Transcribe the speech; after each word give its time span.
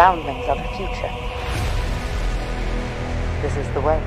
foundlings 0.00 0.48
of 0.48 0.56
the 0.56 0.68
future. 0.78 1.12
This 3.42 3.54
is 3.58 3.68
the 3.74 3.82
way. 3.82 4.00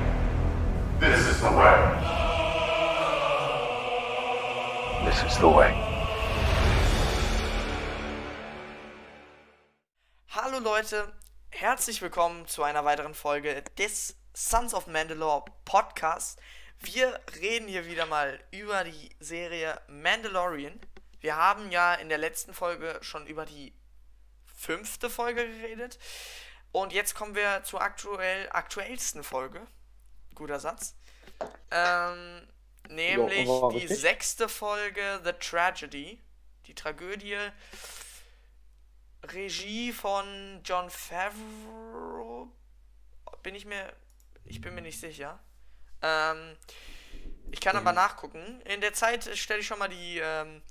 This 0.98 1.20
is 1.28 1.40
the 1.40 1.52
way. 1.52 1.78
This 5.04 5.22
is 5.22 5.38
the 5.38 5.48
way. 5.48 5.72
Hallo 10.30 10.58
Leute, 10.58 11.12
herzlich 11.50 12.02
willkommen 12.02 12.48
zu 12.48 12.64
einer 12.64 12.84
weiteren 12.84 13.14
Folge 13.14 13.62
des 13.78 14.16
Sons 14.32 14.74
of 14.74 14.88
Mandalore 14.88 15.44
Podcast. 15.64 16.40
Wir 16.80 17.20
reden 17.40 17.68
hier 17.68 17.86
wieder 17.86 18.06
mal 18.06 18.40
über 18.50 18.82
die 18.82 19.10
Serie 19.20 19.80
Mandalorian. 19.86 20.80
Wir 21.20 21.36
haben 21.36 21.70
ja 21.70 21.94
in 21.94 22.08
der 22.08 22.18
letzten 22.18 22.52
Folge 22.52 22.98
schon 23.00 23.28
über 23.28 23.46
die 23.46 23.72
fünfte 24.64 25.10
Folge 25.10 25.46
geredet. 25.46 25.98
Und 26.72 26.92
jetzt 26.92 27.14
kommen 27.14 27.34
wir 27.34 27.62
zur 27.64 27.80
aktuell, 27.80 28.48
aktuellsten 28.50 29.22
Folge. 29.22 29.66
Guter 30.34 30.58
Satz. 30.58 30.96
Ähm, 31.70 32.48
nämlich 32.88 33.46
war 33.46 33.70
die 33.70 33.78
richtig. 33.78 34.00
sechste 34.00 34.48
Folge 34.48 35.20
The 35.24 35.32
Tragedy. 35.32 36.20
Die 36.66 36.74
Tragödie. 36.74 37.38
Regie 39.22 39.92
von 39.92 40.60
John 40.64 40.90
Favreau. 40.90 42.48
Bin 43.42 43.54
ich 43.54 43.66
mir. 43.66 43.92
Ich 44.44 44.60
bin 44.60 44.74
mir 44.74 44.82
nicht 44.82 44.98
sicher. 44.98 45.38
Ähm, 46.02 46.56
ich 47.50 47.60
kann 47.60 47.76
aber 47.76 47.92
nachgucken. 47.92 48.60
In 48.62 48.80
der 48.80 48.92
Zeit 48.92 49.24
stelle 49.36 49.60
ich 49.60 49.66
schon 49.66 49.78
mal 49.78 49.88
die, 49.88 50.18
ähm, 50.18 50.62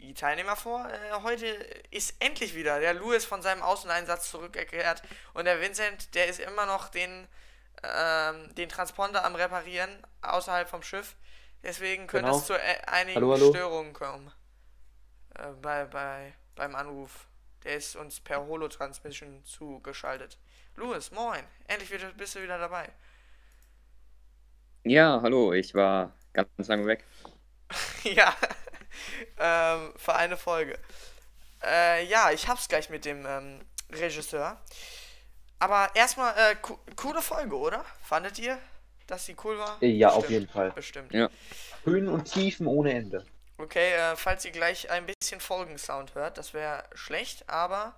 die 0.00 0.14
Teilnehmer 0.14 0.56
vor. 0.56 0.88
Äh, 0.88 1.22
heute 1.22 1.46
ist 1.90 2.14
endlich 2.20 2.54
wieder 2.54 2.80
der 2.80 2.94
Louis 2.94 3.24
von 3.24 3.42
seinem 3.42 3.62
Außeneinsatz 3.62 4.30
zurückgekehrt. 4.30 5.02
Und 5.34 5.44
der 5.44 5.60
Vincent, 5.60 6.14
der 6.14 6.26
ist 6.28 6.40
immer 6.40 6.66
noch 6.66 6.88
den, 6.88 7.28
ähm, 7.82 8.54
den 8.54 8.68
Transponder 8.68 9.24
am 9.24 9.34
Reparieren 9.34 9.90
außerhalb 10.22 10.68
vom 10.68 10.82
Schiff. 10.82 11.16
Deswegen 11.62 12.06
könnte 12.06 12.26
Genau. 12.26 12.38
es 12.38 12.46
zu 12.46 12.54
äh, 12.54 12.78
einigen 12.86 13.16
Hallo, 13.16 13.32
hallo. 13.32 13.50
Störungen 13.50 13.92
kommen. 13.92 14.32
Äh, 15.34 15.48
bei, 15.60 15.84
bei, 15.84 16.34
beim 16.54 16.74
Anruf. 16.74 17.26
Der 17.64 17.76
ist 17.76 17.94
uns 17.96 18.20
per 18.20 18.46
Holo-Transmission 18.46 19.44
zugeschaltet. 19.44 20.38
Louis, 20.76 21.10
moin. 21.10 21.44
Endlich 21.68 21.90
wieder, 21.90 22.10
bist 22.14 22.34
du 22.34 22.42
wieder 22.42 22.58
dabei. 22.58 22.88
Ja, 24.84 25.20
hallo, 25.22 25.52
ich 25.52 25.74
war 25.74 26.14
ganz 26.32 26.68
lange 26.68 26.86
weg. 26.86 27.04
ja. 28.04 28.34
Ähm, 29.38 29.92
für 29.96 30.14
eine 30.14 30.36
Folge. 30.36 30.78
Äh, 31.62 32.06
ja, 32.06 32.30
ich 32.30 32.48
hab's 32.48 32.68
gleich 32.68 32.90
mit 32.90 33.04
dem 33.04 33.26
ähm, 33.26 33.60
Regisseur. 33.90 34.60
Aber 35.58 35.90
erstmal, 35.94 36.34
äh, 36.36 36.56
co 36.56 36.78
coole 36.96 37.20
Folge, 37.20 37.56
oder? 37.56 37.84
Fandet 38.02 38.38
ihr, 38.38 38.58
dass 39.06 39.26
sie 39.26 39.36
cool 39.44 39.58
war? 39.58 39.82
Ja, 39.82 40.08
auf 40.08 40.22
Bestimmt, 40.22 40.30
jeden 40.30 40.52
Fall. 40.52 40.70
Bestimmt. 40.72 41.12
Ja. 41.12 41.28
Höhen 41.84 42.08
und 42.08 42.24
Tiefen 42.24 42.66
ohne 42.66 42.92
Ende. 42.94 43.26
Okay, 43.58 43.92
äh, 43.92 44.16
falls 44.16 44.44
ihr 44.46 44.52
gleich 44.52 44.90
ein 44.90 45.04
bisschen 45.06 45.40
Folgensound 45.40 46.14
hört, 46.14 46.38
das 46.38 46.54
wäre 46.54 46.84
schlecht, 46.94 47.48
aber 47.48 47.94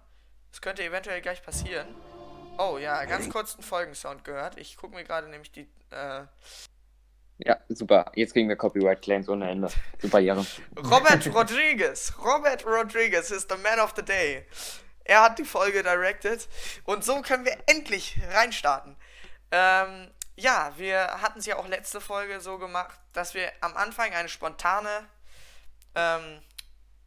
es 0.53 0.61
könnte 0.61 0.83
eventuell 0.83 1.21
gleich 1.21 1.43
passieren. 1.43 1.87
Oh 2.59 2.79
ja, 2.79 3.05
ganz 3.05 3.31
kurz 3.31 3.55
einen 3.55 3.63
Folgensound 3.63 4.25
gehört. 4.25 4.59
Ich 4.59 4.77
gucke 4.77 4.95
mir 4.95 5.05
gerade 5.05 5.29
nämlich 5.29 5.53
die. 5.53 5.69
Äh, 5.91 6.25
Ja, 7.45 7.59
super. 7.69 8.11
Jetzt 8.15 8.33
kriegen 8.35 8.49
wir 8.49 8.57
Copyright 8.57 9.03
Claims 9.03 9.29
ohne 9.29 9.51
Ende. 9.51 9.69
Super 10.01 10.21
Ehre. 10.21 10.47
Robert 10.77 11.27
Rodriguez. 11.35 12.13
Robert 12.19 12.65
Rodriguez 12.65 13.31
ist 13.31 13.51
the 13.51 13.57
man 13.57 13.81
of 13.81 13.95
the 13.97 14.03
day. 14.03 14.47
Er 15.05 15.23
hat 15.23 15.39
die 15.39 15.45
Folge 15.45 15.83
directed 15.83 16.49
und 16.85 17.05
so 17.05 17.21
können 17.23 17.45
wir 17.45 17.57
endlich 17.67 18.21
reinstarten. 18.31 18.97
Ähm, 19.51 20.11
ja, 20.37 20.73
wir 20.77 21.21
hatten 21.21 21.41
es 21.41 21.47
ja 21.47 21.57
auch 21.57 21.67
letzte 21.67 22.01
Folge 22.01 22.41
so 22.41 22.59
gemacht, 22.59 22.99
dass 23.13 23.35
wir 23.35 23.51
am 23.61 23.77
Anfang 23.77 24.13
eine 24.13 24.29
spontane 24.29 25.07
ähm, 25.97 26.41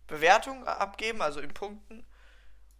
Bewertung 0.07 0.67
abgeben, 0.67 1.21
also 1.21 1.39
in 1.39 1.53
Punkten. 1.53 2.05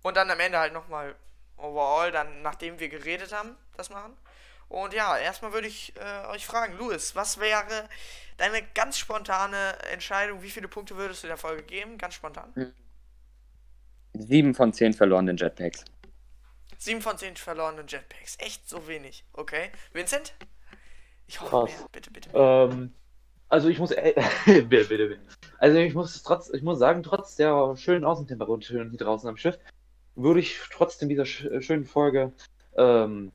Und 0.01 0.17
dann 0.17 0.29
am 0.29 0.39
Ende 0.39 0.59
halt 0.59 0.73
nochmal 0.73 1.15
overall, 1.57 2.11
dann 2.11 2.41
nachdem 2.41 2.79
wir 2.79 2.89
geredet 2.89 3.33
haben, 3.33 3.55
das 3.77 3.89
machen. 3.89 4.15
Und 4.69 4.93
ja, 4.93 5.17
erstmal 5.17 5.53
würde 5.53 5.67
ich 5.67 5.93
äh, 5.97 6.27
euch 6.27 6.45
fragen, 6.45 6.77
Louis, 6.77 7.15
was 7.15 7.39
wäre 7.39 7.87
deine 8.37 8.63
ganz 8.73 8.97
spontane 8.97 9.77
Entscheidung? 9.91 10.41
Wie 10.41 10.49
viele 10.49 10.67
Punkte 10.67 10.97
würdest 10.97 11.23
du 11.23 11.27
der 11.27 11.37
Folge 11.37 11.63
geben? 11.63 11.97
Ganz 11.97 12.15
spontan. 12.15 12.73
Sieben 14.13 14.55
von 14.55 14.73
zehn 14.73 14.93
verlorenen 14.93 15.37
Jetpacks. 15.37 15.85
7 16.77 17.01
von 17.01 17.17
10 17.17 17.35
verlorenen 17.35 17.87
Jetpacks. 17.87 18.37
Echt 18.39 18.67
so 18.69 18.87
wenig. 18.87 19.23
Okay. 19.33 19.71
Vincent? 19.93 20.33
Ich 21.27 21.39
hoffe 21.41 21.49
Krass. 21.49 21.79
mehr. 21.79 21.87
Bitte, 21.91 22.11
bitte. 22.11 22.29
Ähm, 22.33 22.93
also 23.49 23.69
ich 23.69 23.79
muss, 23.79 23.91
äh, 23.91 24.13
bitte, 24.45 24.85
bitte, 24.85 25.07
bitte. 25.07 25.21
Also 25.57 25.77
ich 25.77 25.93
muss 25.93 26.21
trotz, 26.23 26.49
ich 26.49 26.61
muss 26.61 26.79
sagen, 26.79 27.03
trotz 27.03 27.35
der 27.35 27.75
schönen 27.77 28.05
Außentemperatur 28.05 28.59
hier 28.59 28.85
draußen 28.85 29.29
am 29.29 29.37
Schiff, 29.37 29.57
würde 30.15 30.39
ich 30.39 30.59
trotzdem 30.71 31.09
dieser 31.09 31.25
sch 31.25 31.47
schönen 31.61 31.85
Folge 31.85 32.33
ähm, 32.77 33.31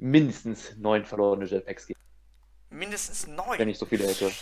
mindestens 0.00 0.76
neun 0.76 1.04
verlorene 1.04 1.44
Jetpacks 1.44 1.86
geben, 1.86 2.00
Mindestens 2.70 3.26
wenn 3.26 3.36
9. 3.36 3.68
ich 3.68 3.78
so 3.78 3.86
viele 3.86 4.06
hätte. 4.06 4.32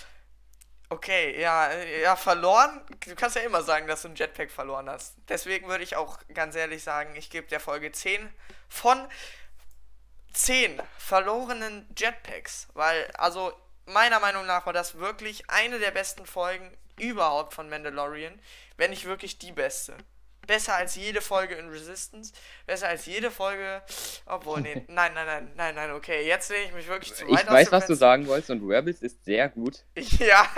Okay, 0.91 1.39
ja, 1.41 1.71
ja, 1.75 2.17
verloren. 2.17 2.81
Du 3.01 3.15
kannst 3.15 3.37
ja 3.37 3.43
immer 3.43 3.63
sagen, 3.63 3.87
dass 3.87 4.03
du 4.03 4.09
ein 4.09 4.15
Jetpack 4.15 4.51
verloren 4.51 4.89
hast. 4.89 5.17
Deswegen 5.29 5.69
würde 5.69 5.85
ich 5.85 5.97
auch 5.97 6.19
ganz 6.33 6.55
ehrlich 6.55 6.83
sagen, 6.83 7.15
ich 7.15 7.29
gebe 7.29 7.47
der 7.47 7.61
Folge 7.61 7.93
10 7.93 8.27
von 8.69 9.07
10 10.33 10.81
verlorenen 10.97 11.87
Jetpacks. 11.97 12.69
Weil, 12.73 13.11
also, 13.19 13.53
meiner 13.85 14.21
Meinung 14.21 14.47
nach 14.47 14.65
war 14.65 14.73
das 14.73 14.95
wirklich 14.95 15.51
eine 15.51 15.79
der 15.79 15.91
besten 15.91 16.25
Folgen 16.25 16.75
überhaupt 16.99 17.53
von 17.53 17.69
Mandalorian. 17.69 18.41
Wenn 18.79 18.91
nicht 18.91 19.05
wirklich 19.05 19.39
die 19.39 19.53
beste. 19.53 19.95
Besser 20.49 20.77
als 20.77 20.95
jede 20.95 21.21
Folge 21.21 21.57
in 21.57 21.69
Resistance. 21.69 22.33
Besser 22.67 22.89
als 22.89 23.05
jede 23.05 23.31
Folge. 23.31 23.83
Obwohl, 24.25 24.63
nee. 24.63 24.83
Nein, 24.89 25.13
nein, 25.13 25.27
nein, 25.27 25.53
nein, 25.55 25.75
nein, 25.75 25.91
okay. 25.93 26.27
Jetzt 26.27 26.49
lehne 26.49 26.65
ich 26.65 26.73
mich 26.73 26.89
wirklich 26.89 27.15
zu 27.15 27.29
weit 27.29 27.45
Ich 27.45 27.51
weiß, 27.51 27.71
was 27.71 27.87
du 27.87 27.95
sagen 27.95 28.27
wolltest 28.27 28.49
und 28.51 28.67
Rebels 28.67 29.03
ist 29.03 29.25
sehr 29.25 29.51
gut. 29.51 29.85
Ja, 30.19 30.49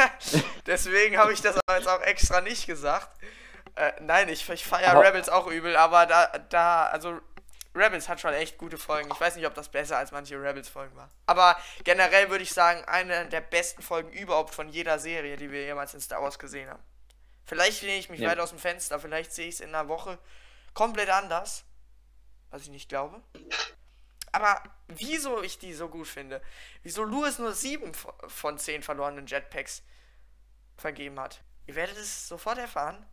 deswegen 0.67 1.19
habe 1.19 1.33
ich 1.33 1.43
das 1.43 1.57
aber 1.67 1.77
jetzt 1.77 1.89
auch 1.89 2.01
extra 2.03 2.41
nicht 2.41 2.67
gesagt. 2.67 3.11
Äh, 3.75 3.93
nein, 4.01 4.29
ich, 4.29 4.49
ich 4.49 4.65
feiere 4.65 5.03
Rebels 5.03 5.29
auch 5.29 5.49
übel, 5.49 5.77
aber 5.77 6.07
da, 6.07 6.27
da, 6.49 6.87
also 6.87 7.21
Rebels 7.75 8.09
hat 8.09 8.21
schon 8.21 8.33
echt 8.33 8.59
gute 8.59 8.79
Folgen. 8.79 9.11
Ich 9.13 9.21
weiß 9.21 9.35
nicht, 9.37 9.47
ob 9.47 9.55
das 9.55 9.69
besser 9.69 9.99
als 9.99 10.13
manche 10.13 10.41
Rebels-Folgen 10.41 10.97
war. 10.97 11.11
Aber 11.27 11.57
generell 11.83 12.31
würde 12.31 12.45
ich 12.45 12.53
sagen, 12.53 12.85
eine 12.87 13.27
der 13.27 13.41
besten 13.41 13.83
Folgen 13.83 14.11
überhaupt 14.13 14.55
von 14.55 14.69
jeder 14.69 14.99
Serie, 14.99 15.37
die 15.37 15.51
wir 15.51 15.65
jemals 15.65 15.95
in 15.95 16.01
Star 16.01 16.23
Wars 16.23 16.39
gesehen 16.39 16.69
haben. 16.71 16.83
Vielleicht 17.51 17.83
lehne 17.83 17.99
ich 17.99 18.09
mich 18.09 18.21
Ja. 18.21 18.31
weit 18.31 18.39
aus 18.39 18.51
dem 18.51 18.61
Fenster, 18.61 19.01
vielleicht 19.01 19.33
sehe 19.33 19.49
ich 19.49 19.57
es 19.57 19.61
in 19.61 19.71
einer 19.71 19.89
Woche 19.89 20.21
komplett 20.73 21.11
anders. 21.11 21.65
Was 22.51 22.63
ich 22.63 22.69
nicht 22.69 22.89
glaube. 22.89 23.21
Aber 24.31 24.63
wieso 24.87 25.43
ich 25.43 25.59
die 25.59 25.75
so 25.75 25.89
gut 25.89 26.07
finde, 26.07 26.41
wieso 26.85 27.03
Louis 27.03 27.41
nur 27.41 27.53
7 27.53 27.93
von 28.29 28.57
10 28.57 28.85
verlorenen 28.85 29.27
Jetpacks 29.27 29.83
vergeben 30.77 31.19
hat. 31.19 31.43
Ihr 31.67 31.75
werdet 31.75 31.97
es 31.97 32.29
sofort 32.29 32.57
erfahren, 32.59 33.05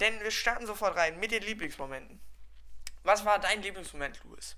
denn 0.00 0.18
wir 0.20 0.30
starten 0.30 0.66
sofort 0.66 0.96
rein 0.96 1.20
mit 1.20 1.30
den 1.30 1.42
Lieblingsmomenten. 1.42 2.22
Was 3.02 3.26
war 3.26 3.38
dein 3.38 3.60
Lieblingsmoment, 3.60 4.24
Louis? 4.24 4.56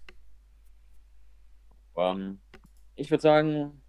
Ähm, 1.97 2.41
ich 2.95 3.11
würde 3.11 3.23
sagen, 3.23 3.83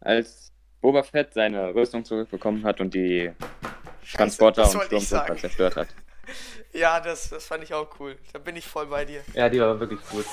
als 0.00 0.52
Boba 0.80 1.02
Fett 1.02 1.34
seine 1.34 1.74
Rüstung 1.74 2.04
zurückbekommen 2.04 2.64
hat 2.64 2.80
und 2.80 2.94
die 2.94 3.32
Transporter 4.14 4.62
das 4.62 4.74
und 4.74 4.82
Sturmtruppler 4.84 5.26
sagen. 5.26 5.38
zerstört 5.38 5.76
hat. 5.76 5.88
Ja, 6.74 7.00
das, 7.00 7.30
das 7.30 7.46
fand 7.46 7.64
ich 7.64 7.72
auch 7.72 7.88
cool. 7.98 8.18
Da 8.34 8.38
bin 8.38 8.54
ich 8.54 8.66
voll 8.66 8.84
bei 8.86 9.06
dir. 9.06 9.22
Ja, 9.32 9.48
die 9.48 9.58
war 9.58 9.80
wirklich 9.80 10.00
gut. 10.10 10.26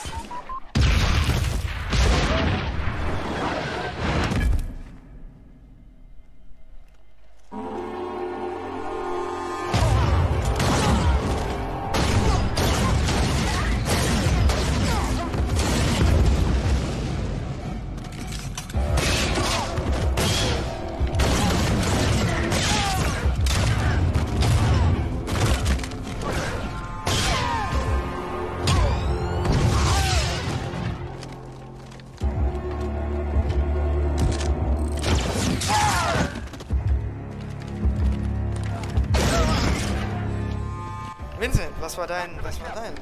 War 41.95 42.07
dein, 42.07 42.29
was 42.41 42.59
war 42.59 42.75
dein? 42.75 42.93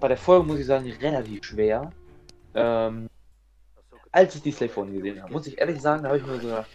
Bei 0.00 0.08
der 0.08 0.16
Folge 0.16 0.46
muss 0.46 0.58
ich 0.58 0.66
sagen, 0.66 0.90
relativ 1.00 1.44
schwer. 1.44 1.90
Ähm, 2.54 3.10
als 4.10 4.34
ich 4.36 4.42
die 4.42 4.52
Slave 4.52 4.80
One 4.80 4.92
gesehen 4.92 5.22
habe, 5.22 5.32
muss 5.32 5.46
ich 5.46 5.58
ehrlich 5.58 5.80
sagen, 5.80 6.02
da 6.02 6.08
habe 6.08 6.18
ich 6.18 6.26
mir 6.26 6.36
so 6.36 6.46
gedacht, 6.46 6.70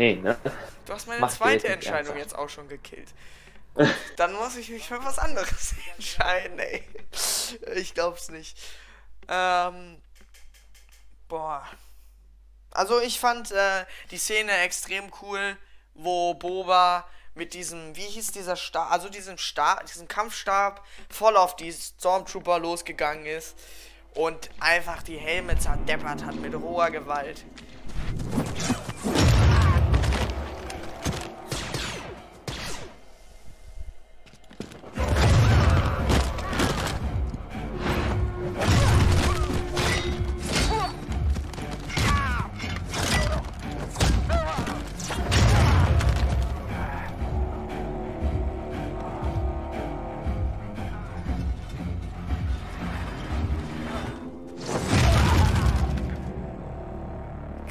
nee, 0.00 0.14
ne? 0.16 0.38
Du 0.86 0.94
hast 0.94 1.06
meine 1.06 1.20
Mach 1.20 1.30
zweite 1.30 1.66
jetzt 1.68 1.74
Entscheidung 1.74 2.16
jetzt 2.16 2.34
auch 2.34 2.48
schon 2.48 2.68
gekillt. 2.68 3.08
Gut, 3.74 3.94
dann 4.16 4.32
muss 4.32 4.56
ich 4.56 4.70
mich 4.70 4.88
für 4.88 5.04
was 5.04 5.18
anderes 5.18 5.74
entscheiden, 5.96 6.58
ey. 6.58 6.82
Ich 7.74 7.94
glaub's 7.94 8.30
nicht. 8.30 8.58
Ähm. 9.28 10.00
Boah. 11.28 11.64
Also 12.72 13.00
ich 13.00 13.20
fand 13.20 13.50
äh, 13.52 13.84
die 14.10 14.18
Szene 14.18 14.52
extrem 14.58 15.10
cool, 15.22 15.56
wo 15.94 16.34
Boba 16.34 17.06
mit 17.34 17.54
diesem, 17.54 17.94
wie 17.94 18.06
hieß 18.06 18.32
dieser 18.32 18.56
Stab, 18.56 18.90
also 18.90 19.08
diesem 19.08 19.38
Stab, 19.38 19.86
diesem 19.86 20.08
Kampfstab 20.08 20.84
voll 21.08 21.36
auf 21.36 21.56
die 21.56 21.72
Stormtrooper 21.72 22.58
losgegangen 22.58 23.26
ist 23.26 23.56
und 24.14 24.50
einfach 24.60 25.02
die 25.02 25.16
Helme 25.16 25.58
zerdeppert 25.58 26.24
hat 26.24 26.36
mit 26.36 26.54
roher 26.54 26.90
Gewalt. 26.90 27.44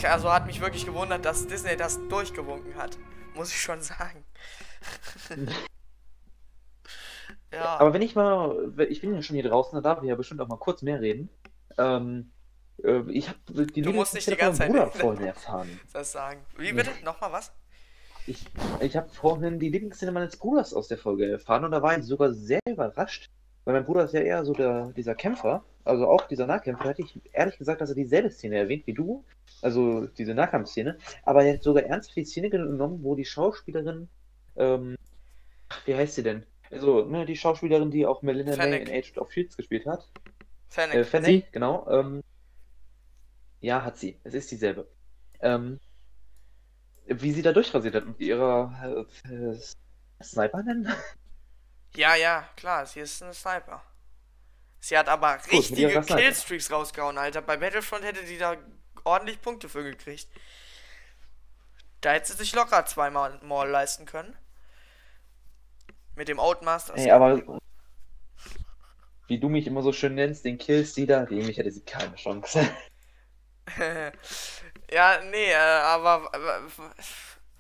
Also 0.10 0.34
hat 0.34 0.48
mich 0.48 0.60
wirklich 0.60 0.86
gewundert, 0.88 1.24
dass 1.24 1.46
Disney 1.46 1.78
das 1.78 2.00
durchgewunken 2.08 2.76
hat. 2.76 2.98
Muss 3.36 3.52
ich 3.52 3.62
schon 3.62 3.82
sagen. 3.82 4.26
ja. 7.54 7.78
Aber 7.78 7.94
wenn 7.94 8.02
ich 8.02 8.16
mal, 8.16 8.74
ich 8.90 9.02
bin 9.02 9.14
ja 9.14 9.22
schon 9.22 9.36
hier 9.36 9.48
draußen, 9.48 9.76
da 9.76 9.82
darf 9.82 10.02
ich 10.02 10.10
ja 10.10 10.16
bestimmt 10.16 10.42
auch 10.42 10.48
mal 10.48 10.58
kurz 10.58 10.82
mehr 10.82 11.00
reden. 11.00 11.30
Ähm, 11.78 12.32
äh, 12.84 13.02
ich 13.12 13.30
habe 13.30 13.68
die 13.68 13.84
Du 13.84 13.94
musst 13.94 14.16
nicht 14.16 14.28
die 14.28 14.36
ganze 14.36 14.60
Zeit 14.60 14.72
Bruder 14.72 14.88
vorhin 14.88 15.28
erfahren. 15.28 15.80
das 15.94 16.12
sagen. 16.12 16.44
Wie 16.58 16.74
bitte? 16.74 16.90
Nochmal 17.04 17.32
was? 17.32 17.52
Ich, 18.26 18.46
ich 18.80 18.98
habe 18.98 19.10
vorhin 19.10 19.60
die 19.60 19.70
Lieblingsszene 19.70 20.12
meines 20.12 20.38
Bruders 20.38 20.74
aus 20.74 20.88
der 20.88 20.98
Folge 20.98 21.32
erfahren 21.32 21.66
und 21.66 21.72
da 21.72 21.84
war 21.84 21.98
ich 21.98 22.04
sogar 22.04 22.34
sehr 22.34 22.60
überrascht, 22.68 23.30
weil 23.64 23.76
mein 23.76 23.86
Bruder 23.86 24.06
ist 24.06 24.14
ja 24.14 24.22
eher 24.22 24.44
so 24.44 24.54
der, 24.54 24.92
dieser 24.96 25.14
Kämpfer, 25.14 25.64
also 25.90 26.08
auch 26.08 26.28
dieser 26.28 26.48
Nahkämpfer, 26.48 26.84
da 26.84 26.90
hätte 26.92 27.02
ich 27.02 27.20
ehrlich 27.34 27.58
gesagt, 27.58 27.82
dass 27.82 27.90
er 27.90 27.96
dieselbe 27.96 28.30
Szene 28.30 28.58
erwähnt 28.58 28.88
wie 28.88 28.94
du, 28.94 29.26
also 29.62 30.06
diese 30.06 30.34
Nahkampfszene, 30.34 30.98
aber 31.24 31.44
er 31.44 31.56
hat 31.56 31.64
sogar 31.64 31.84
ernsthaft 31.84 32.18
die 32.18 32.26
Szene 32.26 32.50
genommen, 32.50 33.04
wo 33.04 33.16
die 33.16 33.26
Schauspielerin, 33.26 34.08
ähm, 34.56 34.96
wie 35.86 35.96
heißt 35.96 36.16
sie 36.16 36.24
denn? 36.24 36.46
Also, 36.72 37.06
ne, 37.06 37.26
die 37.26 37.36
Schauspielerin, 37.36 37.92
die 37.92 38.06
auch 38.06 38.22
Melinda 38.22 38.56
May 38.56 38.82
in 38.82 38.90
Agent 38.90 39.18
of 39.18 39.32
Shields 39.32 39.58
gespielt 39.58 39.86
hat. 39.86 40.08
Fennec. 40.70 40.96
Äh, 40.96 41.04
Fennec, 41.04 41.52
genau. 41.52 41.88
Ähm, 41.90 42.22
ja, 43.60 43.84
hat 43.84 43.98
sie. 43.98 44.20
Es 44.24 44.34
ist 44.34 44.52
dieselbe. 44.52 44.88
Ähm, 45.42 45.80
wie 47.06 47.32
sie 47.32 47.42
da 47.42 47.52
durchrasiert 47.54 47.96
hat 47.96 48.06
mit 48.06 48.20
ihrer 48.20 49.08
äh, 49.26 49.34
äh, 49.34 49.60
Sniper 50.22 50.62
nennen? 50.62 50.88
Ja, 51.96 52.16
ja, 52.16 52.48
klar, 52.56 52.86
sie 52.86 53.00
ist 53.00 53.24
eine 53.24 53.34
Sniper. 53.34 53.82
Sie 54.80 54.98
hat 54.98 55.10
aber 55.10 55.36
mit 55.36 55.52
richtige. 55.52 56.02
Killstreaks 56.02 56.72
rausgehauen, 56.72 57.18
Alter. 57.18 57.42
Bei 57.42 57.58
Battlefront 57.58 58.04
hätte 58.04 58.24
die 58.26 58.38
da 58.38 58.56
ordentlich 59.04 59.42
Punkte 59.42 59.70
für 59.70 59.84
gekriegt. 59.84 60.28
Da 62.02 62.12
hätte 62.12 62.32
sie 62.32 62.38
sich 62.38 62.54
locker 62.54 62.86
zweimal 62.86 63.40
Maul 63.44 63.68
leisten 63.68 64.06
können. 64.06 64.36
Mit 66.16 66.28
dem 66.28 66.40
Outmaster. 66.40 66.96
Ey, 66.96 67.12
aber 67.12 67.60
wie 69.28 69.40
du 69.40 69.50
mich 69.50 69.68
immer 69.68 69.84
so 69.84 69.94
schön 69.94 70.16
nennst, 70.16 70.44
den 70.44 70.58
Killstealer, 70.58 71.26
gegen 71.26 71.46
mich 71.46 71.58
hätte 71.58 71.72
sie 71.72 71.82
keine 71.82 72.16
Chance. 72.16 72.68
ja, 74.92 75.20
nee, 75.30 75.52
äh, 75.52 75.56
aber, 75.56 76.34
aber 76.34 76.70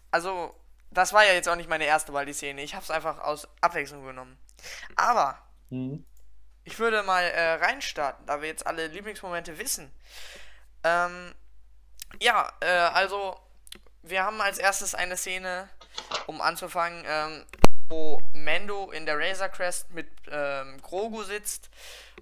also 0.09 0.55
das 0.89 1.13
war 1.13 1.23
ja 1.23 1.33
jetzt 1.33 1.47
auch 1.47 1.55
nicht 1.55 1.69
meine 1.69 1.85
erste 1.85 2.13
Wahl, 2.13 2.25
die 2.25 2.33
Szene. 2.33 2.63
Ich 2.63 2.73
habe 2.73 2.83
es 2.83 2.89
einfach 2.89 3.19
aus 3.19 3.47
Abwechslung 3.61 4.03
genommen. 4.03 4.37
Aber 4.95 5.37
Hm. 5.69 6.03
Ich 6.63 6.77
würde 6.79 7.03
mal 7.03 7.23
äh, 7.23 7.53
reinstarten, 7.53 8.25
da 8.25 8.41
wir 8.41 8.47
jetzt 8.47 8.67
alle 8.67 8.87
Lieblingsmomente 8.87 9.57
wissen. 9.57 9.91
Ähm, 10.83 11.33
ja, 12.19 12.51
äh, 12.61 12.67
also 12.67 13.39
wir 14.01 14.23
haben 14.23 14.41
als 14.41 14.57
erstes 14.57 14.95
eine 14.95 15.17
Szene, 15.17 15.69
um 16.27 16.41
anzufangen, 16.41 17.03
ähm, 17.07 17.45
wo 17.89 18.21
Mando 18.33 18.91
in 18.91 19.05
der 19.05 19.17
Razor 19.17 19.49
Crest 19.49 19.91
mit 19.91 20.09
ähm, 20.29 20.81
Grogu 20.81 21.23
sitzt 21.23 21.69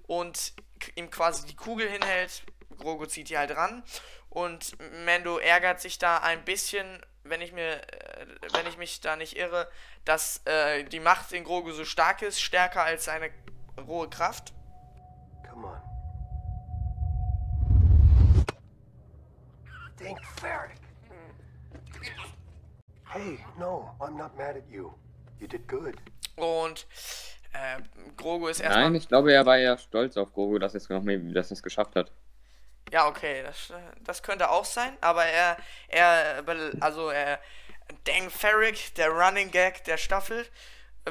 und 0.06 0.54
ihm 0.94 1.10
quasi 1.10 1.46
die 1.46 1.56
Kugel 1.56 1.88
hinhält. 1.88 2.42
Grogu 2.78 3.06
zieht 3.06 3.28
die 3.28 3.38
halt 3.38 3.54
ran 3.56 3.82
und 4.30 4.76
Mando 5.04 5.38
ärgert 5.38 5.80
sich 5.80 5.98
da 5.98 6.18
ein 6.18 6.44
bisschen, 6.44 7.04
wenn 7.24 7.40
ich 7.40 7.52
mir, 7.52 7.82
äh, 7.92 8.26
wenn 8.52 8.66
ich 8.66 8.76
mich 8.76 9.00
da 9.00 9.16
nicht 9.16 9.36
irre, 9.36 9.70
dass 10.04 10.42
äh, 10.46 10.84
die 10.84 11.00
Macht 11.00 11.32
in 11.32 11.44
Grogu 11.44 11.72
so 11.72 11.84
stark 11.84 12.22
ist, 12.22 12.40
stärker 12.40 12.82
als 12.82 13.04
seine 13.04 13.30
rohe 13.86 14.08
Kraft. 14.08 14.52
Come 15.48 15.64
on. 15.64 15.80
Dang 19.98 20.16
Ferric! 20.40 20.78
Hey, 23.04 23.38
no, 23.58 23.90
I'm 24.00 24.16
not 24.16 24.36
mad 24.36 24.56
at 24.56 24.64
you. 24.70 24.92
You 25.40 25.48
did 25.48 25.66
good. 25.66 25.96
Und 26.36 26.86
äh, 27.52 27.80
Grogu 28.16 28.48
ist 28.48 28.60
erstmal. 28.60 28.84
Nein, 28.84 28.94
ich 28.94 29.08
glaube, 29.08 29.32
er 29.32 29.46
war 29.46 29.56
ja 29.56 29.78
stolz 29.78 30.16
auf 30.16 30.32
Grogu, 30.32 30.58
dass 30.58 30.74
er 30.74 30.78
es 30.78 30.88
noch 30.88 31.02
mehr, 31.02 31.18
dass 31.18 31.50
es 31.50 31.62
geschafft 31.62 31.96
hat. 31.96 32.12
Ja, 32.92 33.06
okay, 33.06 33.42
das, 33.42 33.72
das 34.00 34.22
könnte 34.22 34.50
auch 34.50 34.64
sein, 34.64 34.96
aber 35.00 35.24
er, 35.24 35.56
er, 35.88 36.44
also 36.80 37.10
er, 37.10 37.38
Dang 38.04 38.30
Ferrick, 38.30 38.94
der 38.94 39.10
Running 39.10 39.50
Gag 39.50 39.84
der 39.84 39.98
Staffel, 39.98 40.46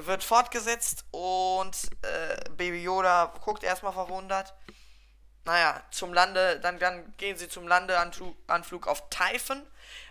wird 0.06 0.24
fortgesetzt 0.24 1.06
und 1.12 1.76
äh, 2.04 2.50
Baby 2.52 2.84
Yoda 2.84 3.34
guckt 3.42 3.64
erstmal 3.64 3.94
verwundert. 3.94 4.54
Naja, 5.46 5.82
zum 5.92 6.14
Lande, 6.14 6.60
dann, 6.60 6.78
dann 6.78 7.16
gehen 7.18 7.38
sie 7.38 7.48
zum 7.48 7.68
Landeanflug 7.68 8.88
auf 8.88 9.10
Typhon, 9.10 9.66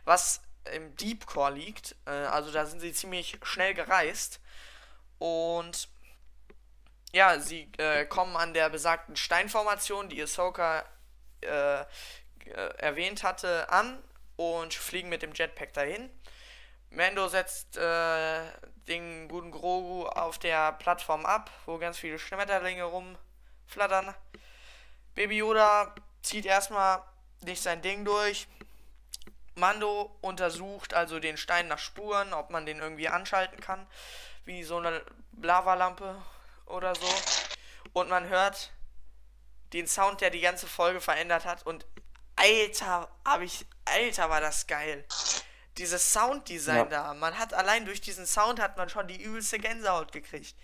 was 0.04 0.40
im 0.72 0.96
Deep 0.96 1.26
Core 1.26 1.52
liegt. 1.52 1.94
Äh, 2.06 2.10
also 2.10 2.50
da 2.50 2.66
sind 2.66 2.80
sie 2.80 2.92
ziemlich 2.92 3.38
schnell 3.42 3.74
gereist. 3.74 4.40
Und 5.18 5.88
ja, 7.12 7.38
sie 7.38 7.70
äh, 7.78 8.04
kommen 8.06 8.36
an 8.36 8.54
der 8.54 8.68
besagten 8.70 9.16
Steinformation, 9.16 10.08
die 10.08 10.22
Ahsoka 10.22 10.84
äh, 11.42 11.80
äh, 11.80 11.84
erwähnt 12.78 13.22
hatte, 13.22 13.68
an 13.70 14.02
und 14.36 14.74
fliegen 14.74 15.08
mit 15.08 15.22
dem 15.22 15.32
Jetpack 15.34 15.72
dahin. 15.72 16.10
Mando 16.96 17.28
setzt 17.28 17.76
äh, 17.76 18.40
den 18.88 19.28
guten 19.28 19.50
Grogu 19.50 20.06
auf 20.06 20.38
der 20.38 20.72
Plattform 20.72 21.26
ab, 21.26 21.50
wo 21.66 21.76
ganz 21.76 21.98
viele 21.98 22.18
Schmetterlinge 22.18 22.84
rumflattern. 22.84 24.14
Baby 25.14 25.36
Yoda 25.36 25.94
zieht 26.22 26.46
erstmal 26.46 27.02
nicht 27.42 27.62
sein 27.62 27.82
Ding 27.82 28.06
durch. 28.06 28.48
Mando 29.56 30.16
untersucht 30.22 30.94
also 30.94 31.20
den 31.20 31.36
Stein 31.36 31.68
nach 31.68 31.78
Spuren, 31.78 32.32
ob 32.32 32.48
man 32.48 32.64
den 32.64 32.78
irgendwie 32.78 33.08
anschalten 33.08 33.60
kann, 33.60 33.86
wie 34.46 34.64
so 34.64 34.78
eine 34.78 35.04
Lavalampe 35.38 36.16
oder 36.64 36.94
so. 36.94 37.08
Und 37.92 38.08
man 38.08 38.26
hört 38.28 38.72
den 39.74 39.86
Sound, 39.86 40.22
der 40.22 40.30
die 40.30 40.40
ganze 40.40 40.66
Folge 40.66 41.02
verändert 41.02 41.44
hat. 41.44 41.66
Und 41.66 41.84
alter, 42.36 43.10
hab 43.22 43.42
ich, 43.42 43.66
alter, 43.84 44.30
war 44.30 44.40
das 44.40 44.66
geil. 44.66 45.04
Dieses 45.78 46.12
Sounddesign 46.12 46.76
Ja. 46.76 46.84
da, 46.84 47.14
man 47.14 47.38
hat 47.38 47.52
allein 47.54 47.84
durch 47.84 48.00
diesen 48.00 48.26
Sound 48.26 48.60
hat 48.60 48.76
man 48.76 48.88
schon 48.88 49.08
die 49.08 49.20
übelste 49.22 49.58
Gänsehaut 49.58 50.12
gekriegt. 50.12 50.54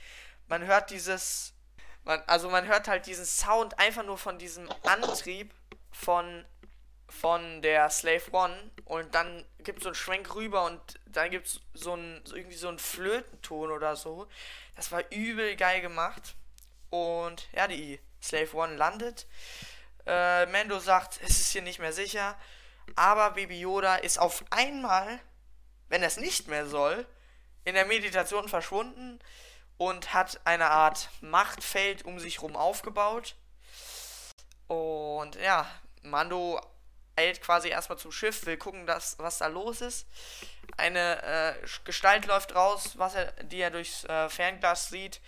man 0.48 0.64
hört 0.64 0.90
dieses, 0.90 1.54
man, 2.04 2.22
also 2.26 2.48
man 2.50 2.66
hört 2.66 2.88
halt 2.88 3.06
diesen 3.06 3.24
Sound 3.24 3.78
einfach 3.78 4.04
nur 4.04 4.18
von 4.18 4.38
diesem 4.38 4.68
Antrieb 4.84 5.52
von, 5.90 6.44
von 7.08 7.62
der 7.62 7.90
Slave 7.90 8.22
One 8.32 8.70
und 8.84 9.14
dann 9.14 9.44
gibt 9.58 9.78
es 9.78 9.82
so 9.84 9.88
einen 9.90 9.94
Schwenk 9.94 10.34
rüber 10.34 10.64
und 10.64 10.80
dann 11.06 11.30
gibt 11.30 11.46
es 11.46 11.60
so 11.74 11.92
einen, 11.92 12.22
irgendwie 12.32 12.56
so 12.56 12.68
einen 12.68 12.78
Flötenton 12.78 13.70
oder 13.70 13.96
so. 13.96 14.26
Das 14.76 14.90
war 14.92 15.02
übel 15.10 15.56
geil 15.56 15.80
gemacht. 15.80 16.34
Und 16.90 17.48
ja, 17.52 17.68
die 17.68 18.00
Slave 18.22 18.54
One 18.54 18.76
landet. 18.76 19.26
Äh, 20.06 20.46
Mando 20.46 20.78
sagt, 20.78 21.20
es 21.22 21.40
ist 21.40 21.52
hier 21.52 21.62
nicht 21.62 21.78
mehr 21.78 21.92
sicher. 21.92 22.36
Aber 22.96 23.32
Baby 23.32 23.60
Yoda 23.60 23.96
ist 23.96 24.18
auf 24.18 24.44
einmal, 24.50 25.20
wenn 25.88 26.02
er 26.02 26.08
es 26.08 26.16
nicht 26.16 26.48
mehr 26.48 26.66
soll, 26.66 27.06
in 27.64 27.74
der 27.74 27.86
Meditation 27.86 28.48
verschwunden 28.48 29.20
und 29.78 30.14
hat 30.14 30.40
eine 30.44 30.70
Art 30.70 31.08
Machtfeld 31.20 32.04
um 32.04 32.18
sich 32.18 32.42
rum 32.42 32.56
aufgebaut. 32.56 33.36
Und 34.66 35.36
ja, 35.36 35.66
Mando 36.02 36.60
eilt 37.16 37.42
quasi 37.42 37.68
erstmal 37.68 37.98
zum 37.98 38.12
Schiff, 38.12 38.46
will 38.46 38.56
gucken, 38.56 38.86
dass, 38.86 39.18
was 39.18 39.38
da 39.38 39.46
los 39.46 39.80
ist. 39.80 40.06
Eine 40.76 41.22
äh, 41.22 41.54
Gestalt 41.84 42.26
läuft 42.26 42.54
raus, 42.54 42.94
was 42.96 43.14
er, 43.14 43.32
die 43.44 43.60
er 43.60 43.70
durchs 43.70 44.04
äh, 44.04 44.28
Fernglas 44.28 44.88
sieht. 44.88 45.20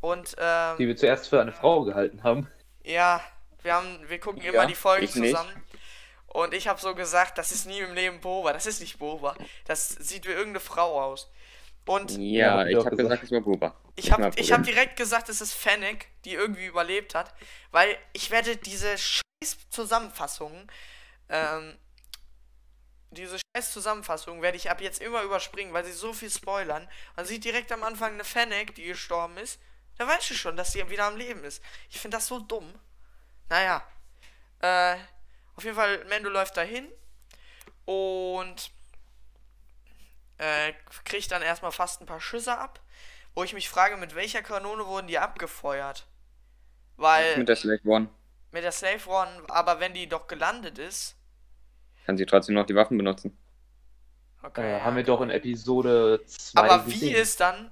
Und 0.00 0.34
ähm, 0.38 0.76
Die 0.78 0.86
wir 0.86 0.96
zuerst 0.96 1.28
für 1.28 1.40
eine 1.40 1.52
Frau 1.52 1.84
gehalten 1.84 2.22
haben. 2.22 2.50
ja, 2.84 3.20
wir 3.62 3.74
haben, 3.74 4.08
wir 4.08 4.20
gucken 4.20 4.42
Ja, 4.42 4.52
immer 4.52 4.66
die 4.66 4.74
Folgen 4.74 5.04
ich 5.04 5.14
nicht. 5.16 5.36
Und 6.28 6.52
ich 6.54 6.68
habe 6.68 6.80
so 6.80 6.94
gesagt, 6.94 7.38
das 7.38 7.52
ist 7.52 7.66
nie 7.66 7.78
im 7.78 7.94
Leben 7.94 8.20
Boba, 8.20 8.52
das 8.52 8.66
ist 8.66 8.80
nicht 8.80 8.98
Boba. 8.98 9.34
Das 9.64 9.88
sieht 9.88 10.26
wie 10.26 10.30
irgendeine 10.30 10.60
Frau 10.60 11.00
aus. 11.00 11.30
Und 11.86 12.10
Ja, 12.12 12.18
Ja, 12.18 12.58
hab 12.58 12.66
ich 12.68 12.76
habe 12.86 12.96
gesagt. 12.96 13.22
es 13.22 13.30
war 13.30 13.40
Boba. 13.40 13.74
ich 13.94 14.06
Ist 14.06 14.12
habe 14.12 14.30
ich 14.36 14.52
hab 14.52 14.62
direkt 14.64 14.96
gesagt, 14.96 15.28
es 15.28 15.40
ist 15.40 15.52
Fennec, 15.54 16.08
die 16.24 16.34
irgendwie 16.34 16.66
überlebt 16.66 17.14
hat. 17.14 17.32
Weil 17.70 17.96
ich 18.12 18.30
werde 18.30 18.56
diese 18.56 18.98
scheiß 18.98 19.56
Zusammenfassungen, 19.70 20.70
ähm, 21.28 21.78
diese 23.10 23.38
scheiß 23.38 23.72
Zusammenfassungen 23.72 24.42
werde 24.42 24.56
ich 24.58 24.68
ab 24.70 24.80
jetzt 24.80 25.00
immer 25.00 25.22
überspringen, 25.22 25.72
weil 25.72 25.84
sie 25.84 25.92
so 25.92 26.12
viel 26.12 26.30
spoilern. 26.30 26.88
Man 27.14 27.24
sieht 27.24 27.44
direkt 27.44 27.70
am 27.72 27.82
Anfang 27.84 28.14
eine 28.14 28.24
Fennec, 28.24 28.74
die 28.74 28.84
gestorben 28.84 29.38
ist. 29.38 29.60
Da 29.96 30.06
weißt 30.06 30.28
du 30.30 30.34
schon, 30.34 30.56
dass 30.56 30.72
sie 30.72 30.90
wieder 30.90 31.04
am 31.06 31.16
Leben 31.16 31.42
ist. 31.44 31.62
Ich 31.88 31.98
finde 32.00 32.16
das 32.18 32.26
so 32.26 32.40
dumm. 32.40 32.74
Naja. 33.48 33.82
Äh, 34.60 34.96
auf 35.56 35.64
jeden 35.64 35.76
Fall, 35.76 36.04
Mendo 36.06 36.28
läuft 36.30 36.56
dahin 36.56 36.86
und 37.84 38.70
äh, 40.38 40.72
kriegt 41.04 41.30
dann 41.32 41.42
erstmal 41.42 41.72
fast 41.72 42.00
ein 42.00 42.06
paar 42.06 42.20
Schüsse 42.20 42.56
ab. 42.58 42.80
Wo 43.34 43.44
ich 43.44 43.52
mich 43.52 43.68
frage, 43.68 43.96
mit 43.96 44.14
welcher 44.14 44.42
Kanone 44.42 44.86
wurden 44.86 45.06
die 45.08 45.18
abgefeuert? 45.18 46.06
Weil 46.96 47.36
Mit 47.36 47.48
der 47.48 47.56
Slave 47.56 47.80
One 47.84 48.08
mit 48.52 48.64
der 48.64 48.72
Slave 48.72 49.06
One, 49.10 49.42
aber 49.48 49.80
wenn 49.80 49.92
die 49.92 50.08
doch 50.08 50.26
gelandet 50.28 50.78
ist. 50.78 51.14
kann 52.06 52.16
sie 52.16 52.24
trotzdem 52.24 52.54
noch 52.54 52.64
die 52.64 52.74
Waffen 52.74 52.96
benutzen. 52.96 53.36
Okay, 54.42 54.76
Äh, 54.76 54.80
haben 54.80 54.96
wir 54.96 55.02
doch 55.02 55.20
in 55.20 55.28
Episode 55.28 56.22
2 56.24 56.58
aber 56.60 56.86
wie 56.86 56.92
gesehen. 56.92 57.14
ist 57.16 57.40
dann. 57.40 57.70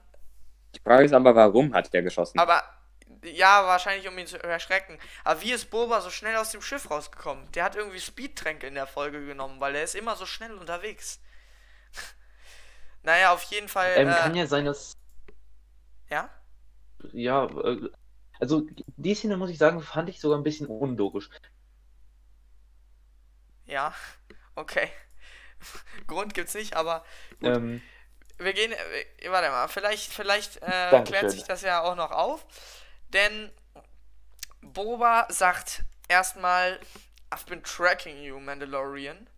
Die 0.74 0.80
Frage 0.80 1.04
ist 1.04 1.14
aber, 1.14 1.34
warum 1.34 1.72
hat 1.72 1.90
der 1.94 2.02
geschossen? 2.02 2.38
Aber. 2.38 2.62
Ja, 3.24 3.66
wahrscheinlich 3.66 4.06
um 4.08 4.18
ihn 4.18 4.26
zu 4.26 4.42
erschrecken. 4.42 4.98
Aber 5.24 5.40
wie 5.40 5.52
ist 5.52 5.70
Boba 5.70 6.00
so 6.00 6.10
schnell 6.10 6.36
aus 6.36 6.50
dem 6.50 6.62
Schiff 6.62 6.90
rausgekommen? 6.90 7.50
Der 7.52 7.64
hat 7.64 7.76
irgendwie 7.76 8.00
Speedtränke 8.00 8.66
in 8.66 8.74
der 8.74 8.86
Folge 8.86 9.24
genommen, 9.24 9.60
weil 9.60 9.74
er 9.74 9.84
ist 9.84 9.94
immer 9.94 10.16
so 10.16 10.26
schnell 10.26 10.54
unterwegs. 10.54 11.20
naja, 13.02 13.32
auf 13.32 13.42
jeden 13.44 13.68
Fall. 13.68 13.92
Ähm, 13.96 14.08
äh, 14.08 14.12
kann 14.12 14.34
ja 14.34 14.46
sein, 14.46 14.66
dass. 14.66 14.96
ja? 16.10 16.28
Ja, 17.12 17.46
äh, 17.46 17.90
also 18.40 18.66
die 18.96 19.14
Szene, 19.14 19.36
muss 19.36 19.50
ich 19.50 19.58
sagen, 19.58 19.80
fand 19.80 20.08
ich 20.08 20.20
sogar 20.20 20.38
ein 20.38 20.44
bisschen 20.44 20.66
unlogisch. 20.66 21.30
Ja, 23.64 23.94
okay. 24.54 24.90
Grund 26.06 26.34
gibt's 26.34 26.54
nicht, 26.54 26.76
aber 26.76 27.04
gut. 27.40 27.56
Ähm, 27.56 27.82
wir 28.38 28.52
gehen, 28.52 28.72
äh, 28.72 29.30
warte 29.30 29.48
mal, 29.50 29.68
vielleicht, 29.68 30.12
vielleicht 30.12 30.60
äh, 30.62 31.02
klärt 31.04 31.30
sich 31.30 31.44
das 31.44 31.62
ja 31.62 31.82
auch 31.82 31.94
noch 31.94 32.10
auf. 32.10 32.44
Denn 33.14 33.52
Boba 34.60 35.26
sagt 35.30 35.84
erstmal, 36.08 36.80
I've 37.30 37.46
been 37.46 37.62
tracking 37.62 38.20
you, 38.22 38.38
Mandalorian. 38.40 39.30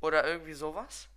Oder 0.00 0.24
irgendwie 0.24 0.54
sowas. 0.54 1.08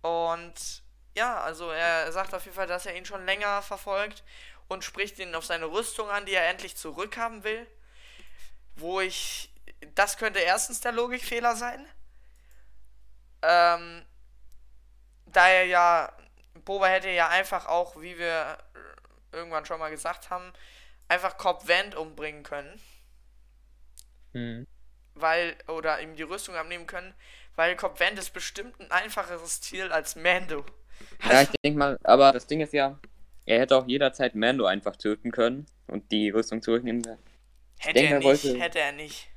Und 0.00 0.82
ja, 1.14 1.40
also 1.42 1.70
er 1.70 2.10
sagt 2.10 2.34
auf 2.34 2.44
jeden 2.44 2.56
Fall, 2.56 2.66
dass 2.66 2.86
er 2.86 2.96
ihn 2.96 3.04
schon 3.04 3.26
länger 3.26 3.60
verfolgt 3.60 4.24
und 4.68 4.82
spricht 4.82 5.18
ihn 5.18 5.34
auf 5.34 5.44
seine 5.44 5.66
Rüstung 5.66 6.08
an, 6.08 6.24
die 6.24 6.32
er 6.32 6.48
endlich 6.48 6.76
zurückhaben 6.76 7.44
will. 7.44 7.66
Wo 8.76 9.00
ich. 9.00 9.52
Das 9.94 10.16
könnte 10.16 10.38
erstens 10.38 10.80
der 10.80 10.92
Logikfehler 10.92 11.56
sein. 11.56 11.86
Ähm, 13.42 14.04
da 15.26 15.48
er 15.48 15.64
ja, 15.64 16.12
Boba 16.64 16.86
hätte 16.86 17.10
ja 17.10 17.28
einfach 17.28 17.66
auch, 17.66 18.00
wie 18.00 18.18
wir 18.18 18.58
irgendwann 19.32 19.66
schon 19.66 19.78
mal 19.78 19.90
gesagt 19.90 20.30
haben, 20.30 20.52
einfach 21.08 21.36
Cobb 21.38 21.68
Vant 21.68 21.94
umbringen 21.94 22.42
können, 22.42 22.80
hm. 24.32 24.66
weil, 25.14 25.56
oder 25.68 26.00
ihm 26.00 26.16
die 26.16 26.22
Rüstung 26.22 26.54
abnehmen 26.54 26.86
können, 26.86 27.14
weil 27.56 27.76
Cobb 27.76 28.00
Vant 28.00 28.18
ist 28.18 28.30
bestimmt 28.32 28.78
ein 28.80 28.90
einfacheres 28.90 29.60
Ziel 29.60 29.90
als 29.92 30.16
Mando. 30.16 30.64
Ja, 31.28 31.42
ich 31.42 31.50
denke 31.64 31.78
mal, 31.78 31.98
aber 32.02 32.32
das 32.32 32.46
Ding 32.46 32.60
ist 32.60 32.72
ja, 32.72 32.98
er 33.46 33.60
hätte 33.60 33.76
auch 33.76 33.86
jederzeit 33.86 34.34
Mando 34.34 34.66
einfach 34.66 34.96
töten 34.96 35.30
können 35.30 35.66
und 35.86 36.10
die 36.12 36.30
Rüstung 36.30 36.62
zurücknehmen 36.62 37.02
können. 37.02 37.18
hätte 37.78 37.94
denke, 37.94 38.12
er 38.14 38.18
nicht, 38.18 38.44
wollte- 38.44 38.58
hätte 38.60 38.78
er 38.80 38.92
nicht. 38.92 39.28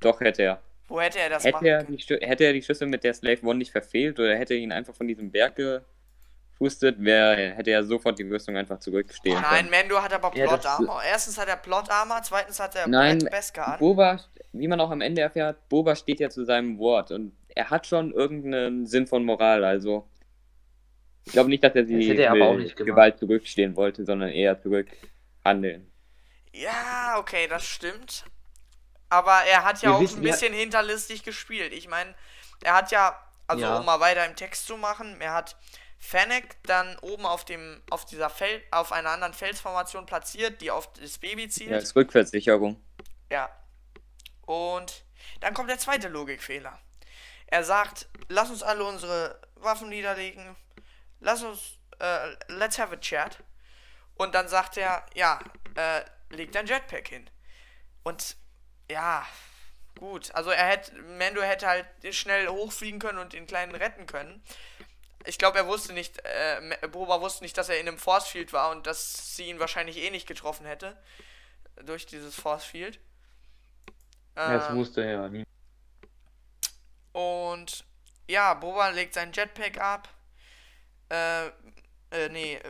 Doch, 0.00 0.20
hätte 0.20 0.42
er. 0.42 0.62
Wo 0.86 1.00
hätte 1.00 1.18
er 1.18 1.28
das 1.28 1.44
machen 1.44 1.56
Hätte 1.56 1.68
er, 1.68 1.84
können? 1.84 1.96
die, 1.98 2.26
hätte 2.26 2.44
er 2.44 2.52
die 2.54 2.62
Schüsse 2.62 2.86
mit 2.86 3.04
der 3.04 3.12
Slave 3.12 3.42
One 3.42 3.58
nicht 3.58 3.72
verfehlt 3.72 4.18
oder 4.18 4.36
hätte 4.36 4.54
er 4.54 4.60
ihn 4.60 4.72
einfach 4.72 4.94
von 4.94 5.06
diesem 5.06 5.30
Berg 5.30 5.56
gepustet, 6.58 6.96
wär, 6.98 7.54
hätte 7.54 7.70
er 7.70 7.84
sofort 7.84 8.18
die 8.18 8.24
Rüstung 8.28 8.56
einfach 8.56 8.78
zurückstehen 8.80 9.40
Nein, 9.40 9.68
können. 9.68 9.70
Mando 9.70 10.02
hat 10.02 10.12
aber 10.12 10.34
Ja, 10.36 10.46
Plot 10.46 10.58
das- 10.64 10.66
Armor. 10.66 11.02
Erstens 11.04 11.38
hat 11.38 11.48
er 11.48 11.56
Plot 11.56 11.88
Armor, 11.90 12.20
zweitens 12.22 12.58
hat 12.58 12.74
er 12.74 12.88
Nein, 12.88 13.18
Brad 13.18 13.30
Beskar 13.30 13.68
an. 13.74 13.78
Boba, 13.78 14.20
wie 14.52 14.66
man 14.68 14.80
auch 14.80 14.90
am 14.90 15.00
Ende 15.00 15.22
erfährt, 15.22 15.68
Boba 15.68 15.94
steht 15.94 16.20
ja 16.20 16.28
zu 16.30 16.44
seinem 16.44 16.78
Wort 16.78 17.10
und 17.12 17.36
er 17.54 17.70
hat 17.70 17.86
schon 17.86 18.12
irgendeinen 18.12 18.86
Sinn 18.86 19.06
von 19.06 19.24
Moral, 19.24 19.64
also 19.64 20.08
ich 21.24 21.32
glaube 21.32 21.48
nicht, 21.50 21.62
dass 21.62 21.74
er 21.74 21.86
sie 21.86 21.98
Das 21.98 22.06
hätte 22.08 22.22
er 22.22 22.30
aber 22.32 22.46
auch 22.48 22.56
mit. 22.56 22.74
Gewalt 22.74 23.18
zurückstehen 23.18 23.76
wollte, 23.76 24.04
sondern 24.04 24.30
eher 24.30 24.58
zurückhandeln. 24.60 25.92
Ja, 26.52 27.16
okay, 27.18 27.46
das 27.48 27.64
stimmt. 27.64 28.24
Aber 29.10 29.32
er 29.50 29.64
hat 29.64 29.82
ja 29.82 29.90
Wir 29.90 29.96
auch 29.96 30.00
wissen 30.00 30.20
ein 30.20 30.26
ja- 30.26 30.32
bisschen 30.32 30.54
hinterlistig 30.54 31.22
gespielt. 31.22 31.72
Ich 31.72 31.86
meine, 31.88 32.14
er 32.62 32.74
hat 32.74 32.90
ja, 32.90 33.14
also 33.46 33.62
Ja. 33.64 33.78
um 33.78 33.84
mal 33.86 34.00
weiter 34.00 34.24
im 34.26 34.36
Text 34.36 34.66
zu 34.66 34.76
machen, 34.76 35.16
er 35.20 35.34
hat 35.34 35.56
Fennec 35.98 36.56
dann 36.62 36.96
oben 36.98 37.26
auf 37.26 37.44
dem, 37.44 37.82
auf 37.90 38.04
dieser 38.04 38.30
Fel 38.30 38.62
auf 38.70 38.92
einer 38.92 39.10
anderen 39.10 39.34
Felsformation 39.34 40.06
platziert, 40.06 40.60
die 40.60 40.70
auf 40.70 40.92
das 40.94 41.18
Baby 41.18 41.48
zielt. 41.48 41.70
Ja, 41.70 41.76
als 41.76 41.96
Rückwärtssicherung. 41.96 42.80
Ja. 43.30 43.50
Und 44.42 45.04
dann 45.40 45.54
kommt 45.54 45.70
der 45.70 45.78
zweite 45.78 46.08
Logikfehler. 46.08 46.78
Er 47.48 47.64
sagt, 47.64 48.08
lass 48.28 48.50
uns 48.50 48.62
alle 48.62 48.84
unsere 48.84 49.40
Waffen 49.56 49.88
niederlegen. 49.88 50.56
Lass 51.20 51.42
uns, 51.42 51.78
äh, 51.98 52.36
let's 52.48 52.78
have 52.78 52.94
a 52.94 52.98
chat. 52.98 53.42
Und 54.14 54.34
dann 54.34 54.48
sagt 54.48 54.76
er, 54.76 55.04
ja, 55.14 55.40
äh, 55.74 56.02
leg 56.30 56.52
dein 56.52 56.66
Jetpack 56.66 57.08
hin. 57.08 57.28
Und, 58.04 58.36
ja, 58.90 59.26
gut. 59.98 60.34
Also 60.34 60.50
er 60.50 60.66
hätte, 60.66 60.94
Mando 60.94 61.42
hätte 61.42 61.66
halt 61.66 61.86
schnell 62.10 62.48
hochfliegen 62.48 63.00
können 63.00 63.18
und 63.18 63.32
den 63.32 63.46
Kleinen 63.46 63.74
retten 63.74 64.06
können. 64.06 64.42
Ich 65.28 65.38
glaube, 65.38 65.58
er 65.58 65.66
wusste 65.66 65.92
nicht, 65.92 66.18
äh, 66.24 66.78
Boba 66.90 67.20
wusste 67.20 67.44
nicht, 67.44 67.56
dass 67.58 67.68
er 67.68 67.78
in 67.80 67.88
einem 67.88 67.98
Force 67.98 68.26
Field 68.28 68.52
war 68.52 68.70
und 68.70 68.86
dass 68.86 69.36
sie 69.36 69.44
ihn 69.48 69.60
wahrscheinlich 69.60 69.98
eh 69.98 70.10
nicht 70.10 70.26
getroffen 70.26 70.66
hätte. 70.66 70.96
Durch 71.84 72.06
dieses 72.06 72.34
Force 72.34 72.64
Field. 72.64 73.00
Ja, 74.44 74.52
das 74.54 74.70
Ähm, 74.70 74.76
wusste 74.76 75.02
er 75.02 75.12
ja 75.12 75.28
nie. 75.28 75.44
und 77.12 77.84
ja, 78.28 78.54
Boba 78.54 78.88
legt 78.90 79.14
sein 79.14 79.32
Jetpack 79.32 79.78
ab. 79.80 80.08
Äh, 81.10 81.46
äh, 82.10 82.28
nee, 82.30 82.60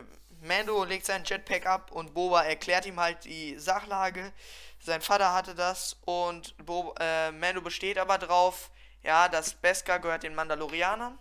Mando 0.41 0.83
legt 0.83 1.05
sein 1.05 1.23
Jetpack 1.25 1.65
ab 1.65 1.91
und 1.91 2.13
Boba 2.13 2.43
erklärt 2.43 2.85
ihm 2.85 2.99
halt 2.99 3.25
die 3.25 3.57
Sachlage. 3.59 4.31
Sein 4.79 5.01
Vater 5.01 5.33
hatte 5.33 5.55
das 5.55 5.97
und 6.05 6.55
Bo 6.65 6.95
äh, 6.99 7.31
Mando 7.31 7.61
besteht 7.61 7.97
aber 7.97 8.17
drauf, 8.17 8.71
ja, 9.03 9.27
das 9.29 9.53
Beskar 9.55 9.99
gehört 9.99 10.23
den 10.23 10.35
Mandalorianern. 10.35 11.17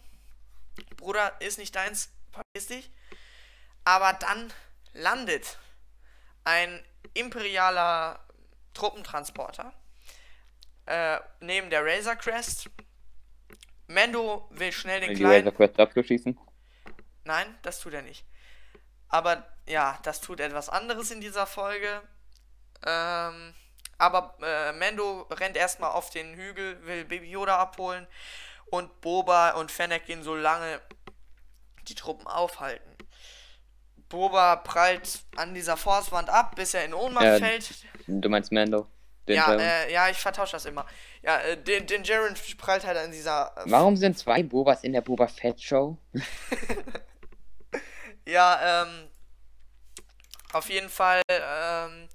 Bruder, 0.96 1.40
ist 1.40 1.58
nicht 1.58 1.74
deins, 1.74 2.10
verpiss 2.32 2.66
dich. 2.66 2.90
Aber 3.84 4.12
dann 4.12 4.52
landet 4.92 5.58
ein 6.44 6.84
imperialer 7.14 8.24
Truppentransporter 8.74 9.72
äh, 10.86 11.18
neben 11.40 11.70
der 11.70 11.84
Razor 11.84 12.16
Crest. 12.16 12.70
Mando 13.86 14.48
will 14.50 14.72
schnell 14.72 15.00
den 15.00 15.10
Die 15.10 15.16
kleinen. 15.16 15.46
Razor 15.46 15.52
Quest 15.52 15.80
abzuschießen. 15.80 16.38
Nein, 17.24 17.58
das 17.62 17.80
tut 17.80 17.94
er 17.94 18.02
nicht. 18.02 18.24
Aber 19.08 19.46
ja, 19.66 19.98
das 20.02 20.20
tut 20.20 20.40
etwas 20.40 20.68
anderes 20.68 21.10
in 21.10 21.20
dieser 21.20 21.46
Folge. 21.46 22.02
Ähm, 22.86 23.54
aber 23.96 24.36
äh, 24.42 24.72
Mando 24.72 25.22
rennt 25.30 25.56
erstmal 25.56 25.90
auf 25.90 26.10
den 26.10 26.34
Hügel, 26.34 26.84
will 26.86 27.04
Baby 27.04 27.30
Yoda 27.30 27.58
abholen 27.58 28.06
und 28.70 29.00
Boba 29.00 29.50
und 29.52 29.70
Fennec 29.70 30.06
gehen 30.06 30.22
so 30.22 30.34
lange 30.34 30.80
die 31.88 31.94
Truppen 31.94 32.26
aufhalten. 32.26 32.84
Boba 34.08 34.56
prallt 34.56 35.20
an 35.36 35.54
dieser 35.54 35.76
Forstwand 35.76 36.30
ab, 36.30 36.54
bis 36.56 36.74
er 36.74 36.84
in 36.84 36.94
Ohnmacht 36.94 37.24
Äh, 37.24 37.38
fällt. 37.38 37.70
Du 38.06 38.28
meinst 38.28 38.52
Mando? 38.52 38.86
Den 39.26 39.36
Ja, 39.36 39.54
äh, 39.54 39.92
ja, 39.92 40.08
ich 40.08 40.16
vertausche 40.16 40.52
das 40.52 40.64
immer. 40.64 40.86
Ja, 41.22 41.38
äh, 41.40 41.62
den, 41.62 41.86
den 41.86 42.04
Jaren 42.04 42.34
prallt 42.56 42.86
halt 42.86 42.96
an 42.96 43.10
dieser. 43.12 43.52
Äh, 43.56 43.62
Warum 43.70 43.96
sind 43.96 44.16
zwei 44.18 44.42
Bobas 44.42 44.82
in 44.84 44.94
der 44.94 45.02
Boba 45.02 45.26
Fett 45.28 45.60
Show? 45.60 45.98
Ja, 48.26 48.82
ähm, 48.82 49.08
auf 50.52 50.68
jeden 50.68 50.90
Fall, 50.90 51.22
ähm, 51.30 52.08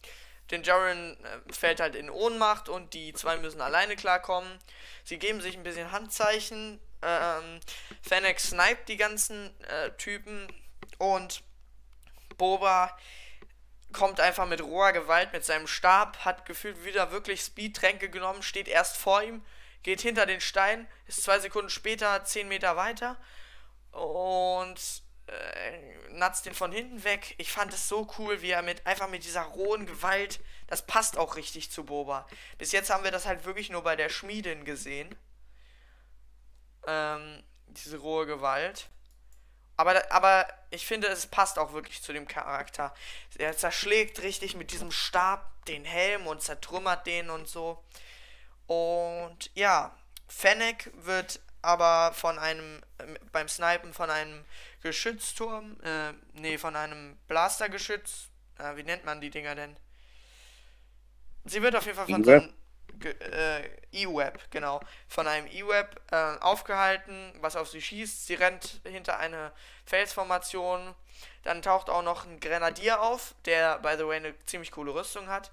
den 0.53 0.63
Jaren 0.63 1.17
äh, 1.25 1.53
fällt 1.53 1.79
halt 1.79 1.95
in 1.95 2.09
Ohnmacht 2.09 2.69
und 2.69 2.93
die 2.93 3.13
zwei 3.13 3.37
müssen 3.37 3.59
alleine 3.59 3.95
klarkommen. 3.95 4.59
Sie 5.03 5.19
geben 5.19 5.41
sich 5.41 5.57
ein 5.57 5.63
bisschen 5.63 5.91
Handzeichen. 5.91 6.79
Ähm, 7.01 7.59
Fennec 8.01 8.39
sniped 8.39 8.87
die 8.87 8.97
ganzen 8.97 9.59
äh, 9.63 9.91
Typen 9.97 10.47
und 10.97 11.43
Boba 12.37 12.97
kommt 13.91 14.19
einfach 14.19 14.47
mit 14.47 14.61
roher 14.61 14.93
Gewalt 14.93 15.33
mit 15.33 15.45
seinem 15.45 15.67
Stab, 15.67 16.25
hat 16.25 16.45
gefühlt 16.45 16.83
wieder 16.83 17.11
wirklich 17.11 17.41
Speedtränke 17.41 18.09
genommen, 18.09 18.41
steht 18.41 18.67
erst 18.67 18.97
vor 18.97 19.21
ihm, 19.21 19.45
geht 19.83 20.01
hinter 20.01 20.25
den 20.25 20.41
Stein, 20.41 20.87
ist 21.07 21.23
zwei 21.23 21.39
Sekunden 21.39 21.69
später 21.69 22.23
zehn 22.23 22.47
Meter 22.47 22.75
weiter 22.75 23.17
und 23.91 25.02
äh, 25.27 26.09
natzt 26.09 26.45
den 26.45 26.53
von 26.53 26.71
hinten 26.71 27.03
weg. 27.03 27.35
Ich 27.37 27.51
fand 27.51 27.73
es 27.73 27.87
so 27.87 28.07
cool, 28.17 28.41
wie 28.41 28.51
er 28.51 28.61
mit 28.61 28.85
einfach 28.85 29.09
mit 29.09 29.23
dieser 29.23 29.43
rohen 29.43 29.85
Gewalt, 29.85 30.39
das 30.67 30.85
passt 30.85 31.17
auch 31.17 31.35
richtig 31.35 31.71
zu 31.71 31.85
Boba. 31.85 32.27
Bis 32.57 32.71
jetzt 32.71 32.89
haben 32.89 33.03
wir 33.03 33.11
das 33.11 33.25
halt 33.25 33.45
wirklich 33.45 33.69
nur 33.69 33.83
bei 33.83 33.95
der 33.95 34.09
Schmiedin 34.09 34.65
gesehen. 34.65 35.15
Ähm, 36.85 37.43
diese 37.67 37.97
rohe 37.97 38.25
Gewalt. 38.25 38.89
Aber, 39.75 40.11
aber 40.11 40.47
ich 40.69 40.85
finde, 40.85 41.07
es 41.07 41.25
passt 41.25 41.57
auch 41.57 41.73
wirklich 41.73 42.01
zu 42.01 42.13
dem 42.13 42.27
Charakter. 42.27 42.93
Er 43.37 43.57
zerschlägt 43.57 44.21
richtig 44.21 44.55
mit 44.55 44.71
diesem 44.71 44.91
Stab 44.91 45.65
den 45.65 45.85
Helm 45.85 46.27
und 46.27 46.41
zertrümmert 46.41 47.07
den 47.07 47.29
und 47.29 47.47
so. 47.47 47.83
Und 48.67 49.49
ja, 49.55 49.97
Fennec 50.27 50.91
wird 50.95 51.39
aber 51.63 52.13
von 52.13 52.37
einem, 52.37 52.81
äh, 52.99 53.05
beim 53.31 53.47
Snipen 53.47 53.93
von 53.93 54.11
einem 54.11 54.45
Geschützturm, 54.81 55.77
äh, 55.81 56.13
nee, 56.33 56.57
von 56.59 56.75
einem 56.75 57.17
Blastergeschütz, 57.27 58.27
äh, 58.59 58.75
wie 58.75 58.83
nennt 58.83 59.05
man 59.05 59.21
die 59.21 59.31
Dinger 59.31 59.55
denn? 59.55 59.75
Sie 61.45 61.61
wird 61.61 61.75
auf 61.75 61.85
jeden 61.85 61.97
Fall 61.97 62.07
von 62.07 62.23
so 62.23 62.31
einem 62.31 62.53
äh, 63.03 63.63
E-Web, 63.91 64.39
genau, 64.51 64.81
von 65.07 65.27
einem 65.27 65.47
E-Web 65.47 66.01
äh, 66.11 66.37
aufgehalten, 66.41 67.33
was 67.39 67.55
auf 67.55 67.69
sie 67.69 67.81
schießt. 67.81 68.27
Sie 68.27 68.35
rennt 68.35 68.81
hinter 68.85 69.17
eine 69.19 69.51
Felsformation. 69.85 70.93
Dann 71.43 71.61
taucht 71.61 71.89
auch 71.89 72.03
noch 72.03 72.25
ein 72.25 72.39
Grenadier 72.39 73.01
auf, 73.01 73.35
der, 73.45 73.79
by 73.79 73.95
the 73.97 74.05
way, 74.05 74.17
eine 74.17 74.35
ziemlich 74.45 74.71
coole 74.71 74.93
Rüstung 74.93 75.27
hat. 75.27 75.51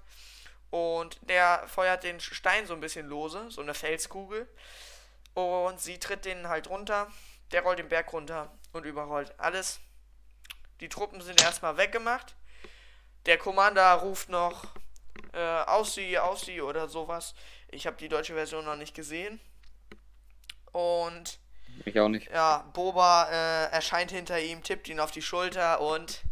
Und 0.69 1.19
der 1.29 1.63
feuert 1.67 2.03
den 2.03 2.19
Stein 2.19 2.65
so 2.65 2.73
ein 2.73 2.79
bisschen 2.79 3.07
lose, 3.07 3.49
so 3.49 3.61
eine 3.61 3.73
Felskugel. 3.73 4.47
Und 5.33 5.79
sie 5.79 5.99
tritt 5.99 6.25
den 6.25 6.47
halt 6.47 6.69
runter. 6.69 7.07
Der 7.51 7.63
rollt 7.63 7.79
den 7.79 7.89
Berg 7.89 8.11
runter 8.13 8.51
und 8.71 8.85
überrollt 8.85 9.33
alles. 9.37 9.79
Die 10.79 10.89
Truppen 10.89 11.21
sind 11.21 11.41
erstmal 11.41 11.77
weggemacht. 11.77 12.35
Der 13.25 13.37
Commander 13.37 13.93
ruft 13.95 14.29
noch 14.29 14.65
äh, 15.33 15.39
Aussie, 15.39 16.17
Aussie 16.17 16.61
oder 16.61 16.87
sowas. 16.87 17.35
Ich 17.69 17.85
habe 17.85 17.97
die 17.97 18.09
deutsche 18.09 18.33
Version 18.33 18.65
noch 18.65 18.75
nicht 18.75 18.95
gesehen. 18.95 19.39
Und 20.71 21.39
Ich 21.85 21.99
auch 21.99 22.07
nicht. 22.07 22.29
ja, 22.31 22.59
Boba 22.73 23.29
äh, 23.29 23.71
erscheint 23.71 24.11
hinter 24.11 24.39
ihm, 24.39 24.63
tippt 24.63 24.87
ihn 24.87 24.99
auf 24.99 25.11
die 25.11 25.21
Schulter 25.21 25.81
und 25.81 26.23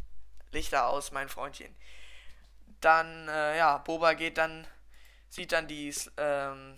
Lichter 0.52 0.88
aus, 0.88 1.12
mein 1.12 1.30
Freundchen. 1.30 1.76
Dann, 2.82 3.28
äh, 3.28 3.58
ja, 3.58 3.78
Boba 3.80 4.14
geht 4.14 4.38
dann, 4.38 4.66
sieht 5.30 5.52
dann 5.52 5.68
die, 5.68 5.94
ähm, 6.18 6.78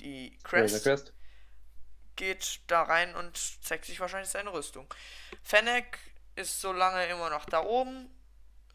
die 0.00 0.38
Crest, 0.42 0.84
Crest. 0.84 1.12
geht 2.16 2.60
da 2.66 2.82
rein 2.82 3.14
und 3.14 3.36
zeigt 3.64 3.84
sich 3.84 4.00
wahrscheinlich 4.00 4.30
seine 4.30 4.52
Rüstung. 4.52 4.92
Fennec 5.42 5.98
ist 6.36 6.60
so 6.60 6.72
lange 6.72 7.06
immer 7.06 7.30
noch 7.30 7.44
da 7.44 7.62
oben, 7.62 8.10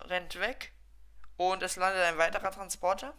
rennt 0.01 0.39
weg 0.39 0.71
und 1.37 1.63
es 1.63 1.75
landet 1.75 2.03
ein 2.03 2.17
weiterer 2.17 2.51
Transporter. 2.51 3.13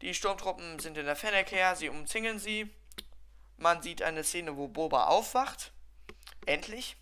Die 0.00 0.14
Sturmtruppen 0.14 0.78
sind 0.78 0.96
in 0.96 1.06
der 1.06 1.16
Fennec 1.16 1.50
her, 1.50 1.74
sie 1.74 1.88
umzingeln 1.88 2.38
sie. 2.38 2.72
Man 3.56 3.82
sieht 3.82 4.02
eine 4.02 4.22
Szene, 4.22 4.56
wo 4.56 4.68
Boba 4.68 5.06
aufwacht. 5.06 5.72
Endlich. 6.46 6.96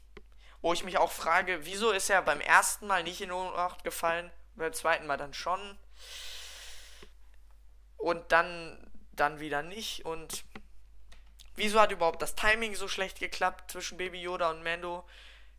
Wo 0.62 0.72
ich 0.72 0.82
mich 0.82 0.96
auch 0.96 1.12
frage, 1.12 1.66
wieso 1.66 1.90
ist 1.90 2.08
er 2.08 2.22
beim 2.22 2.40
ersten 2.40 2.86
Mal 2.86 3.02
nicht 3.04 3.20
in 3.20 3.30
Ohnmacht 3.30 3.84
gefallen, 3.84 4.30
beim 4.54 4.72
zweiten 4.72 5.06
Mal 5.06 5.18
dann 5.18 5.34
schon. 5.34 5.78
Und 7.98 8.32
dann, 8.32 8.90
dann 9.16 9.40
wieder 9.40 9.62
nicht. 9.62 10.04
Und 10.04 10.44
wieso 11.54 11.80
hat 11.80 11.92
überhaupt 11.92 12.22
das 12.22 12.34
Timing 12.34 12.74
so 12.74 12.88
schlecht 12.88 13.18
geklappt 13.20 13.70
zwischen 13.70 13.98
Baby 13.98 14.20
Yoda 14.22 14.50
und 14.50 14.62
Mando? 14.62 15.04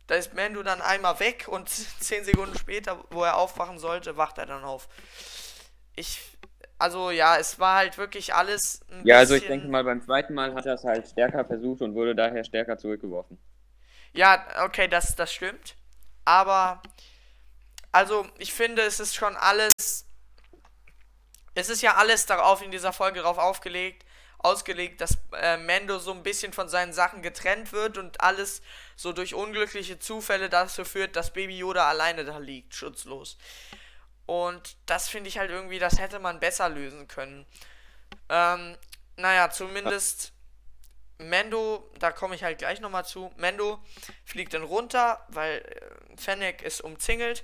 Da 0.06 0.14
ist 0.14 0.34
Mando 0.34 0.62
dann 0.62 0.80
einmal 0.80 1.20
weg 1.20 1.46
und 1.48 1.68
10 2.00 2.24
Sekunden 2.24 2.56
später, 2.58 3.04
wo 3.10 3.24
er 3.24 3.36
aufwachen 3.36 3.78
sollte, 3.78 4.16
wacht 4.16 4.38
er 4.38 4.46
dann 4.46 4.64
auf. 4.64 4.88
Ich, 5.96 6.20
also 6.78 7.10
ja, 7.10 7.36
es 7.36 7.58
war 7.58 7.76
halt 7.76 7.98
wirklich 7.98 8.34
alles 8.34 8.80
Ja, 9.04 9.18
also 9.18 9.34
ich 9.34 9.46
denke 9.46 9.68
mal, 9.68 9.84
beim 9.84 10.00
zweiten 10.02 10.32
Mal 10.34 10.54
hat 10.54 10.66
er 10.66 10.74
es 10.74 10.84
halt 10.84 11.08
stärker 11.08 11.44
versucht 11.44 11.82
und 11.82 11.94
wurde 11.94 12.14
daher 12.14 12.44
stärker 12.44 12.78
zurückgeworfen. 12.78 13.38
Ja, 14.12 14.64
okay, 14.64 14.88
das, 14.88 15.14
das 15.16 15.32
stimmt. 15.32 15.76
Aber, 16.24 16.82
also, 17.92 18.26
ich 18.38 18.52
finde, 18.52 18.82
es 18.82 19.00
ist 19.00 19.14
schon 19.14 19.36
alles. 19.36 19.72
Es 21.58 21.68
ist 21.68 21.82
ja 21.82 21.96
alles 21.96 22.24
darauf 22.24 22.62
in 22.62 22.70
dieser 22.70 22.92
Folge 22.92 23.20
darauf 23.20 23.38
aufgelegt, 23.38 24.04
ausgelegt, 24.38 25.00
dass 25.00 25.18
äh, 25.32 25.56
Mando 25.56 25.98
so 25.98 26.12
ein 26.12 26.22
bisschen 26.22 26.52
von 26.52 26.68
seinen 26.68 26.92
Sachen 26.92 27.20
getrennt 27.20 27.72
wird 27.72 27.98
und 27.98 28.20
alles 28.20 28.62
so 28.94 29.12
durch 29.12 29.34
unglückliche 29.34 29.98
Zufälle 29.98 30.48
dazu 30.48 30.84
führt, 30.84 31.16
dass 31.16 31.32
Baby 31.32 31.58
Yoda 31.58 31.88
alleine 31.88 32.24
da 32.24 32.38
liegt, 32.38 32.74
schutzlos. 32.74 33.36
Und 34.24 34.76
das 34.86 35.08
finde 35.08 35.28
ich 35.28 35.38
halt 35.38 35.50
irgendwie, 35.50 35.80
das 35.80 35.98
hätte 35.98 36.20
man 36.20 36.38
besser 36.38 36.68
lösen 36.68 37.08
können. 37.08 37.44
Ähm, 38.28 38.76
naja, 39.16 39.50
zumindest 39.50 40.32
Mendo, 41.18 41.90
da 41.98 42.12
komme 42.12 42.36
ich 42.36 42.44
halt 42.44 42.58
gleich 42.58 42.78
nochmal 42.78 43.04
zu. 43.04 43.32
Mendo 43.36 43.82
fliegt 44.24 44.54
dann 44.54 44.62
runter, 44.62 45.26
weil 45.30 45.58
äh, 45.58 46.16
Fennec 46.16 46.62
ist 46.62 46.82
umzingelt. 46.82 47.42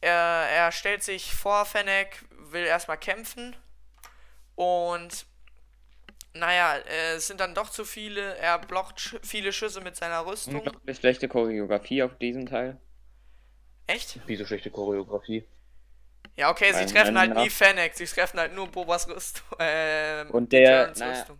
Er, 0.00 0.48
er 0.50 0.72
stellt 0.72 1.04
sich 1.04 1.32
vor 1.32 1.66
Fennec, 1.66 2.24
will 2.52 2.64
erstmal 2.64 2.98
kämpfen. 2.98 3.56
Und 4.54 5.26
naja, 6.34 6.76
äh, 6.76 7.14
es 7.16 7.26
sind 7.26 7.40
dann 7.40 7.54
doch 7.54 7.70
zu 7.70 7.84
viele. 7.84 8.36
Er 8.36 8.58
blockt 8.58 9.00
sch 9.00 9.16
viele 9.22 9.52
Schüsse 9.52 9.80
mit 9.80 9.96
seiner 9.96 10.24
Rüstung. 10.26 10.56
Unglaublich 10.56 10.96
schlechte 10.98 11.28
Choreografie 11.28 12.02
auf 12.02 12.16
diesem 12.18 12.46
Teil. 12.46 12.78
Echt? 13.86 14.20
Wie 14.26 14.36
so 14.36 14.44
schlechte 14.44 14.70
Choreografie. 14.70 15.44
Ja, 16.36 16.50
okay, 16.50 16.66
sie 16.72 16.74
Meiner 16.74 16.86
treffen 16.86 17.18
halt 17.18 17.34
nie 17.34 17.50
Fennec. 17.50 17.94
Sie 17.94 18.06
treffen 18.06 18.38
halt 18.38 18.54
nur 18.54 18.68
Bobas 18.68 19.08
Rüstung. 19.08 19.44
Ähm, 19.58 20.30
Und 20.30 20.52
der- 20.52 20.92
naja. 20.96 21.12
Rüstung. 21.20 21.38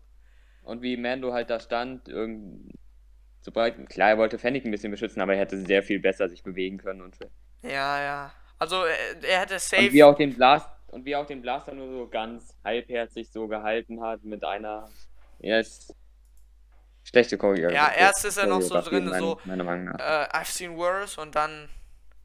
Und 0.63 0.83
wie 0.83 0.97
Mando 0.97 1.33
halt 1.33 1.49
da 1.51 1.59
stand, 1.61 2.09
irgend... 2.09 2.73
sobald, 3.41 3.89
klar, 3.89 4.11
er 4.11 4.19
wollte 4.19 4.39
Fennec 4.39 4.65
ein 4.65 4.71
bisschen 4.71 4.91
beschützen, 4.91 5.21
aber 5.23 5.35
er 5.35 5.41
hätte 5.41 5.59
sehr 5.65 5.83
viel 5.83 6.01
besser 6.01 6.29
sich 6.29 6.43
bewegen 6.43 6.79
können 6.79 7.01
und, 7.01 7.17
Ja, 7.63 8.03
ja. 8.03 8.33
Also, 8.59 8.85
er, 8.85 9.25
er 9.25 9.41
hätte 9.41 9.59
safe. 9.59 9.83
und 9.83 9.93
wie 9.93 10.05
auch 10.05 10.17
den 10.17 10.35
Blast 10.35 10.69
und 10.91 11.05
wie 11.05 11.17
auch 11.17 11.27
den 11.27 11.43
Blaster 11.43 11.73
nur 11.73 11.89
so 11.89 12.09
ganz 12.09 12.55
halbherzig 12.65 13.31
so 13.31 13.49
gehalten 13.49 14.01
hat 14.03 14.23
mit 14.25 14.45
einer 14.45 14.89
ja, 15.41 15.59
ist 15.59 15.95
schlechte 17.05 17.39
Choreografie. 17.39 17.75
Ja, 17.75 17.91
erst 17.93 18.25
ist 18.25 18.37
er 18.37 18.47
noch 18.47 18.61
so 18.61 18.81
drin, 18.81 19.07
mein- 19.07 19.21
so, 19.21 19.41
meiner 19.45 19.65
Meinung 19.65 19.87
nach. 19.87 19.99
äh, 19.99 20.29
I've 20.37 20.45
seen 20.51 20.77
worse 20.77 21.21
und 21.21 21.35
dann. 21.35 21.69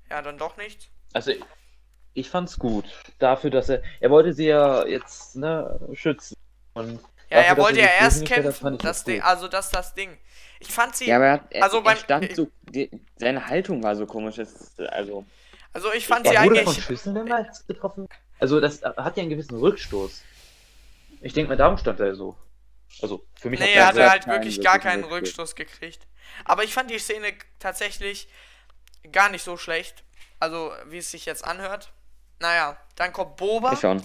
Ja, 0.09 0.21
dann 0.21 0.37
doch 0.37 0.55
nicht. 0.57 0.91
Also 1.13 1.31
ich 2.13 2.29
fand's 2.29 2.59
gut. 2.59 2.85
Dafür, 3.19 3.49
dass 3.49 3.69
er. 3.69 3.81
Er 3.99 4.09
wollte 4.11 4.33
sie 4.33 4.47
ja 4.47 4.85
jetzt 4.85 5.35
ne, 5.35 5.79
schützen. 5.93 6.35
Und 6.73 6.99
Ja, 7.29 7.37
dafür, 7.37 7.43
er 7.49 7.57
wollte 7.57 7.79
ja 7.79 7.87
erst 7.99 8.25
kämpfen. 8.25 8.51
fand 8.53 8.75
ich 8.77 8.81
Das 8.83 9.03
Ding, 9.03 9.15
gut. 9.21 9.25
also 9.25 9.47
das 9.47 9.65
ist 9.67 9.75
das 9.75 9.93
Ding. 9.95 10.17
Ich 10.59 10.67
fand 10.71 10.95
sie. 10.95 11.07
Ja, 11.07 11.15
aber 11.15 11.25
er, 11.25 11.33
hat- 11.33 11.51
er, 11.51 11.63
also 11.63 11.77
er 11.77 11.83
beim- 11.83 11.97
stand 11.97 12.35
so, 12.35 12.49
die, 12.69 12.89
seine 13.17 13.47
Haltung 13.47 13.81
war 13.81 13.95
so 13.95 14.05
komisch. 14.05 14.35
Das, 14.35 14.77
also, 14.89 15.25
Also 15.73 15.91
ich 15.93 16.05
fand 16.05 16.27
sie 16.27 16.35
Er 16.35 16.43
wurde 16.43 16.57
von 16.57 16.67
eigentlich. 16.67 16.83
Schüssen 16.85 17.13
mehrmals 17.13 17.65
getroffen. 17.65 18.07
Also 18.39 18.59
das 18.59 18.81
hat 18.81 19.17
ja 19.17 19.21
einen 19.21 19.29
gewissen 19.29 19.57
Rückstoß. 19.57 20.23
Ich 21.21 21.33
denke 21.33 21.49
mal, 21.49 21.57
darum 21.57 21.77
stand 21.77 21.99
er 21.99 22.15
so. 22.15 22.37
Also 23.01 23.25
für 23.39 23.49
mich 23.49 23.59
Nee, 23.59 23.79
hat 23.79 23.95
er 23.95 24.03
er 24.03 24.11
hat 24.11 24.11
halt 24.11 24.27
wirklich 24.27 24.61
gar 24.61 24.79
keinen 24.79 25.03
Rückstoß. 25.03 25.53
Rückstoß 25.53 25.55
gekriegt. 25.55 26.07
Aber 26.43 26.63
ich 26.63 26.73
fand 26.73 26.91
die 26.91 26.99
Szene 26.99 27.33
tatsächlich 27.59 28.27
gar 29.11 29.29
nicht 29.29 29.43
so 29.43 29.57
schlecht. 29.57 30.03
Also, 30.39 30.73
wie 30.87 30.97
es 30.97 31.11
sich 31.11 31.25
jetzt 31.25 31.45
anhört. 31.45 31.91
Naja, 32.39 32.77
dann 32.95 33.13
kommt 33.13 33.37
Boba. 33.37 33.73
Ich 33.73 33.79
schon. 33.79 34.03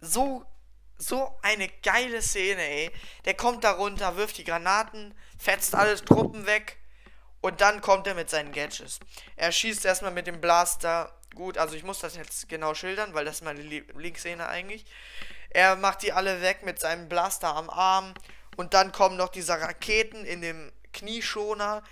so, 0.00 0.44
so 0.96 1.38
eine 1.42 1.68
geile 1.82 2.22
Szene, 2.22 2.62
ey. 2.62 2.90
Der 3.24 3.34
kommt 3.34 3.64
da 3.64 3.72
runter, 3.72 4.16
wirft 4.16 4.38
die 4.38 4.44
Granaten, 4.44 5.14
fetzt 5.38 5.74
alle 5.74 6.02
Truppen 6.02 6.46
weg 6.46 6.78
und 7.40 7.60
dann 7.60 7.80
kommt 7.80 8.06
er 8.06 8.14
mit 8.14 8.30
seinen 8.30 8.52
Gadgets. 8.52 9.00
Er 9.36 9.52
schießt 9.52 9.84
erstmal 9.84 10.12
mit 10.12 10.26
dem 10.26 10.40
Blaster. 10.40 11.12
Gut, 11.34 11.58
also 11.58 11.74
ich 11.74 11.82
muss 11.82 12.00
das 12.00 12.16
jetzt 12.16 12.48
genau 12.48 12.74
schildern, 12.74 13.14
weil 13.14 13.24
das 13.24 13.36
ist 13.36 13.44
meine 13.44 13.62
Lieblingsszene 13.62 14.46
eigentlich. 14.46 14.84
Er 15.50 15.76
macht 15.76 16.02
die 16.02 16.12
alle 16.12 16.42
weg 16.42 16.62
mit 16.62 16.78
seinem 16.80 17.08
Blaster 17.08 17.54
am 17.54 17.70
Arm 17.70 18.14
und 18.56 18.74
dann 18.74 18.92
kommen 18.92 19.16
noch 19.16 19.28
diese 19.28 19.58
Raketen 19.60 20.24
in 20.24 20.40
dem 20.42 20.72
Knieschoner. 20.92 21.82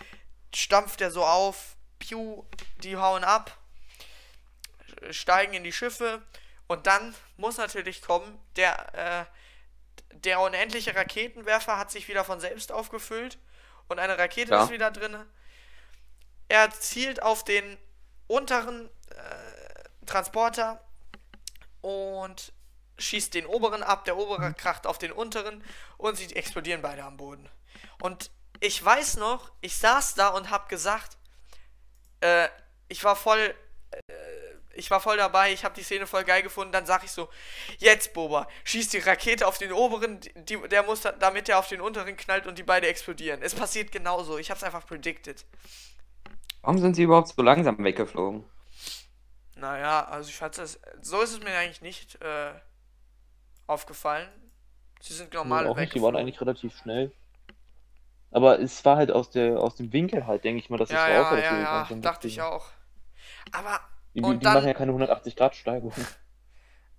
Stampft 0.55 1.01
er 1.01 1.11
so 1.11 1.25
auf, 1.25 1.77
piu, 1.99 2.45
die 2.83 2.97
hauen 2.97 3.25
ab 3.25 3.57
steigen 5.11 5.55
in 5.55 5.65
die 5.65 5.73
Schiffe 5.73 6.23
und 6.67 6.87
dann 6.87 7.15
muss 7.37 7.57
natürlich 7.57 8.03
kommen, 8.03 8.39
der, 8.57 9.29
äh, 10.13 10.17
der 10.17 10.41
unendliche 10.41 10.95
Raketenwerfer 10.95 11.79
hat 11.79 11.91
sich 11.91 12.09
wieder 12.09 12.25
von 12.25 12.41
selbst 12.41 12.73
aufgefüllt 12.73 13.39
und 13.89 13.99
eine 13.99 14.19
Rakete 14.19 14.53
Ja. 14.53 14.65
ist 14.65 14.71
wieder 14.71 14.91
drin. 14.91 15.17
Er 16.49 16.71
zielt 16.71 17.23
auf 17.23 17.45
den 17.45 17.79
unteren 18.27 18.89
äh, 19.21 20.07
Transporter 20.07 20.83
und 21.81 22.53
schießt 22.99 23.35
den 23.35 23.47
oberen 23.47 23.83
ab, 23.83 24.05
der 24.05 24.17
obere 24.17 24.53
kracht 24.53 24.87
auf 24.87 24.99
den 24.99 25.13
unteren 25.13 25.65
und 25.97 26.17
sie 26.17 26.35
explodieren 26.37 26.83
beide 26.83 27.05
am 27.05 27.17
Boden. 27.17 27.49
Und 28.03 28.31
ich 28.61 28.85
weiß 28.85 29.17
noch, 29.17 29.53
ich 29.63 29.77
saß 29.77 30.15
da 30.15 30.29
und 30.29 30.51
hab 30.51 30.69
gesagt, 30.69 31.17
äh, 32.21 32.49
ich 32.89 33.03
war 33.05 33.17
voll 33.17 33.55
ich 34.75 34.91
war 34.91 35.01
voll 35.01 35.17
dabei, 35.17 35.53
ich 35.53 35.65
habe 35.65 35.75
die 35.75 35.83
Szene 35.83 36.07
voll 36.07 36.25
geil 36.25 36.43
gefunden, 36.43 36.73
dann 36.73 36.87
sag 36.87 37.05
ich 37.05 37.11
so, 37.11 37.29
jetzt 37.79 38.13
Boba, 38.13 38.49
schießt 38.65 38.93
die 38.93 38.99
Rakete 38.99 39.47
auf 39.47 39.59
den 39.59 39.73
oberen, 39.73 40.21
die, 40.35 40.57
der 40.69 40.83
muss 40.83 41.03
da, 41.03 41.13
damit 41.13 41.49
er 41.49 41.59
auf 41.59 41.69
den 41.69 41.81
unteren 41.81 42.17
knallt 42.17 42.47
und 42.47 42.59
die 42.59 42.63
beide 42.63 42.87
explodieren. 42.87 43.43
Es 43.43 43.55
passiert 43.55 43.93
genauso, 43.93 44.39
ich 44.39 44.51
hab's 44.51 44.63
einfach 44.63 44.87
predicted. 44.87 45.45
Warum 46.63 46.79
sind 46.79 46.95
sie 46.95 47.05
überhaupt 47.05 47.29
so 47.29 47.43
langsam 47.43 47.83
weggeflogen? 47.83 48.45
Naja, 49.61 50.07
also 50.07 50.31
ich 50.31 50.37
fand 50.37 50.57
das, 50.57 50.81
so 51.03 51.21
ist 51.21 51.33
es 51.33 51.41
mir 51.41 51.55
eigentlich 51.57 51.83
nicht 51.83 52.21
äh, 52.23 52.53
aufgefallen. 53.67 54.29
Sie 55.01 55.13
sind 55.13 55.33
normal 55.35 55.67
auch 55.67 55.77
nicht, 55.77 55.95
die 55.95 56.03
waren 56.03 56.17
eigentlich 56.17 56.41
relativ 56.41 56.77
schnell. 56.79 57.13
Aber 58.31 58.59
es 58.61 58.83
war 58.85 58.97
halt 58.97 59.11
aus 59.11 59.31
der 59.31 59.59
aus 59.59 59.75
dem 59.77 59.93
Winkel 59.93 60.27
halt, 60.27 60.45
denke 60.45 60.61
ich 60.61 60.71
mal, 60.71 60.77
dass 60.79 60.89
es 60.89 60.95
Ja, 60.95 61.07
so 61.07 61.13
ja, 61.13 61.31
dass 61.31 61.45
ja, 61.45 61.59
ja, 61.59 61.77
langsam 61.79 62.01
dachte 62.03 62.27
ich 62.29 62.41
auch. 62.41 62.69
Aber, 63.53 63.81
Die, 64.15 64.23
Und 64.23 64.41
die 64.41 64.45
dann- 64.45 64.55
machen 64.55 64.69
ja 64.69 64.75
keine 64.75 64.93
180 64.93 65.37
Grad 65.37 65.55
Steigung. 65.57 65.93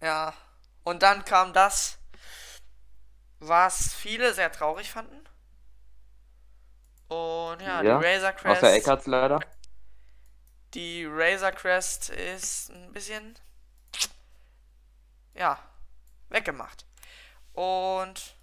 ja, 0.02 0.34
und 0.84 1.02
dann 1.04 1.26
kam 1.26 1.54
das, 1.54 1.98
was 3.40 3.94
viele 3.94 4.34
sehr 4.34 4.52
traurig 4.52 4.92
fanden. 4.92 5.18
Und 7.08 7.62
ja, 7.62 7.82
Ja, 7.82 8.00
die 8.00 8.06
Razor 8.06 8.32
Crest. 8.34 8.64
Außer 8.64 8.74
Eckarts 8.76 9.08
leider. 9.08 9.40
Die 10.74 11.06
Razor 11.06 11.52
Crest 11.52 12.10
ist 12.10 12.70
ein 12.70 12.92
bisschen, 12.94 13.38
ja, 15.34 15.60
weggemacht. 16.30 16.86
Und 17.54 18.36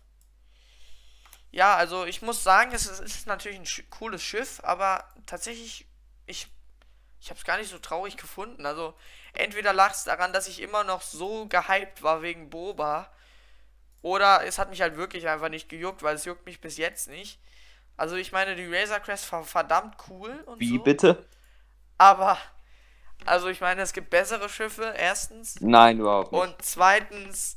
ja, 1.50 1.76
also 1.76 2.04
ich 2.04 2.20
muss 2.20 2.42
sagen, 2.42 2.72
es 2.74 2.86
ist, 2.86 3.00
es 3.00 3.14
ist 3.16 3.26
natürlich 3.26 3.58
ein 3.58 3.66
sch 3.66 3.82
cooles 3.90 4.22
Schiff, 4.22 4.60
aber 4.62 5.04
tatsächlich, 5.24 5.86
ich, 6.26 6.48
ich 7.20 7.30
habe 7.30 7.38
es 7.38 7.44
gar 7.44 7.56
nicht 7.56 7.70
so 7.70 7.78
traurig 7.78 8.16
gefunden. 8.18 8.66
Also 8.66 8.94
entweder 9.32 9.72
lag 9.72 9.92
es 9.92 10.04
daran, 10.04 10.32
dass 10.34 10.48
ich 10.48 10.60
immer 10.60 10.84
noch 10.84 11.00
so 11.00 11.46
gehypt 11.46 12.02
war 12.02 12.20
wegen 12.20 12.50
Boba, 12.50 13.10
oder 14.02 14.44
es 14.44 14.58
hat 14.58 14.70
mich 14.70 14.80
halt 14.80 14.96
wirklich 14.96 15.28
einfach 15.28 15.48
nicht 15.48 15.68
gejuckt, 15.68 16.02
weil 16.02 16.14
es 16.14 16.24
juckt 16.24 16.46
mich 16.46 16.60
bis 16.60 16.76
jetzt 16.76 17.08
nicht. 17.08 17.40
Also 17.96 18.14
ich 18.14 18.30
meine, 18.30 18.54
die 18.54 18.72
Razor 18.72 19.00
Crest 19.00 19.30
war 19.32 19.42
verdammt 19.44 19.96
cool 20.08 20.42
und 20.46 20.60
Wie 20.60 20.76
so. 20.76 20.82
bitte? 20.82 21.26
Aber, 21.98 22.38
also 23.26 23.48
ich 23.48 23.60
meine, 23.60 23.82
es 23.82 23.92
gibt 23.92 24.10
bessere 24.10 24.48
Schiffe, 24.48 24.94
erstens. 24.96 25.60
Nein, 25.60 25.98
überhaupt 26.00 26.32
nicht. 26.32 26.40
Und 26.42 26.54
zweitens, 26.62 27.56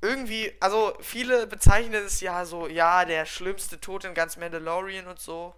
irgendwie, 0.00 0.52
also 0.60 0.94
viele 1.00 1.46
bezeichnen 1.46 2.04
es 2.04 2.20
ja 2.20 2.44
so, 2.44 2.68
ja, 2.68 3.04
der 3.04 3.26
schlimmste 3.26 3.80
Tod 3.80 4.04
in 4.04 4.14
ganz 4.14 4.36
Mandalorian 4.36 5.06
und 5.06 5.18
so. 5.20 5.54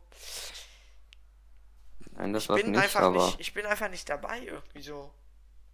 Nein, 2.13 2.33
das 2.33 2.49
Ich 2.49 2.49
bin 2.49 2.71
nicht, 2.73 2.81
einfach 2.81 3.01
aber. 3.03 3.27
nicht, 3.27 3.41
ich 3.41 3.55
bin 3.55 3.67
einfach 3.67 3.89
nicht 3.89 4.09
dabei 4.09 4.41
irgendwie 4.41 4.83
so. 4.83 5.13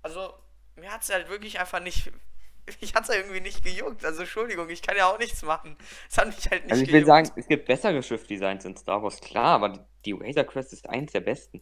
Also, 0.02 0.34
mir 0.76 0.92
hat 0.92 1.02
es 1.02 1.10
halt 1.10 1.28
wirklich 1.28 1.58
einfach 1.60 1.80
nicht, 1.80 2.12
ich 2.80 2.94
hat's 2.94 3.08
ja 3.08 3.14
irgendwie 3.14 3.40
nicht 3.40 3.64
gejuckt. 3.64 4.04
Also, 4.04 4.20
Entschuldigung, 4.22 4.68
ich 4.70 4.82
kann 4.82 4.96
ja 4.96 5.06
auch 5.06 5.18
nichts 5.18 5.42
machen. 5.42 5.76
Es 6.10 6.18
hat 6.18 6.26
mich 6.28 6.48
halt 6.50 6.66
nicht 6.66 6.72
Also 6.72 6.82
ich 6.82 6.92
will 6.92 7.04
gejuckt. 7.04 7.06
sagen, 7.06 7.30
es 7.36 7.46
gibt 7.48 7.66
bessere 7.66 8.02
Schiffdesigns 8.02 8.64
in 8.64 8.76
Star 8.76 9.02
Wars, 9.02 9.20
klar, 9.20 9.54
aber 9.62 9.86
die, 10.06 10.12
Razor 10.12 10.44
Crest 10.44 10.72
ist 10.72 10.88
eins 10.88 11.12
der 11.12 11.20
besten. 11.20 11.60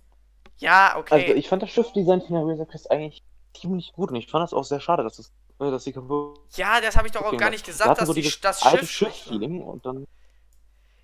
ja, 0.58 0.96
okay. 0.96 1.14
Also 1.14 1.34
ich 1.34 1.48
fand 1.48 1.62
das 1.62 1.70
Schiffdesign 1.70 2.20
von 2.20 2.34
der 2.36 2.44
Razor 2.46 2.66
Crest 2.66 2.90
eigentlich 2.90 3.24
ziemlich 3.58 3.92
gut 3.92 4.10
und 4.10 4.16
ich 4.16 4.30
fand 4.30 4.42
das 4.42 4.52
auch 4.52 4.64
sehr 4.64 4.80
schade, 4.80 5.02
dass, 5.02 5.18
es, 5.18 5.32
äh, 5.60 5.70
dass 5.70 5.84
sie 5.84 5.92
kaputt 5.92 6.40
ja, 6.56 6.80
das 6.80 6.96
habe 6.96 7.06
ich 7.06 7.12
doch 7.12 7.22
auch 7.22 7.36
gar 7.36 7.50
nicht 7.50 7.64
gesagt, 7.64 8.00
dass 8.00 8.06
so 8.06 8.14
die, 8.14 8.32
das 8.40 8.62
alte 8.62 8.86
Schiff. 8.86 9.14
Schiff-Feeling 9.14 9.62
und 9.62 9.86
dann 9.86 10.06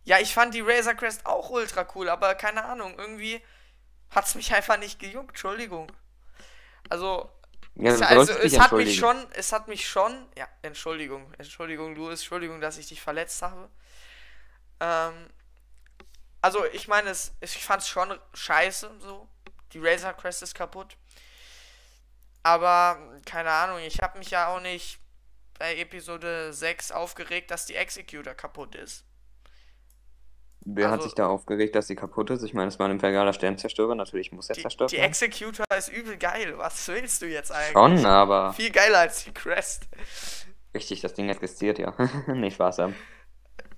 Ja, 0.04 0.18
ich 0.18 0.34
fand 0.34 0.54
die 0.54 0.60
Razor 0.60 0.94
Crest 0.94 1.26
auch 1.26 1.50
ultra 1.50 1.86
cool, 1.94 2.08
aber 2.08 2.34
keine 2.34 2.64
Ahnung, 2.64 2.94
irgendwie 2.98 3.40
hat's 4.10 4.34
mich 4.34 4.52
einfach 4.54 4.78
nicht 4.78 4.98
gejuckt, 4.98 5.30
Entschuldigung. 5.30 5.90
Also, 6.88 7.30
Ja, 7.76 7.92
es, 7.92 8.02
also 8.02 8.32
es 8.32 8.58
hat 8.58 8.72
mich 8.72 8.96
schon, 8.96 9.16
es 9.34 9.52
hat 9.52 9.68
mich 9.68 9.88
schon, 9.88 10.26
ja, 10.36 10.48
Entschuldigung, 10.62 11.32
Entschuldigung, 11.38 11.94
Louis, 11.94 12.20
Entschuldigung, 12.20 12.60
dass 12.60 12.78
ich 12.78 12.88
dich 12.88 13.00
verletzt 13.00 13.42
habe. 13.42 13.68
Ähm, 14.80 15.30
also 16.42 16.64
ich 16.72 16.88
meine, 16.88 17.10
es, 17.10 17.32
ich 17.40 17.64
fand's 17.64 17.88
schon 17.88 18.18
scheiße, 18.34 18.90
so. 18.98 19.28
Die 19.72 19.78
Razor 19.78 20.12
Crest 20.14 20.42
ist 20.42 20.54
kaputt. 20.54 20.96
Aber, 22.42 22.98
keine 23.26 23.50
Ahnung, 23.50 23.78
ich 23.78 24.00
habe 24.00 24.18
mich 24.18 24.30
ja 24.30 24.48
auch 24.48 24.60
nicht 24.60 24.98
bei 25.58 25.76
Episode 25.76 26.52
6 26.52 26.90
aufgeregt, 26.90 27.50
dass 27.50 27.66
die 27.66 27.74
Executor 27.74 28.34
kaputt 28.34 28.74
ist. 28.74 29.04
Wer 30.62 30.86
hat 30.86 30.94
also- 30.94 31.04
sich 31.04 31.14
da 31.14 31.26
aufgeregt, 31.26 31.74
dass 31.74 31.86
sie 31.86 31.96
kaputt 31.96 32.30
ist? 32.30 32.42
Ich 32.42 32.54
meine, 32.54 32.68
es 32.68 32.78
war 32.78 32.86
ein 32.86 32.92
imperialer 32.92 33.32
Sternzerstörer, 33.32 33.94
natürlich 33.94 34.32
muss 34.32 34.48
er 34.48 34.56
Die, 34.56 34.62
zerstört 34.62 34.90
die. 34.92 34.96
Executor 34.98 35.64
ist 35.76 35.88
übel 35.88 36.16
geil. 36.16 36.56
Was 36.58 36.86
willst 36.88 37.22
du 37.22 37.26
jetzt 37.26 37.52
eigentlich? 37.52 37.72
Schon, 37.72 38.06
aber 38.06 38.52
Viel 38.54 38.70
geiler 38.70 38.98
als 39.00 39.24
die 39.24 39.32
Crest. 39.32 39.86
richtig, 40.74 41.00
das 41.02 41.14
Ding 41.14 41.28
existiert 41.28 41.78
ja. 41.78 41.94
nicht 42.26 42.54
Spaß 42.54 42.78
haben. 42.78 42.96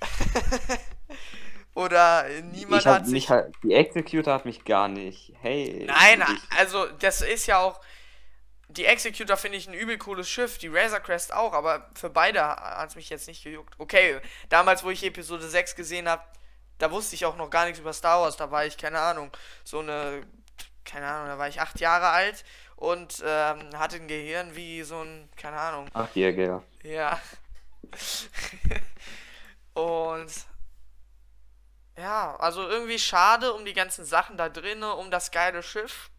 Oder 1.74 2.26
niemand 2.52 2.84
hat 2.84 3.06
sich. 3.06 3.12
mich 3.12 3.30
halt, 3.30 3.54
die 3.62 3.72
Executor 3.72 4.34
hat 4.34 4.44
mich 4.44 4.64
gar 4.64 4.88
nicht. 4.88 5.32
Hey. 5.40 5.84
Nein, 5.86 6.22
ich, 6.22 6.58
also 6.58 6.86
das 6.98 7.22
ist 7.22 7.46
ja 7.46 7.58
auch. 7.58 7.80
Die 8.68 8.86
Executor 8.86 9.36
finde 9.36 9.58
ich 9.58 9.68
ein 9.68 9.74
übel 9.74 9.98
cooles 9.98 10.28
Schiff, 10.28 10.56
die 10.56 10.68
Razor 10.68 11.00
Crest 11.00 11.34
auch, 11.34 11.52
aber 11.52 11.90
für 11.94 12.08
beide 12.08 12.42
hat 12.42 12.88
es 12.88 12.96
mich 12.96 13.10
jetzt 13.10 13.28
nicht 13.28 13.44
gejuckt. 13.44 13.74
Okay, 13.76 14.18
damals, 14.48 14.82
wo 14.82 14.88
ich 14.88 15.04
Episode 15.04 15.46
6 15.46 15.76
gesehen 15.76 16.08
habe, 16.08 16.22
da 16.78 16.90
wusste 16.90 17.14
ich 17.14 17.26
auch 17.26 17.36
noch 17.36 17.50
gar 17.50 17.66
nichts 17.66 17.80
über 17.80 17.92
Star 17.92 18.22
Wars. 18.22 18.38
Da 18.38 18.50
war 18.50 18.64
ich, 18.64 18.78
keine 18.78 18.98
Ahnung, 18.98 19.30
so 19.64 19.80
eine. 19.80 20.22
Keine 20.84 21.06
Ahnung, 21.06 21.28
da 21.28 21.38
war 21.38 21.48
ich 21.48 21.60
acht 21.60 21.78
Jahre 21.80 22.08
alt 22.08 22.44
und 22.76 23.22
ähm, 23.24 23.70
hatte 23.78 23.96
ein 23.96 24.08
Gehirn 24.08 24.56
wie 24.56 24.82
so 24.82 25.00
ein. 25.00 25.28
Keine 25.36 25.58
Ahnung. 25.58 25.88
Achtjähriger. 25.92 26.62
Ja. 26.82 27.20
Und 29.74 30.30
ja, 32.02 32.34
also 32.36 32.68
irgendwie 32.68 32.98
schade 32.98 33.52
um 33.54 33.64
die 33.64 33.74
ganzen 33.74 34.04
Sachen 34.04 34.36
da 34.36 34.48
drinne, 34.48 34.94
um 34.94 35.10
das 35.10 35.30
geile 35.30 35.62
Schiff. 35.62 36.10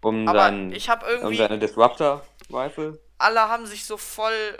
Um, 0.00 0.26
Aber 0.26 0.40
sein, 0.40 0.72
ich 0.72 0.88
habe 0.88 1.04
um 1.06 1.12
irgendwie, 1.12 1.36
seine 1.36 1.58
Disruptor-Rifle. 1.58 2.98
alle 3.18 3.40
haben 3.42 3.66
sich 3.66 3.84
so 3.84 3.96
voll, 3.96 4.58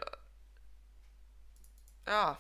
ja. 2.06 2.38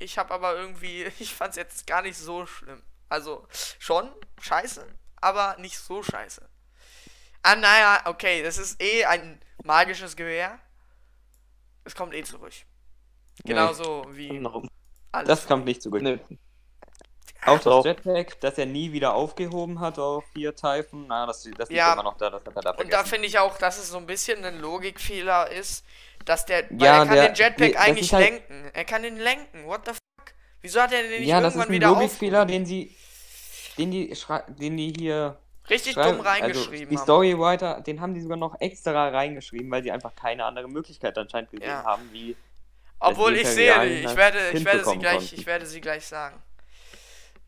Ich 0.00 0.18
habe 0.18 0.34
aber 0.34 0.56
irgendwie, 0.56 1.04
ich 1.18 1.32
fand's 1.34 1.56
jetzt 1.56 1.86
gar 1.86 2.02
nicht 2.02 2.18
so 2.18 2.44
schlimm. 2.46 2.82
Also 3.08 3.46
schon 3.78 4.12
scheiße, 4.40 4.86
aber 5.20 5.56
nicht 5.58 5.78
so 5.78 6.02
scheiße. 6.02 6.48
Ah, 7.42 7.56
naja, 7.56 8.02
okay, 8.06 8.42
das 8.42 8.58
ist 8.58 8.82
eh 8.82 9.04
ein 9.04 9.40
magisches 9.64 10.16
Gewehr. 10.16 10.58
Es 11.84 11.94
kommt 11.94 12.14
eh 12.14 12.24
zurück. 12.24 12.52
Genauso 13.44 14.04
wie 14.10 14.38
noch 14.40 14.64
alles. 15.12 15.28
Das 15.28 15.46
kommt 15.46 15.64
nicht 15.64 15.82
zurück. 15.82 16.02
ne, 16.02 16.20
Auch 17.46 17.58
das 17.60 17.84
Jetpack, 17.84 18.40
das 18.40 18.58
er 18.58 18.66
nie 18.66 18.92
wieder 18.92 19.14
aufgehoben 19.14 19.80
hat 19.80 19.98
auf 19.98 20.24
vier 20.32 20.54
Typhoon, 20.54 21.06
na, 21.08 21.24
das, 21.26 21.44
das 21.56 21.68
liegt 21.68 21.70
Ja. 21.78 21.92
immer 21.92 22.02
noch 22.02 22.16
da, 22.18 22.30
das 22.30 22.44
hat 22.44 22.56
er 22.56 22.62
da 22.62 22.70
Und 22.72 22.92
da 22.92 23.04
finde 23.04 23.26
ich 23.26 23.38
auch, 23.38 23.56
dass 23.58 23.78
es 23.78 23.88
so 23.90 23.98
ein 23.98 24.06
bisschen 24.06 24.44
ein 24.44 24.58
Logikfehler 24.60 25.50
ist, 25.50 25.84
dass 26.24 26.44
der, 26.46 26.64
weil 26.70 26.82
Ja, 26.82 26.92
er 26.98 27.06
kann 27.06 27.14
der- 27.14 27.28
den 27.28 27.34
Jetpack 27.36 27.58
nee, 27.60 27.72
das 27.72 27.82
eigentlich 27.82 28.12
halt- 28.12 28.24
lenken. 28.28 28.70
Er 28.74 28.84
kann 28.84 29.02
den 29.02 29.16
lenken. 29.18 29.64
What 29.66 29.82
the 29.86 29.92
fuck? 29.92 30.32
Wieso 30.60 30.80
hat 30.82 30.92
er 30.92 31.02
den 31.02 31.20
nicht 31.20 31.28
ja, 31.28 31.40
das 31.40 31.54
ist 31.54 31.60
irgendwann 31.60 31.90
ein 31.90 31.94
Logikfehler, 31.94 32.44
den 32.44 32.66
sie. 32.66 32.94
den 33.78 33.90
die, 33.92 34.12
den 34.48 34.76
die 34.76 34.92
hier 34.98 35.38
Richtig 35.70 35.94
dumm 35.94 36.20
reingeschrieben 36.20 36.72
also 36.72 36.90
die 36.90 36.96
haben. 36.96 37.04
Storywriter, 37.04 37.80
den 37.82 38.00
haben 38.00 38.14
die 38.14 38.20
sogar 38.20 38.36
noch 38.38 38.60
extra 38.60 39.08
reingeschrieben, 39.10 39.70
weil 39.70 39.82
sie 39.84 39.92
einfach 39.92 40.14
keine 40.16 40.44
andere 40.44 40.66
Möglichkeit 40.66 41.16
anscheinend 41.16 41.50
gesehen 41.52 41.68
Ja. 41.68 41.84
haben, 41.84 42.08
wie 42.10 42.34
Obwohl 42.98 43.36
ich 43.36 43.46
sehe, 43.46 43.70
ich 43.84 44.16
werde, 44.16 44.50
ich 44.50 44.64
werde 44.64 44.84
sie 44.84 44.98
gleich, 44.98 45.18
konnten. 45.18 45.34
ich 45.36 45.46
werde 45.46 45.66
sie 45.66 45.80
gleich 45.80 46.04
sagen. 46.06 46.42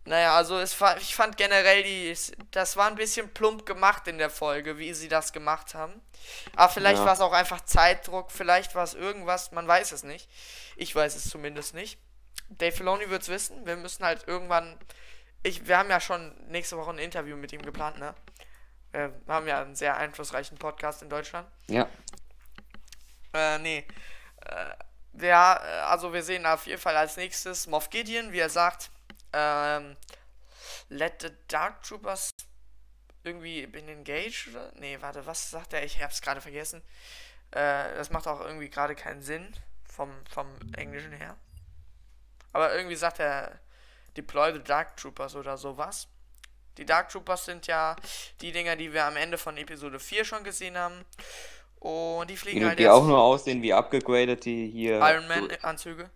Naja, 0.07 0.35
also 0.35 0.59
es 0.59 0.81
war, 0.81 0.97
ich 0.97 1.15
fand 1.15 1.37
generell 1.37 1.83
die, 1.83 2.17
das 2.53 2.77
war 2.77 2.87
ein 2.89 2.95
bisschen 2.97 3.33
plump 3.33 3.67
gemacht 3.67 4.09
in 4.09 4.19
der 4.19 4.31
Folge, 4.31 4.79
wie 4.79 4.95
sie 4.95 5.09
das 5.09 5.33
gemacht 5.33 5.75
haben. 5.75 6.01
Aber 6.57 6.73
vielleicht 6.73 6.99
Ja. 7.01 7.05
war 7.05 7.13
es 7.13 7.21
auch 7.21 7.33
einfach 7.33 7.61
Zeitdruck, 7.63 8.33
vielleicht 8.33 8.75
war 8.75 8.85
es 8.85 8.95
irgendwas, 8.95 9.53
man 9.53 9.69
weiß 9.69 9.93
es 9.93 10.03
nicht. 10.03 10.29
Ich 10.77 10.95
weiß 10.95 11.15
es 11.17 11.29
zumindest 11.29 11.75
nicht. 11.75 11.99
Dave 12.49 12.73
Filoni 12.73 13.09
wird 13.11 13.23
es 13.23 13.29
wissen. 13.29 13.65
Wir 13.67 13.77
müssen 13.77 14.05
halt 14.05 14.27
irgendwann, 14.27 14.79
ich, 15.43 15.69
wir 15.69 15.77
haben 15.79 15.91
ja 15.91 16.01
schon 16.01 16.35
nächste 16.49 16.77
Woche 16.77 16.91
ein 16.91 16.99
Interview 16.99 17.37
mit 17.37 17.53
ihm 17.53 17.63
geplant, 17.63 17.99
ne? 17.99 18.15
Wir 18.93 19.13
haben 19.29 19.47
ja 19.47 19.61
einen 19.61 19.77
sehr 19.77 19.97
einflussreichen 19.99 20.59
Podcast 20.59 21.03
in 21.03 21.11
Deutschland. 21.11 21.47
ja, 21.69 21.89
Äh, 23.33 23.59
nee. 23.59 23.87
Äh, 24.47 25.25
ja, 25.27 25.55
äh, 25.63 25.81
also 25.83 26.13
wir 26.13 26.23
sehen 26.23 26.47
auf 26.47 26.67
jeden 26.67 26.81
Fall 26.81 26.97
als 26.97 27.17
nächstes 27.17 27.67
Moff 27.69 27.91
Gideon, 27.91 28.33
wie 28.33 28.39
er 28.41 28.51
sagt, 28.51 28.91
ähm, 29.33 29.97
let 30.89 31.23
the 31.23 31.31
Dark 31.49 31.83
Troopers 31.83 32.31
irgendwie 33.23 33.67
bin 33.67 33.89
engaged 33.89 34.49
oder? 34.49 34.73
Nee, 34.77 34.99
warte, 35.01 35.27
was 35.27 35.51
sagt 35.51 35.73
er? 35.73 35.85
Ich 35.85 36.03
hab's 36.03 36.23
gerade 36.23 36.41
vergessen. 36.41 36.83
Äh, 37.51 37.95
das 37.95 38.11
macht 38.11 38.27
auch 38.27 38.41
irgendwie 38.41 38.71
gerade 38.71 38.95
keinen 38.95 39.23
Sinn 39.23 39.53
vom, 39.85 40.11
vom 40.31 40.47
Englischen 40.77 41.13
her. 41.13 41.37
Aber 42.53 42.75
irgendwie 42.75 42.97
sagt 42.97 43.21
er 43.21 43.59
deploy 44.17 44.53
the 44.53 44.63
Dark 44.63 44.97
Troopers 44.97 45.37
oder 45.37 45.57
sowas. 45.57 46.09
Die 46.79 46.87
Dark 46.87 47.11
Troopers 47.11 47.45
sind 47.45 47.67
ja 47.67 47.97
die 48.41 48.53
Dinger, 48.53 48.77
die 48.77 48.93
wir 48.93 49.05
am 49.05 49.17
Ende 49.17 49.39
von 49.39 49.57
Episode 49.57 50.01
4 50.01 50.25
schon 50.25 50.45
gesehen 50.45 50.77
haben. 50.79 51.05
Und 51.81 52.29
die 52.31 52.37
fliegen 52.37 52.61
die, 52.61 52.67
halt 52.67 52.79
die 52.79 52.85
jetzt 52.85 52.93
auch 52.93 53.05
nur 53.05 53.19
aussehen 53.19 53.63
wie 53.63 53.73
abgegradet, 53.73 54.45
die 54.45 54.69
hier. 54.69 55.01
Iron 55.01 55.27
Man 55.29 55.51
Anzüge. 55.63 56.11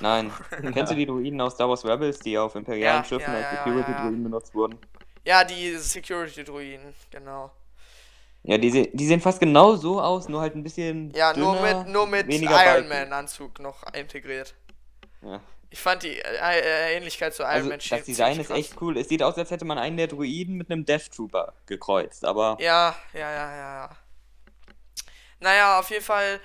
Nein. 0.00 0.32
Kennst 0.72 0.92
du 0.92 0.96
die 0.96 1.06
Druiden 1.06 1.40
aus 1.40 1.54
Star 1.54 1.68
Wars 1.68 1.84
Rebels, 1.84 2.18
die 2.20 2.38
auf 2.38 2.54
imperialen 2.54 3.02
Ja, 3.02 3.04
Schiffen 3.04 3.34
als 3.34 3.50
Security-Druiden 3.50 4.22
benutzt 4.22 4.54
wurden? 4.54 4.78
Ja, 5.24 5.44
die 5.44 5.76
Security 5.76 6.44
Druiden, 6.44 6.94
genau. 7.10 7.50
Ja, 8.42 8.56
die, 8.56 8.90
die 8.90 9.06
sehen 9.06 9.20
fast 9.20 9.38
genau 9.38 9.76
so 9.76 10.00
aus, 10.00 10.28
nur 10.28 10.40
halt 10.40 10.54
ein 10.54 10.62
bisschen. 10.62 11.12
Ja, 11.14 11.36
nur 11.36 11.54
dünner, 11.56 11.84
mit 11.84 11.88
nur 11.88 12.06
mit 12.06 12.32
Iron 12.32 12.48
Balken. 12.48 12.88
Man 12.88 13.12
Anzug 13.12 13.58
noch 13.60 13.82
integriert. 13.92 14.54
Ja. 15.22 15.40
Ich 15.68 15.78
fand 15.78 16.02
die 16.02 16.18
äh, 16.18 16.60
äh, 16.60 16.96
Ähnlichkeit 16.96 17.34
zu 17.34 17.42
Iron 17.42 17.52
Also, 17.52 17.68
Man 17.68 17.78
das 17.78 18.04
Design 18.04 18.40
ist 18.40 18.48
krass. 18.48 18.58
echt 18.58 18.80
cool. 18.80 18.96
Es 18.96 19.08
sieht 19.08 19.22
aus, 19.22 19.36
als 19.36 19.50
hätte 19.50 19.64
man 19.64 19.78
einen 19.78 19.96
der 19.96 20.08
Druiden 20.08 20.56
mit 20.56 20.70
einem 20.70 20.84
Death 20.84 21.12
Trooper 21.12 21.52
gekreuzt, 21.66 22.24
aber. 22.24 22.56
Ja, 22.60 22.96
ja, 23.12 23.20
ja, 23.20 23.30
ja, 23.30 23.74
ja. 23.74 23.90
Naja, 25.38 25.78
auf 25.78 25.90
jeden 25.90 26.04
Fall, 26.04 26.40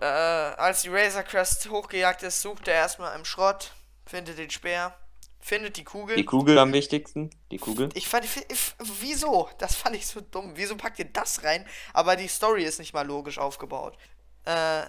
äh, 0.00 0.04
als 0.04 0.82
die 0.82 0.88
Razor 0.88 1.22
Crest 1.22 1.68
hochgejagt 1.68 2.22
ist, 2.22 2.42
sucht 2.42 2.68
er 2.68 2.74
erstmal 2.74 3.16
im 3.16 3.24
Schrott, 3.24 3.72
findet 4.06 4.38
den 4.38 4.50
Speer, 4.50 4.96
findet 5.40 5.76
die 5.76 5.84
Kugel. 5.84 6.16
Die 6.16 6.24
Kugel 6.24 6.58
am 6.58 6.72
wichtigsten. 6.72 7.30
Die 7.50 7.58
Kugel. 7.58 7.88
Ich 7.94 8.08
fand, 8.08 8.24
ich, 8.24 8.74
wieso? 9.00 9.48
Das 9.58 9.74
fand 9.74 9.96
ich 9.96 10.06
so 10.06 10.20
dumm. 10.20 10.52
Wieso 10.54 10.76
packt 10.76 10.98
ihr 10.98 11.06
das 11.06 11.42
rein? 11.44 11.66
Aber 11.92 12.16
die 12.16 12.28
Story 12.28 12.64
ist 12.64 12.78
nicht 12.78 12.92
mal 12.92 13.06
logisch 13.06 13.38
aufgebaut. 13.38 13.96
Äh, 14.44 14.82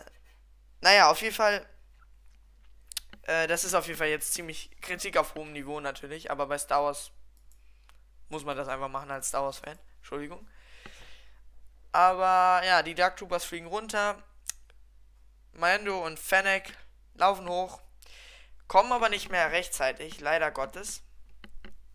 naja, 0.82 1.10
auf 1.10 1.22
jeden 1.22 1.36
Fall. 1.36 1.66
Äh, 3.24 3.48
das 3.48 3.64
ist 3.64 3.74
auf 3.74 3.88
jeden 3.88 3.98
Fall 3.98 4.10
jetzt 4.10 4.34
ziemlich 4.34 4.72
Kritik 4.82 5.18
auf 5.18 5.36
hohem 5.36 5.54
Niveau 5.54 5.80
natürlich, 5.80 6.32
aber 6.32 6.48
bei 6.48 6.58
Star 6.58 6.84
Wars 6.84 7.12
muss 8.30 8.46
man 8.46 8.56
das 8.56 8.68
einfach 8.68 8.90
machen 8.90 9.12
als 9.12 9.30
Star 9.30 9.44
Wars-Fan. 9.44 9.78
Entschuldigung. 9.98 10.48
Aber 11.92 12.62
ja, 12.66 12.84
die 12.84 12.94
Dark 12.94 13.18
Troopers 13.18 13.46
fliegen 13.46 13.68
runter. 13.68 14.24
Mando 15.60 16.06
und 16.06 16.20
Fennec 16.20 16.74
laufen 17.16 17.48
hoch, 17.48 17.82
kommen 18.68 18.92
aber 18.92 19.10
nicht 19.10 19.30
mehr 19.30 19.52
rechtzeitig, 19.52 20.20
leider 20.20 20.52
Gottes. 20.52 21.04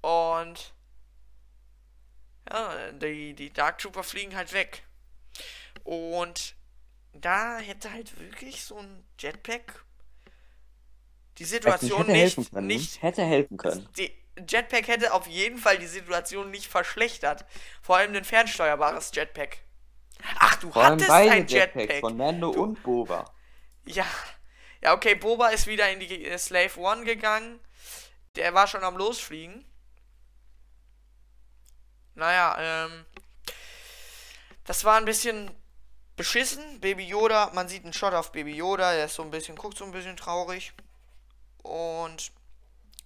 Und 0.03 0.75
ja, 2.51 2.93
die, 2.93 3.35
die 3.35 3.53
Dark 3.53 3.79
Trooper 3.79 4.05
fliegen 4.05 4.37
halt 4.37 4.53
weg. 4.53 4.83
Und 5.83 6.55
da 7.13 7.59
hätte 7.59 7.93
halt 7.93 8.19
wirklich 8.21 8.65
so 8.65 8.79
ein 8.79 9.05
Jetpack 9.19 9.85
die 11.39 11.45
Situation 11.45 12.07
hätte 12.07 12.13
nicht, 12.13 12.37
helfen 12.37 12.51
können. 12.51 12.67
nicht 12.67 13.03
Hätte 13.03 13.23
helfen 13.25 13.57
können. 13.57 13.89
die 13.97 14.13
Jetpack 14.49 14.89
hätte 14.89 15.13
auf 15.15 15.27
jeden 15.27 15.59
Fall 15.59 15.79
die 15.79 15.87
Situation 15.87 16.51
nicht 16.51 16.67
verschlechtert. 16.67 17.45
Vor 17.83 17.97
allem 17.97 18.15
ein 18.15 18.25
fernsteuerbares 18.25 19.11
Jetpack. 19.15 19.59
Ach, 20.39 20.57
du 20.57 20.71
Vor 20.71 20.85
hattest 20.85 21.11
ein 21.11 21.47
Jetpacks 21.47 21.53
Jetpack. 21.53 22.01
von 22.01 22.17
Mando 22.17 22.53
Du- 22.53 22.63
und 22.63 22.83
Boba. 22.83 23.34
Ja. 23.85 24.07
Ja, 24.83 24.93
okay, 24.93 25.15
Boba 25.15 25.49
ist 25.49 25.67
wieder 25.67 25.91
in 25.91 26.01
die 26.01 26.27
äh, 26.27 26.39
Slave 26.39 26.79
One 26.79 27.05
gegangen. 27.05 27.59
Der 28.37 28.53
war 28.53 28.67
schon 28.67 28.85
am 28.85 28.97
Losfliegen. 28.97 29.65
Naja, 32.15 32.57
ähm. 32.87 33.07
Das 34.65 34.85
war 34.85 34.97
ein 34.97 35.05
bisschen 35.05 35.51
beschissen. 36.17 36.81
Baby 36.81 37.07
Yoda, 37.07 37.51
man 37.55 37.69
sieht 37.69 37.85
einen 37.85 37.93
Shot 37.93 38.15
auf 38.15 38.33
Baby 38.33 38.57
Yoda, 38.57 38.93
der 38.93 39.07
ist 39.07 39.15
so 39.15 39.23
ein 39.23 39.31
bisschen, 39.31 39.57
guckt 39.57 39.77
so 39.77 39.85
ein 39.85 39.93
bisschen 39.93 40.17
traurig. 40.17 40.73
Und. 41.63 42.33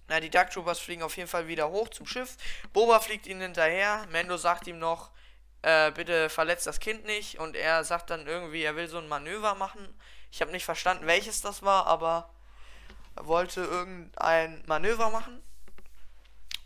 Na, 0.07 0.19
die 0.19 0.31
Dark 0.31 0.49
Troopers 0.49 0.79
fliegen 0.79 1.03
auf 1.03 1.17
jeden 1.17 1.29
Fall 1.29 1.47
wieder 1.47 1.69
hoch 1.69 1.87
zum 1.89 2.07
Schiff. 2.07 2.35
Boba 2.73 2.99
fliegt 2.99 3.27
ihnen 3.27 3.41
hinterher. 3.41 4.07
Mando 4.11 4.37
sagt 4.37 4.65
ihm 4.65 4.79
noch, 4.79 5.11
äh, 5.61 5.91
bitte 5.91 6.29
verletzt 6.29 6.65
das 6.65 6.79
Kind 6.79 7.05
nicht. 7.05 7.37
Und 7.37 7.55
er 7.55 7.83
sagt 7.83 8.09
dann 8.09 8.25
irgendwie, 8.25 8.63
er 8.63 8.75
will 8.75 8.87
so 8.87 8.97
ein 8.97 9.07
Manöver 9.07 9.53
machen. 9.53 9.87
Ich 10.31 10.41
habe 10.41 10.51
nicht 10.51 10.65
verstanden, 10.65 11.07
welches 11.07 11.41
das 11.41 11.63
war, 11.63 11.87
aber 11.87 12.29
er 13.15 13.27
wollte 13.27 13.61
irgendein 13.61 14.63
Manöver 14.67 15.09
machen. 15.11 15.41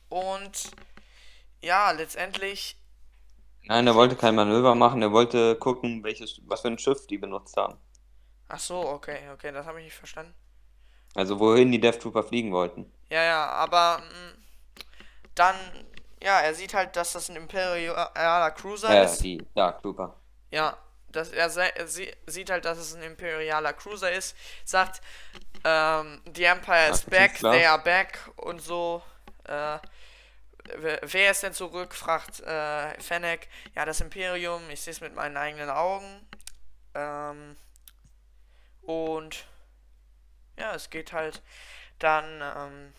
Und 0.09 0.71
ja, 1.61 1.91
letztendlich, 1.91 2.77
Nein, 3.65 3.87
er 3.87 3.95
wollte 3.95 4.15
kein 4.15 4.35
Manöver 4.35 4.73
machen, 4.73 5.01
er 5.01 5.11
wollte 5.11 5.57
gucken, 5.57 6.01
welches, 6.05 6.39
was 6.45 6.61
für 6.61 6.69
ein 6.69 6.77
Schiff 6.77 7.07
die 7.07 7.17
benutzt 7.17 7.57
haben. 7.57 7.77
ach 8.47 8.59
so, 8.59 8.79
okay, 8.87 9.29
okay, 9.33 9.51
das 9.51 9.65
habe 9.65 9.79
ich 9.79 9.85
nicht 9.85 9.95
verstanden. 9.97 10.33
Also 11.15 11.39
wohin 11.39 11.71
die 11.71 11.79
Death 11.79 11.99
Trooper 12.01 12.21
fliegen 12.21 12.51
wollten. 12.51 12.85
Ja, 13.09 13.23
ja, 13.23 13.45
aber 13.51 13.99
mh, 13.99 14.33
dann, 15.35 15.55
ja, 16.21 16.39
er 16.41 16.53
sieht 16.55 16.73
halt, 16.73 16.95
dass 16.95 17.13
das 17.13 17.29
ein 17.29 17.35
imperialer 17.35 18.51
Cruiser 18.51 18.93
Äh, 18.93 19.05
ist. 19.05 19.23
die 19.23 19.45
Dark 19.55 19.81
Trooper. 19.81 20.15
Ja, 20.51 20.77
dass 21.15 21.31
er, 21.31 21.77
er 21.77 21.87
sie, 21.87 22.11
sieht 22.27 22.49
halt, 22.49 22.65
dass 22.65 22.77
es 22.77 22.93
ein 22.93 23.03
imperialer 23.03 23.73
Cruiser 23.73 24.11
ist, 24.11 24.35
sagt, 24.65 25.01
ähm, 25.63 26.21
the 26.35 26.43
Empire 26.43 26.89
is 26.89 27.01
back, 27.01 27.39
they 27.39 27.65
are 27.65 27.81
back 27.81 28.19
und 28.37 28.61
so. 28.61 29.01
Äh, 29.45 29.77
wer, 30.75 30.99
wer 31.01 31.31
ist 31.31 31.43
denn 31.43 31.53
zurück? 31.53 31.93
fragt 31.93 32.41
äh, 32.41 32.99
Fennec. 32.99 33.47
Ja, 33.75 33.85
das 33.85 34.01
Imperium, 34.01 34.69
ich 34.69 34.81
sehe 34.81 34.91
es 34.91 35.01
mit 35.01 35.15
meinen 35.15 35.37
eigenen 35.37 35.69
Augen. 35.69 36.27
Ähm, 36.95 37.57
und 38.81 39.45
ja, 40.57 40.75
es 40.75 40.89
geht 40.89 41.13
halt 41.13 41.41
dann, 41.99 42.41
ähm, 42.41 42.93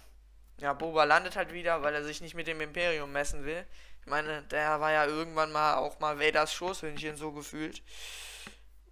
ja, 0.59 0.73
Boba 0.73 1.05
landet 1.05 1.37
halt 1.37 1.53
wieder, 1.53 1.83
weil 1.83 1.95
er 1.95 2.05
sich 2.05 2.21
nicht 2.21 2.35
mit 2.35 2.47
dem 2.47 2.61
Imperium 2.61 3.13
messen 3.13 3.45
will. 3.45 3.67
Ich 4.01 4.07
meine, 4.07 4.43
der 4.45 4.81
war 4.81 4.93
ja 4.93 5.07
irgendwann 5.07 5.53
mal 5.53 5.77
auch 5.77 5.99
mal 6.01 6.19
Vaders 6.19 6.53
Schoßhündchen 6.55 7.17
so 7.17 7.33
gefühlt. 7.33 7.83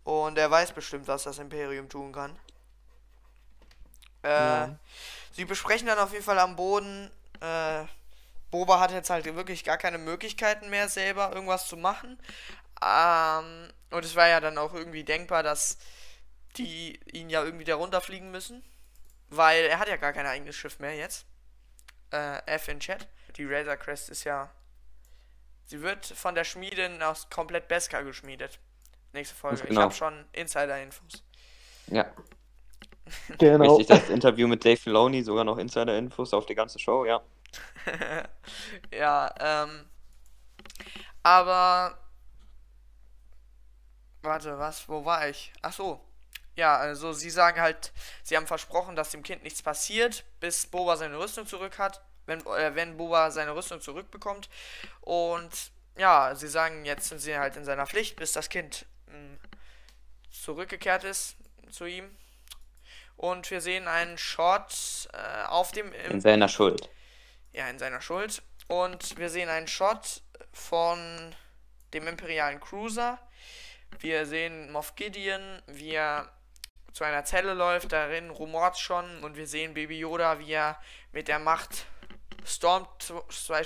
Und 0.04 0.38
er 0.38 0.50
weiß 0.50 0.72
bestimmt, 0.72 1.08
was 1.08 1.24
das 1.24 1.38
Imperium 1.38 1.88
tun 1.88 2.12
kann. 2.12 2.38
Äh, 4.22 4.28
Ja. 4.28 4.78
Sie 5.32 5.44
besprechen 5.44 5.86
dann 5.86 5.98
auf 5.98 6.12
jeden 6.12 6.24
Fall 6.24 6.38
am 6.38 6.56
Boden. 6.56 7.10
Äh, 7.40 7.84
Boba 8.50 8.80
hat 8.80 8.92
jetzt 8.92 9.10
halt 9.10 9.24
wirklich 9.34 9.64
gar 9.64 9.78
keine 9.78 9.98
Möglichkeiten 9.98 10.70
mehr, 10.70 10.88
selber 10.88 11.32
irgendwas 11.32 11.66
zu 11.68 11.76
machen. 11.76 12.18
Ähm, 12.82 13.72
und 13.90 14.04
es 14.04 14.14
war 14.16 14.28
ja 14.28 14.40
dann 14.40 14.58
auch 14.58 14.74
irgendwie 14.74 15.04
denkbar, 15.04 15.42
dass 15.42 15.78
die 16.56 17.00
ihn 17.12 17.30
ja 17.30 17.42
irgendwie 17.44 17.64
da 17.64 17.76
runterfliegen 17.76 18.30
müssen. 18.30 18.62
Weil 19.30 19.64
er 19.66 19.78
hat 19.78 19.88
ja 19.88 19.96
gar 19.96 20.12
kein 20.12 20.26
eigenes 20.26 20.56
Schiff 20.56 20.78
mehr 20.78 20.94
jetzt. 20.96 21.26
Äh, 22.12 22.42
F 22.46 22.68
in 22.68 22.80
Chat. 22.80 23.08
Die 23.36 23.44
Razor 23.44 23.76
Crest 23.76 24.10
ist 24.10 24.24
ja. 24.24 24.50
Sie 25.64 25.80
wird 25.80 26.04
von 26.04 26.34
der 26.34 26.44
Schmiedin 26.44 27.02
aus 27.02 27.28
komplett 27.30 27.68
Beskar 27.68 28.04
geschmiedet. 28.04 28.58
Nächste 29.12 29.34
Folge. 29.34 29.56
Ganz 29.56 29.62
Ich 29.64 29.68
genau. 29.70 29.82
habe 29.82 29.94
schon 29.94 30.24
Insider-Infos. 30.32 31.24
Ja. 31.88 32.06
Genau. 33.38 33.76
Richtig, 33.76 33.88
das 33.98 34.08
Interview 34.10 34.46
mit 34.46 34.64
Dave 34.64 34.76
Filoni, 34.76 35.22
sogar 35.22 35.44
noch 35.44 35.58
Insider-Infos 35.58 36.32
auf 36.32 36.46
die 36.46 36.54
ganze 36.54 36.78
Show, 36.78 37.04
ja. 37.04 37.20
ja, 38.92 39.34
ähm. 39.40 39.84
Aber. 41.22 41.98
Warte, 44.22 44.56
was? 44.58 44.88
Wo 44.88 45.04
war 45.04 45.28
ich? 45.28 45.52
Ach 45.62 45.72
so. 45.72 46.00
Ja, 46.56 46.76
also 46.76 47.12
sie 47.12 47.30
sagen 47.30 47.60
halt, 47.60 47.92
sie 48.22 48.36
haben 48.36 48.46
versprochen, 48.46 48.94
dass 48.94 49.10
dem 49.10 49.22
Kind 49.22 49.42
nichts 49.42 49.62
passiert, 49.62 50.24
bis 50.40 50.66
Boba 50.66 50.96
seine 50.96 51.18
Rüstung 51.18 51.46
zurück 51.46 51.78
hat. 51.78 52.02
wenn, 52.26 52.40
äh, 52.46 52.74
wenn 52.74 52.96
Boba 52.96 53.30
seine 53.30 53.54
Rüstung 53.54 53.80
zurückbekommt. 53.80 54.48
Und 55.00 55.72
ja, 55.96 56.34
sie 56.34 56.48
sagen, 56.48 56.84
jetzt 56.84 57.08
sind 57.08 57.18
sie 57.18 57.36
halt 57.36 57.56
in 57.56 57.64
seiner 57.64 57.86
Pflicht, 57.86 58.16
bis 58.16 58.32
das 58.32 58.48
Kind 58.48 58.86
mh, 59.06 59.38
zurückgekehrt 60.30 61.04
ist 61.04 61.36
zu 61.70 61.84
ihm. 61.84 62.16
Und 63.16 63.50
wir 63.50 63.60
sehen 63.60 63.88
einen 63.88 64.18
Shot 64.18 65.08
äh, 65.12 65.44
auf 65.46 65.72
dem. 65.72 65.92
In 65.92 66.20
seiner 66.20 66.48
Schuld. 66.48 66.88
Ja, 67.52 67.68
in 67.68 67.78
seiner 67.78 68.00
Schuld. 68.00 68.42
Und 68.68 69.18
wir 69.18 69.28
sehen 69.28 69.48
einen 69.48 69.68
Shot 69.68 70.22
von 70.52 71.34
dem 71.92 72.06
imperialen 72.08 72.60
Cruiser. 72.60 73.18
Wir 73.98 74.26
sehen 74.26 74.72
Moff 74.72 74.94
Gideon, 74.96 75.62
wie 75.66 75.90
er 75.90 76.32
zu 76.92 77.04
einer 77.04 77.24
Zelle 77.24 77.54
läuft, 77.54 77.92
darin 77.92 78.30
rumort 78.30 78.78
schon 78.78 79.24
und 79.24 79.36
wir 79.36 79.46
sehen 79.46 79.74
Baby 79.74 79.98
Yoda, 79.98 80.38
wie 80.38 80.52
er 80.52 80.78
mit 81.12 81.28
der 81.28 81.38
Macht 81.38 81.86
Storm 82.44 82.86
zwei, 83.30 83.62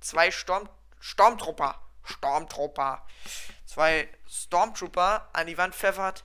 zwei 0.00 0.30
Storm 0.30 0.68
Stormtrooper, 0.98 1.80
Stormtrooper, 2.04 3.06
zwei 3.64 4.08
Stormtrooper 4.28 5.28
an 5.32 5.46
die 5.46 5.58
Wand 5.58 5.74
pfeffert, 5.74 6.24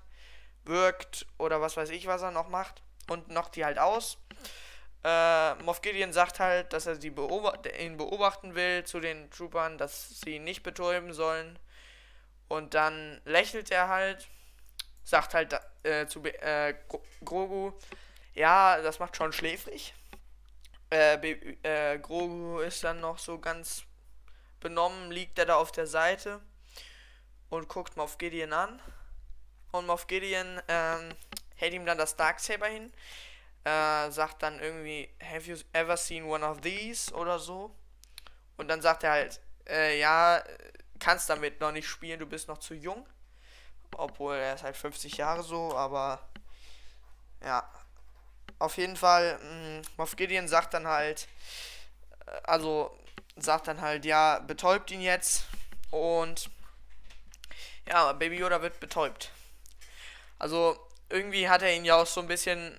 wirkt 0.64 1.26
oder 1.38 1.62
was 1.62 1.78
weiß 1.78 1.90
ich, 1.90 2.08
was 2.08 2.22
er 2.22 2.32
noch 2.32 2.50
macht 2.50 2.82
und 3.08 3.30
noch 3.30 3.50
die 3.50 3.66
halt 3.66 3.78
aus. 3.78 4.18
Äh, 5.04 5.56
Moff 5.64 5.82
Gideon 5.82 6.14
sagt 6.14 6.40
halt, 6.40 6.74
dass 6.74 6.86
er 6.86 6.96
die 6.96 7.10
beobacht 7.10 7.68
ihn 7.80 7.98
beobachten 7.98 8.56
will 8.56 8.84
zu 8.84 9.00
den 9.00 9.30
Troopern, 9.32 9.78
dass 9.78 10.22
sie 10.22 10.36
ihn 10.36 10.44
nicht 10.44 10.64
betäuben 10.64 11.14
sollen. 11.14 11.58
Und 12.48 12.74
dann 12.74 13.22
lächelt 13.26 13.72
er 13.72 13.88
halt, 13.88 14.28
sagt 15.04 15.34
halt 15.34 15.60
äh, 15.84 16.06
zu 16.08 16.24
äh, 16.24 16.76
Grogu, 17.24 17.74
ja, 18.34 18.82
das 18.82 19.00
macht 19.00 19.16
schon 19.16 19.34
schläfrig. 19.34 19.94
Äh, 20.90 21.16
äh, 21.64 22.00
Grogu 22.00 22.60
ist 22.60 22.84
dann 22.84 23.00
noch 23.00 23.18
so 23.18 23.40
ganz 23.40 23.84
benommen, 24.60 25.12
liegt 25.12 25.40
er 25.40 25.46
da 25.46 25.56
auf 25.56 25.72
der 25.72 25.88
Seite 25.88 26.42
und 27.50 27.68
guckt 27.68 27.98
Moff 27.98 28.18
Gideon 28.18 28.54
an. 28.54 28.82
Und 29.72 29.88
Moff 29.88 30.08
Gideon 30.08 30.62
ähm, 30.68 31.16
hält 31.56 31.74
ihm 31.74 31.86
dann 31.86 31.98
das 31.98 32.16
Darksaber 32.16 32.68
hin 32.68 32.92
äh, 33.64 34.10
sagt 34.10 34.42
dann 34.44 34.60
irgendwie, 34.60 35.10
have 35.22 35.50
you 35.50 35.58
ever 35.74 35.98
seen 35.98 36.24
one 36.24 36.46
of 36.46 36.62
these 36.62 37.14
oder 37.14 37.40
so? 37.40 37.76
Und 38.58 38.68
dann 38.68 38.82
sagt 38.82 39.04
er 39.04 39.12
halt, 39.12 39.40
äh, 39.68 40.00
ja, 40.00 40.44
kannst 41.00 41.30
damit 41.30 41.60
noch 41.60 41.72
nicht 41.72 41.88
spielen, 41.88 42.20
du 42.20 42.26
bist 42.26 42.48
noch 42.48 42.58
zu 42.58 42.74
jung. 42.74 43.06
Obwohl 43.98 44.36
er 44.36 44.56
ist 44.56 44.64
halt 44.64 44.78
50 44.78 45.18
Jahre 45.18 45.44
so, 45.44 45.76
aber 45.76 46.20
ja. 47.44 47.70
Auf 48.60 48.78
jeden 48.78 48.96
Fall, 48.96 49.40
mh, 49.40 49.80
mm, 49.80 49.82
Moff 49.98 50.16
Gideon 50.16 50.48
sagt 50.48 50.74
dann 50.74 50.88
halt, 50.88 51.28
äh, 52.28 52.42
also 52.44 52.96
sagt 53.36 53.68
dann 53.68 53.82
halt, 53.82 54.06
ja, 54.06 54.40
betäubt 54.40 54.92
ihn 54.92 55.02
jetzt 55.02 55.46
und 55.90 56.50
ja, 57.88 58.14
Baby 58.14 58.38
Yoda 58.38 58.62
wird 58.62 58.80
betäubt. 58.80 59.32
Also 60.40 60.78
irgendwie 61.10 61.50
hat 61.50 61.62
er 61.62 61.74
ihn 61.76 61.86
ja 61.86 61.96
auch 61.96 62.08
so 62.08 62.22
ein 62.22 62.28
bisschen 62.28 62.76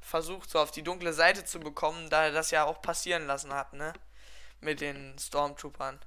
versucht, 0.00 0.50
so 0.50 0.58
auf 0.58 0.70
die 0.70 0.82
dunkle 0.82 1.12
Seite 1.12 1.44
zu 1.44 1.60
bekommen, 1.60 2.10
da 2.10 2.24
er 2.24 2.32
das 2.32 2.50
ja 2.50 2.64
auch 2.64 2.82
passieren 2.82 3.26
lassen 3.26 3.54
hat, 3.54 3.72
ne? 3.72 3.92
Mit 4.60 4.80
den 4.80 5.16
Stormtroopern. 5.18 6.00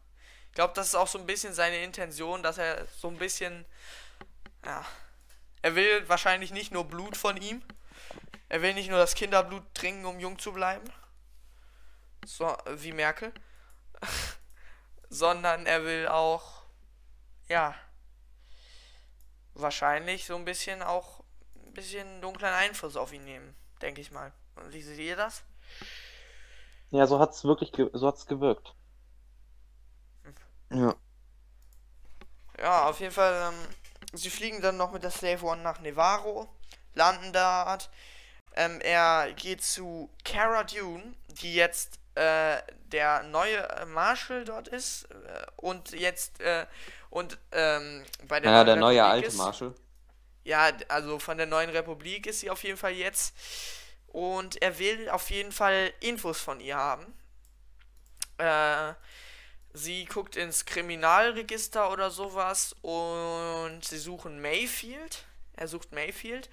Ich 0.50 0.56
glaube, 0.56 0.74
das 0.76 0.88
ist 0.88 0.96
auch 0.96 1.08
so 1.08 1.18
ein 1.18 1.26
bisschen 1.26 1.54
seine 1.54 1.82
Intention, 1.84 2.44
dass 2.44 2.58
er 2.58 2.86
so 2.98 3.08
ein 3.08 3.18
bisschen, 3.18 3.66
ja, 4.66 4.86
er 5.62 5.76
will 5.76 6.08
wahrscheinlich 6.10 6.52
nicht 6.52 6.72
nur 6.72 6.86
Blut 6.86 7.18
von 7.18 7.38
ihm. 7.38 7.64
Er 8.50 8.62
will 8.62 8.74
nicht 8.74 8.90
nur 8.90 9.00
das 9.00 9.16
Kinderblut 9.16 9.64
trinken, 9.74 10.06
um 10.06 10.20
jung 10.20 10.38
zu 10.38 10.54
bleiben. 10.54 10.86
So, 12.26 12.56
wie 12.68 12.92
Merkel. 12.92 13.34
Sondern 15.10 15.66
er 15.66 15.84
will 15.84 16.08
auch, 16.08 16.64
ja, 17.50 17.76
wahrscheinlich 19.54 20.26
so 20.26 20.36
ein 20.36 20.46
bisschen 20.46 20.82
auch 20.82 21.24
ein 21.66 21.74
bisschen 21.74 22.22
dunklen 22.22 22.54
Einfluss 22.54 22.96
auf 22.96 23.14
ihn 23.14 23.24
nehmen 23.24 23.56
denke 23.84 24.02
ich 24.02 24.12
mal. 24.12 24.32
Wie 24.70 24.82
seht 24.82 24.98
ihr 24.98 25.16
das? 25.16 25.44
Ja, 26.90 27.06
so 27.06 27.20
hat 27.20 27.32
es 27.32 27.44
wirklich 27.44 27.72
so 27.94 28.08
hat's 28.08 28.26
gewirkt. 28.26 28.74
Hm. 30.70 30.80
Ja. 30.80 30.96
Ja, 32.60 32.90
auf 32.90 33.00
jeden 33.00 33.12
Fall, 33.12 33.52
ähm, 33.52 33.68
sie 34.14 34.30
fliegen 34.30 34.62
dann 34.62 34.78
noch 34.78 34.92
mit 34.92 35.04
der 35.04 35.12
Slave 35.12 35.44
One 35.46 35.62
nach 35.62 35.80
Nevarro, 35.80 36.48
landen 36.94 37.34
da. 37.34 37.78
Ähm, 38.56 38.80
er 38.82 39.34
geht 39.34 39.64
zu 39.64 40.10
Cara 40.24 40.64
Dune, 40.64 41.16
die 41.42 41.56
jetzt 41.56 42.00
äh, 42.16 42.58
der 42.86 43.24
neue 43.24 43.68
Marshal 43.88 44.46
dort 44.46 44.68
ist 44.68 45.06
äh, 45.06 45.46
und 45.58 45.92
jetzt 45.92 46.40
äh, 46.40 46.68
und 47.10 47.38
ähm, 47.52 48.04
bei 48.28 48.40
der 48.40 48.52
ja, 48.52 48.64
der 48.64 48.76
neue 48.76 49.04
alte 49.04 49.28
ist. 49.28 49.38
Marshal. 49.38 49.74
Ja, 50.44 50.72
also 50.90 51.20
von 51.20 51.38
der 51.38 51.48
neuen 51.48 51.70
Republik 51.70 52.28
ist 52.28 52.42
sie 52.42 52.50
auf 52.50 52.64
jeden 52.64 52.78
Fall 52.78 52.94
jetzt. 52.94 53.36
Und 54.08 54.62
er 54.62 54.78
will 54.78 55.10
auf 55.10 55.30
jeden 55.32 55.52
Fall 55.52 55.92
Infos 56.00 56.40
von 56.40 56.60
ihr 56.60 56.76
haben. 56.76 57.06
Äh, 58.38 58.94
sie 59.74 60.06
guckt 60.06 60.36
ins 60.36 60.66
Kriminalregister 60.66 61.92
oder 61.92 62.12
sowas 62.12 62.76
und 62.82 63.82
sie 63.84 63.98
suchen 63.98 64.42
Mayfield. 64.42 65.26
Er 65.56 65.68
sucht 65.68 65.92
Mayfield. 65.92 66.50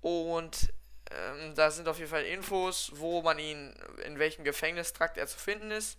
Und 0.00 0.72
ähm, 1.10 1.54
da 1.54 1.70
sind 1.70 1.88
auf 1.88 1.98
jeden 1.98 2.10
Fall 2.10 2.24
Infos, 2.24 2.90
wo 2.94 3.22
man 3.22 3.38
ihn, 3.38 3.74
in 4.04 4.18
welchem 4.18 4.44
Gefängnistrakt 4.44 5.16
er 5.16 5.26
zu 5.26 5.38
finden 5.38 5.70
ist. 5.70 5.98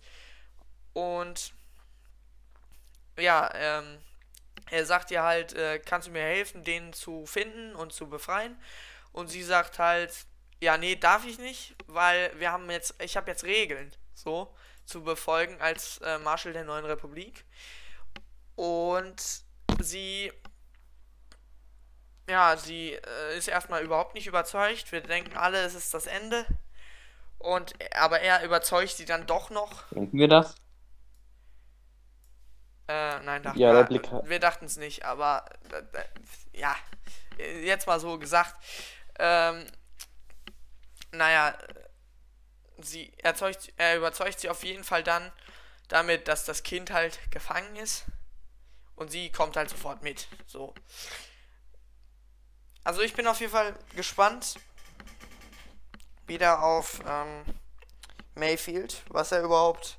Und 0.92 1.54
ja, 3.16 3.50
ähm, 3.54 3.98
er 4.70 4.84
sagt 4.84 5.10
ihr 5.10 5.22
halt, 5.22 5.54
äh, 5.54 5.78
kannst 5.78 6.08
du 6.08 6.12
mir 6.12 6.22
helfen, 6.22 6.62
den 6.62 6.92
zu 6.92 7.26
finden 7.26 7.74
und 7.74 7.92
zu 7.92 8.08
befreien? 8.08 8.60
Und 9.12 9.28
sie 9.28 9.42
sagt 9.42 9.78
halt, 9.78 10.12
ja, 10.60 10.76
nee, 10.76 10.96
darf 10.96 11.24
ich 11.26 11.38
nicht, 11.38 11.74
weil 11.86 12.38
wir 12.38 12.52
haben 12.52 12.70
jetzt, 12.70 12.94
ich 13.02 13.16
habe 13.16 13.30
jetzt 13.30 13.44
Regeln, 13.44 13.94
so, 14.14 14.54
zu 14.88 15.04
befolgen 15.04 15.60
als 15.60 15.98
äh, 15.98 16.18
Marschall 16.18 16.54
der 16.54 16.64
neuen 16.64 16.86
Republik. 16.86 17.44
Und 18.56 19.22
sie, 19.80 20.32
ja, 22.28 22.56
sie 22.56 22.94
äh, 22.94 23.36
ist 23.36 23.48
erstmal 23.48 23.84
überhaupt 23.84 24.14
nicht 24.14 24.26
überzeugt. 24.26 24.90
Wir 24.90 25.02
denken 25.02 25.36
alle, 25.36 25.60
es 25.60 25.74
ist 25.74 25.92
das 25.92 26.06
Ende. 26.06 26.46
Und, 27.36 27.74
aber 27.94 28.20
er 28.20 28.42
überzeugt 28.42 28.96
sie 28.96 29.04
dann 29.04 29.26
doch 29.26 29.50
noch. 29.50 29.86
Denken 29.90 30.18
wir 30.18 30.28
das? 30.28 30.54
Äh, 32.88 33.20
nein, 33.20 33.42
dachten 33.42 33.58
ja, 33.58 33.88
wir, 33.90 34.22
wir 34.24 34.40
dachten 34.40 34.64
es 34.64 34.78
nicht, 34.78 35.04
aber 35.04 35.44
äh, 35.70 36.58
ja, 36.58 36.74
jetzt 37.62 37.86
mal 37.86 38.00
so 38.00 38.18
gesagt. 38.18 38.56
Ähm, 39.18 39.66
naja, 41.12 41.54
sie 42.78 43.12
erzeugt, 43.18 43.72
er 43.76 43.96
überzeugt 43.96 44.40
sie 44.40 44.48
auf 44.48 44.64
jeden 44.64 44.84
Fall 44.84 45.02
dann 45.02 45.32
damit, 45.88 46.28
dass 46.28 46.44
das 46.44 46.62
Kind 46.62 46.90
halt 46.90 47.18
gefangen 47.30 47.76
ist. 47.76 48.04
Und 48.96 49.10
sie 49.10 49.30
kommt 49.30 49.56
halt 49.56 49.70
sofort 49.70 50.02
mit. 50.02 50.28
So. 50.46 50.74
Also 52.84 53.00
ich 53.00 53.14
bin 53.14 53.26
auf 53.26 53.40
jeden 53.40 53.52
Fall 53.52 53.78
gespannt 53.94 54.56
wieder 56.26 56.62
auf 56.62 57.00
ähm, 57.06 57.44
Mayfield, 58.34 59.02
was 59.08 59.32
er 59.32 59.42
überhaupt 59.42 59.98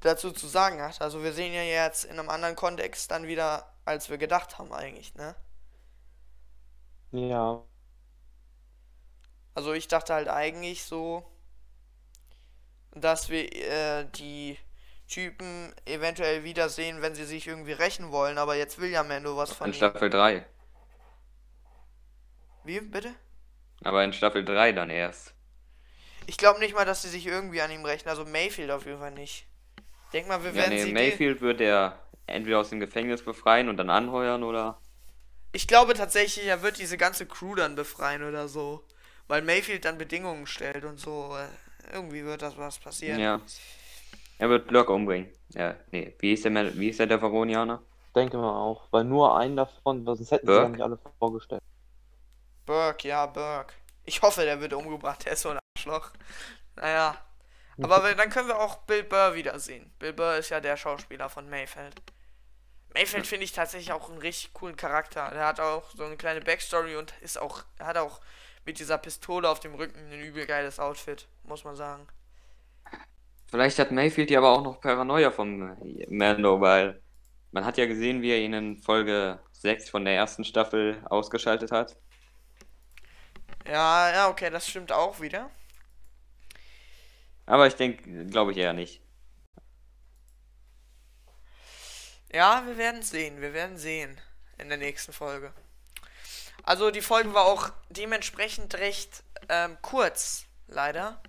dazu 0.00 0.30
zu 0.30 0.46
sagen 0.46 0.80
hat. 0.80 1.00
Also 1.00 1.22
wir 1.22 1.32
sehen 1.32 1.52
ja 1.52 1.62
jetzt 1.62 2.04
in 2.04 2.18
einem 2.18 2.30
anderen 2.30 2.56
Kontext 2.56 3.10
dann 3.10 3.26
wieder, 3.26 3.72
als 3.84 4.10
wir 4.10 4.18
gedacht 4.18 4.58
haben 4.58 4.72
eigentlich, 4.72 5.14
ne? 5.14 5.34
Ja. 7.10 7.62
Also 9.54 9.72
ich 9.72 9.88
dachte 9.88 10.14
halt 10.14 10.28
eigentlich 10.28 10.84
so, 10.84 11.24
dass 13.00 13.28
wir 13.28 13.52
äh, 13.52 14.06
die 14.14 14.58
Typen 15.08 15.72
eventuell 15.84 16.44
wiedersehen, 16.44 17.02
wenn 17.02 17.14
sie 17.14 17.24
sich 17.24 17.46
irgendwie 17.46 17.72
rächen 17.72 18.10
wollen, 18.10 18.38
aber 18.38 18.56
jetzt 18.56 18.80
will 18.80 18.90
ja 18.90 19.02
Mando 19.04 19.36
was 19.36 19.52
von 19.52 19.68
In 19.68 19.74
Staffel 19.74 20.10
3. 20.10 20.44
Wie, 22.64 22.80
bitte? 22.80 23.14
Aber 23.84 24.02
in 24.02 24.12
Staffel 24.12 24.44
3 24.44 24.72
dann 24.72 24.90
erst. 24.90 25.34
Ich 26.26 26.36
glaube 26.36 26.58
nicht 26.58 26.74
mal, 26.74 26.84
dass 26.84 27.02
sie 27.02 27.08
sich 27.08 27.26
irgendwie 27.26 27.60
an 27.60 27.70
ihm 27.70 27.84
rächen, 27.84 28.08
also 28.08 28.24
Mayfield 28.24 28.70
auf 28.70 28.84
jeden 28.84 28.98
Fall 28.98 29.12
nicht. 29.12 29.46
Denk 30.12 30.26
mal, 30.26 30.42
wir 30.42 30.50
ja, 30.50 30.56
werden 30.56 30.74
nee, 30.74 30.82
sie. 30.82 30.92
Mayfield 30.92 31.40
wird 31.40 31.60
er 31.60 32.00
entweder 32.26 32.58
aus 32.58 32.70
dem 32.70 32.80
Gefängnis 32.80 33.22
befreien 33.22 33.68
und 33.68 33.76
dann 33.76 33.90
anheuern 33.90 34.42
oder. 34.42 34.80
Ich 35.52 35.68
glaube 35.68 35.94
tatsächlich, 35.94 36.46
er 36.46 36.62
wird 36.62 36.78
diese 36.78 36.96
ganze 36.96 37.26
Crew 37.26 37.54
dann 37.54 37.76
befreien 37.76 38.24
oder 38.24 38.48
so 38.48 38.84
weil 39.28 39.42
Mayfield 39.42 39.84
dann 39.84 39.98
Bedingungen 39.98 40.46
stellt 40.46 40.84
und 40.84 40.98
so. 40.98 41.36
Irgendwie 41.92 42.24
wird 42.24 42.42
das 42.42 42.56
was 42.56 42.78
passieren. 42.78 43.20
Ja. 43.20 43.40
Er 44.38 44.48
wird 44.48 44.68
Blöcke 44.68 44.92
umbringen. 44.92 45.30
Ja, 45.50 45.74
nee. 45.90 46.14
Wie 46.18 46.32
ist 46.32 46.44
der, 46.44 46.78
wie 46.78 46.88
ist 46.88 46.98
der, 46.98 47.06
der 47.06 47.22
Varonianer? 47.22 47.82
Denke 48.14 48.36
mal 48.38 48.56
auch, 48.58 48.86
weil 48.90 49.04
nur 49.04 49.36
einen 49.36 49.56
davon, 49.56 50.04
sonst 50.04 50.30
hätten 50.30 50.46
Burke? 50.46 50.60
sie 50.60 50.62
ja 50.62 50.68
nicht 50.68 50.82
alle 50.82 50.98
vorgestellt. 51.18 51.62
Burke, 52.64 53.08
ja, 53.08 53.26
Burke. 53.26 53.74
Ich 54.04 54.22
hoffe, 54.22 54.42
der 54.42 54.60
wird 54.60 54.72
umgebracht, 54.72 55.24
der 55.24 55.32
ist 55.32 55.42
so 55.42 55.50
ein 55.50 55.58
Arschloch. 55.76 56.10
Naja. 56.76 57.16
Aber 57.82 58.00
dann 58.14 58.30
können 58.30 58.48
wir 58.48 58.58
auch 58.58 58.76
Bill 58.78 59.04
Burr 59.04 59.34
wiedersehen. 59.34 59.92
Bill 59.98 60.12
Burr 60.12 60.36
ist 60.36 60.50
ja 60.50 60.60
der 60.60 60.76
Schauspieler 60.76 61.28
von 61.28 61.48
Mayfeld. 61.48 62.00
Mayfeld 62.96 63.26
finde 63.26 63.44
ich 63.44 63.52
tatsächlich 63.52 63.92
auch 63.92 64.08
einen 64.08 64.18
richtig 64.18 64.54
coolen 64.54 64.74
Charakter. 64.74 65.30
Der 65.30 65.44
hat 65.44 65.60
auch 65.60 65.90
so 65.90 66.04
eine 66.04 66.16
kleine 66.16 66.40
Backstory 66.40 66.96
und 66.96 67.12
ist 67.20 67.38
auch, 67.38 67.62
hat 67.78 67.98
auch 67.98 68.22
mit 68.64 68.78
dieser 68.78 68.96
Pistole 68.96 69.50
auf 69.50 69.60
dem 69.60 69.74
Rücken 69.74 69.98
ein 70.10 70.20
übel 70.20 70.46
geiles 70.46 70.80
Outfit, 70.80 71.28
muss 71.44 71.64
man 71.64 71.76
sagen. 71.76 72.06
Vielleicht 73.50 73.78
hat 73.78 73.92
Mayfield 73.92 74.30
ja 74.30 74.38
aber 74.38 74.50
auch 74.50 74.62
noch 74.62 74.80
Paranoia 74.80 75.30
vom 75.30 75.76
Mando, 76.08 76.58
weil 76.62 77.02
man 77.52 77.66
hat 77.66 77.76
ja 77.76 77.84
gesehen, 77.84 78.22
wie 78.22 78.30
er 78.30 78.38
ihn 78.38 78.54
in 78.54 78.78
Folge 78.78 79.40
6 79.52 79.90
von 79.90 80.06
der 80.06 80.14
ersten 80.14 80.44
Staffel 80.44 81.02
ausgeschaltet 81.04 81.72
hat. 81.72 81.96
Ja, 83.66 84.10
ja, 84.10 84.28
okay, 84.30 84.48
das 84.48 84.66
stimmt 84.66 84.90
auch 84.90 85.20
wieder. 85.20 85.50
Aber 87.44 87.66
ich 87.66 87.74
denke, 87.74 88.24
glaube 88.24 88.52
ich 88.52 88.56
eher 88.56 88.72
nicht. 88.72 89.02
Ja, 92.32 92.64
wir 92.66 92.76
werden 92.76 93.02
sehen. 93.02 93.40
Wir 93.40 93.52
werden 93.52 93.76
sehen 93.78 94.20
in 94.58 94.68
der 94.68 94.78
nächsten 94.78 95.12
Folge. 95.12 95.52
Also 96.62 96.90
die 96.90 97.02
Folge 97.02 97.32
war 97.34 97.44
auch 97.44 97.70
dementsprechend 97.88 98.74
recht 98.74 99.22
ähm, 99.48 99.78
kurz, 99.82 100.46
leider. 100.66 101.20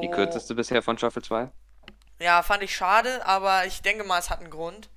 Die 0.00 0.08
Oh, 0.08 0.10
kürzeste 0.10 0.54
bisher 0.54 0.82
von 0.82 0.98
Staffel 0.98 1.22
2. 1.22 1.50
Ja, 2.20 2.42
fand 2.42 2.62
ich 2.62 2.74
schade, 2.74 3.24
aber 3.26 3.66
ich 3.66 3.82
denke 3.82 4.04
mal, 4.04 4.18
es 4.18 4.30
hat 4.30 4.40
einen 4.40 4.50
Grund. 4.50 4.88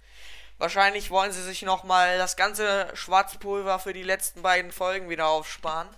Wahrscheinlich 0.58 1.12
wollen 1.12 1.32
sie 1.32 1.44
sich 1.44 1.62
nochmal 1.62 2.18
das 2.18 2.36
ganze 2.36 2.90
Schwarzpulver 2.96 3.80
für 3.80 3.94
die 3.94 4.04
letzten 4.04 4.42
beiden 4.42 4.72
Folgen 4.72 5.10
wieder 5.10 5.28
aufsparen. 5.28 5.90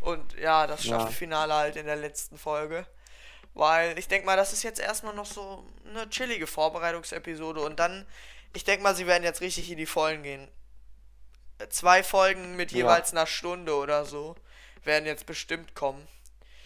Und 0.00 0.34
ja, 0.34 0.66
das 0.66 0.84
Ja. 0.84 0.96
Staffelfinale 1.00 1.54
halt 1.54 1.76
in 1.76 1.86
der 1.86 1.96
letzten 1.96 2.38
Folge. 2.38 2.86
Weil 3.56 3.98
ich 3.98 4.06
denke 4.06 4.26
mal, 4.26 4.36
das 4.36 4.52
ist 4.52 4.62
jetzt 4.64 4.78
erstmal 4.78 5.14
noch 5.14 5.24
so 5.24 5.64
eine 5.88 6.08
chillige 6.10 6.46
Vorbereitungsepisode. 6.46 7.62
Und 7.62 7.80
dann, 7.80 8.06
ich 8.52 8.64
denke 8.64 8.82
mal, 8.82 8.94
sie 8.94 9.06
werden 9.06 9.24
jetzt 9.24 9.40
richtig 9.40 9.70
in 9.70 9.78
die 9.78 9.86
Vollen 9.86 10.22
gehen. 10.22 10.46
Zwei 11.70 12.02
Folgen 12.02 12.56
mit 12.56 12.70
Ja. 12.72 12.78
jeweils 12.78 13.12
einer 13.12 13.26
Stunde 13.26 13.74
oder 13.74 14.04
so 14.04 14.36
werden 14.84 15.06
jetzt 15.06 15.24
bestimmt 15.24 15.74
kommen. 15.74 16.06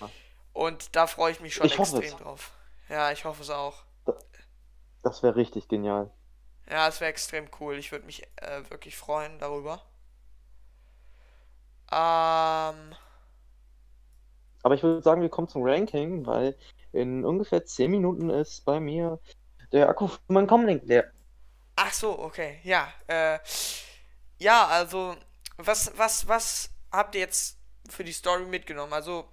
Ja. 0.00 0.10
Und 0.52 0.96
da 0.96 1.06
freue 1.06 1.30
ich 1.30 1.38
mich 1.38 1.54
schon 1.54 1.66
Ich 1.66 1.78
extrem 1.78 2.18
drauf. 2.18 2.50
Ja, 2.88 3.12
ich 3.12 3.24
hoffe 3.24 3.42
es 3.42 3.50
auch. 3.50 3.84
Das 5.04 5.22
wäre 5.22 5.36
richtig 5.36 5.68
genial. 5.68 6.10
Ja, 6.68 6.88
es 6.88 7.00
wäre 7.00 7.10
extrem 7.10 7.48
cool. 7.60 7.76
Ich 7.76 7.92
würde 7.92 8.04
mich 8.04 8.26
äh, 8.36 8.68
wirklich 8.68 8.96
freuen 8.96 9.38
darüber. 9.38 9.80
Ähm, 11.92 12.96
Aber 14.62 14.74
ich 14.74 14.82
würde 14.82 15.02
sagen, 15.02 15.22
wir 15.22 15.28
kommen 15.28 15.48
zum 15.48 15.62
Ranking, 15.64 16.26
weil 16.26 16.56
in 16.92 17.24
ungefähr 17.24 17.64
10 17.64 17.90
Minuten 17.90 18.30
ist 18.30 18.64
bei 18.64 18.80
mir 18.80 19.18
der 19.72 19.88
Akku 19.88 20.08
für 20.08 20.20
meinen 20.28 20.46
Comlink 20.48 20.84
leer. 20.84 21.12
ach 21.76 21.92
so, 21.92 22.18
okay. 22.18 22.60
Ja, 22.62 22.92
äh, 23.06 23.38
ja, 24.38 24.66
also, 24.68 25.16
was, 25.56 25.92
was, 25.96 26.26
was 26.28 26.70
habt 26.92 27.14
ihr 27.14 27.22
jetzt 27.22 27.58
für 27.88 28.04
die 28.04 28.12
Story 28.12 28.44
mitgenommen? 28.46 28.92
Also, 28.92 29.28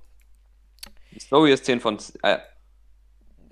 Die 1.12 1.20
Story 1.20 1.54
ist 1.54 1.66
10 1.66 1.80
von, 1.82 1.98
äh, 2.24 2.40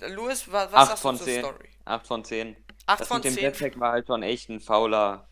Louis, 0.10 0.52
wa 0.52 0.68
was 0.72 0.88
Acht 0.88 0.88
sagst 0.90 1.02
von 1.02 1.18
du 1.18 1.18
zur 1.18 1.26
10. 1.26 1.40
Story? 1.40 1.70
8 1.86 2.08
von 2.08 2.24
10. 2.26 2.56
8 2.88 3.00
Das 3.00 3.08
von 3.08 3.18
mit 3.18 3.26
dem 3.26 3.34
10. 3.36 3.44
Jetpack 3.44 3.80
war 3.80 3.92
halt 3.94 4.08
schon 4.08 4.24
echt 4.24 4.50
ein 4.50 4.60
fauler 4.60 5.28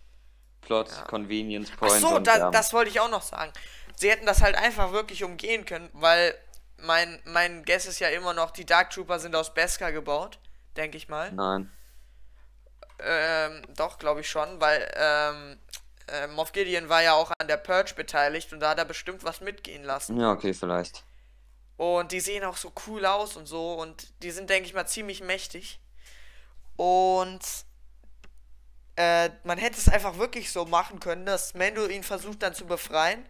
Plot, 0.61 0.89
Ja. 0.89 1.01
Convenience 1.03 1.71
Ach 1.73 1.77
Point. 1.77 2.01
so, 2.01 2.15
und, 2.15 2.27
da, 2.27 2.37
ja, 2.37 2.51
das 2.51 2.73
wollte 2.73 2.89
ich 2.89 2.99
auch 2.99 3.09
noch 3.09 3.21
sagen. 3.21 3.51
Sie 3.95 4.09
hätten 4.09 4.25
das 4.25 4.41
halt 4.41 4.55
einfach 4.55 4.91
wirklich 4.91 5.23
umgehen 5.23 5.65
können, 5.65 5.89
weil 5.93 6.35
mein, 6.83 7.21
mein 7.25 7.63
Guess 7.65 7.85
ist 7.85 7.99
ja 7.99 8.09
immer 8.09 8.33
noch, 8.33 8.51
die 8.51 8.65
Dark 8.65 8.91
Trooper 8.91 9.19
sind 9.19 9.35
aus 9.35 9.53
Beskar 9.53 9.91
gebaut, 9.91 10.39
denke 10.77 10.97
ich 10.97 11.09
mal. 11.09 11.31
Nein. 11.31 11.71
Ähm, 12.99 13.63
doch, 13.75 13.97
glaube 13.97 14.21
ich 14.21 14.29
schon, 14.29 14.61
weil 14.61 14.89
ähm, 14.95 15.59
äh, 16.07 16.27
Moff 16.27 16.51
Gideon 16.51 16.89
war 16.89 17.01
ja 17.01 17.13
auch 17.13 17.31
an 17.39 17.47
der 17.47 17.57
Purge 17.57 17.93
beteiligt 17.95 18.53
und 18.53 18.59
da 18.59 18.69
hat 18.69 18.77
er 18.77 18.85
bestimmt 18.85 19.23
was 19.23 19.41
mitgehen 19.41 19.83
lassen. 19.83 20.19
Ja, 20.19 20.31
okay, 20.31 20.53
vielleicht. 20.53 21.03
Und 21.77 22.11
die 22.11 22.19
sehen 22.19 22.43
auch 22.43 22.57
so 22.57 22.71
cool 22.87 23.05
aus 23.05 23.35
und 23.35 23.47
so 23.47 23.73
und 23.73 24.21
die 24.21 24.31
sind, 24.31 24.49
denke 24.49 24.67
ich 24.67 24.73
mal, 24.73 24.85
ziemlich 24.85 25.21
mächtig. 25.21 25.79
Und 26.75 27.41
äh, 28.95 29.29
man 29.43 29.57
hätte 29.57 29.77
es 29.77 29.89
einfach 29.89 30.17
wirklich 30.17 30.51
so 30.51 30.65
machen 30.65 30.99
können, 30.99 31.25
dass 31.25 31.55
Mando 31.55 31.87
ihn 31.87 32.03
versucht 32.03 32.43
dann 32.43 32.53
zu 32.53 32.65
befreien. 32.65 33.25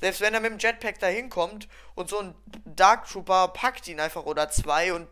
Selbst 0.00 0.20
wenn 0.20 0.32
er 0.34 0.40
mit 0.40 0.50
dem 0.52 0.58
Jetpack 0.58 0.98
da 0.98 1.06
hinkommt 1.08 1.68
und 1.94 2.08
so 2.08 2.18
ein 2.20 2.34
Dark 2.64 3.06
Trooper 3.06 3.48
packt 3.48 3.86
ihn 3.88 4.00
einfach 4.00 4.24
oder 4.24 4.48
zwei 4.50 4.92
und 4.94 5.08